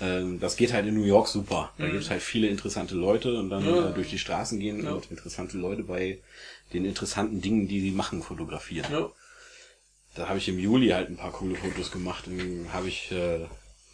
Ähm, 0.00 0.40
das 0.40 0.56
geht 0.56 0.72
halt 0.72 0.86
in 0.86 0.94
New 0.94 1.04
York 1.04 1.28
super. 1.28 1.72
Da 1.78 1.88
gibt's 1.88 2.10
halt 2.10 2.22
viele 2.22 2.48
interessante 2.48 2.94
Leute 2.94 3.38
und 3.38 3.50
dann 3.50 3.64
Ja. 3.64 3.90
äh, 3.90 3.94
durch 3.94 4.10
die 4.10 4.18
Straßen 4.18 4.58
gehen 4.58 4.86
und 4.86 5.10
interessante 5.10 5.58
Leute 5.58 5.84
bei 5.84 6.18
den 6.72 6.84
interessanten 6.84 7.40
Dingen, 7.40 7.68
die 7.68 7.80
sie 7.80 7.90
machen, 7.90 8.22
fotografieren. 8.22 8.90
Ja. 8.90 9.10
Da 10.14 10.28
habe 10.28 10.38
ich 10.38 10.48
im 10.48 10.58
Juli 10.58 10.88
halt 10.88 11.08
ein 11.08 11.16
paar 11.16 11.32
coole 11.32 11.54
Fotos 11.54 11.90
gemacht. 11.90 12.24
Dann 12.26 12.72
habe 12.72 12.88
ich 12.88 13.10
äh, 13.12 13.46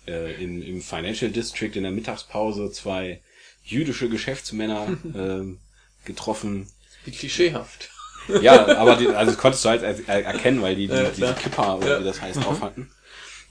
äh, 0.07 0.43
in, 0.43 0.63
im 0.63 0.83
Financial 0.83 1.31
District 1.31 1.73
in 1.75 1.83
der 1.83 1.93
Mittagspause 1.93 2.73
zwei 2.73 3.21
jüdische 3.69 4.09
Geschäftsmänner 4.09 4.87
ähm, 5.15 5.59
getroffen. 6.05 6.69
Wie 7.05 7.11
klischeehaft. 7.13 7.91
Ja, 8.43 8.77
aber 8.77 8.97
die, 8.97 9.09
also 9.09 9.33
das 9.33 9.41
konntest 9.41 9.65
du 9.65 9.71
halt 9.71 9.83
er 9.83 9.97
er 10.07 10.25
erkennen, 10.25 10.61
weil 10.61 10.77
die, 10.77 10.87
die 10.89 10.93
Ja, 10.95 11.09
diese. 11.11 11.35
Kippa 11.35 11.77
oder 11.77 11.95
Ja. 11.95 12.01
wie 12.01 12.05
das 12.05 12.21
heißt, 12.21 12.45
auf 12.47 12.61
hatten. 12.61 12.91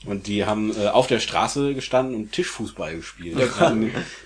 Und 0.06 0.28
die 0.28 0.46
haben 0.46 0.72
äh, 0.78 0.88
auf 0.90 1.08
der 1.08 1.20
Straße 1.20 1.74
gestanden 1.74 2.16
und 2.16 2.32
Tischfußball 2.32 2.96
gespielt. 2.98 3.36
Also 3.36 3.76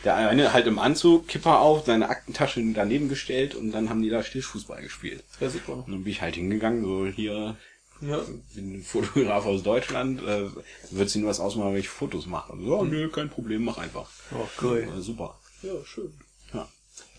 der 0.03 0.15
eine 0.17 0.51
halt 0.51 0.67
im 0.67 0.77
Anzug, 0.79 1.29
Kipper 1.29 1.61
auf, 1.61 1.85
seine 1.85 2.09
Aktentasche 2.09 2.61
daneben 2.73 3.07
gestellt 3.07 3.55
und 3.55 3.71
dann 3.71 3.89
haben 3.89 4.01
die 4.01 4.09
da 4.09 4.21
Tischfußball 4.21 4.81
gespielt. 4.81 5.23
Ja, 5.39 5.49
super. 5.49 5.75
Und 5.85 5.87
dann 5.91 6.03
bin 6.03 6.11
ich 6.11 6.21
halt 6.21 6.35
hingegangen, 6.35 6.83
so 6.83 7.05
hier, 7.07 7.55
Ja. 8.01 8.19
bin 8.53 8.79
ein 8.79 8.83
Fotograf 8.83 9.45
aus 9.45 9.63
Deutschland, 9.63 10.21
äh, 10.23 10.47
wird 10.91 11.09
sie 11.09 11.19
nur 11.19 11.29
was 11.29 11.39
ausmachen, 11.39 11.71
wenn 11.73 11.79
ich 11.79 11.87
Fotos 11.89 12.25
mache. 12.25 12.51
So, 12.61 12.83
nö, 12.83 13.07
kein 13.07 13.29
Problem, 13.29 13.63
mach 13.63 13.77
einfach. 13.77 14.09
Oh, 14.33 14.45
cool. 14.61 14.85
Äh, 14.97 15.01
super. 15.01 15.39
Ja, 15.61 15.73
schön. 15.85 16.11
Ja. 16.53 16.67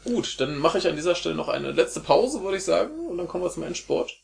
Gut, 0.05 0.40
dann 0.40 0.59
mache 0.59 0.78
ich 0.78 0.88
an 0.88 0.97
dieser 0.97 1.14
Stelle 1.14 1.34
noch 1.34 1.49
eine 1.49 1.72
letzte 1.72 2.01
Pause, 2.01 2.43
würde 2.43 2.57
ich 2.57 2.64
sagen, 2.64 3.07
und 3.07 3.18
dann 3.18 3.28
kommen 3.28 3.45
wir 3.45 3.51
zum 3.51 3.62
Endsport. 3.62 4.20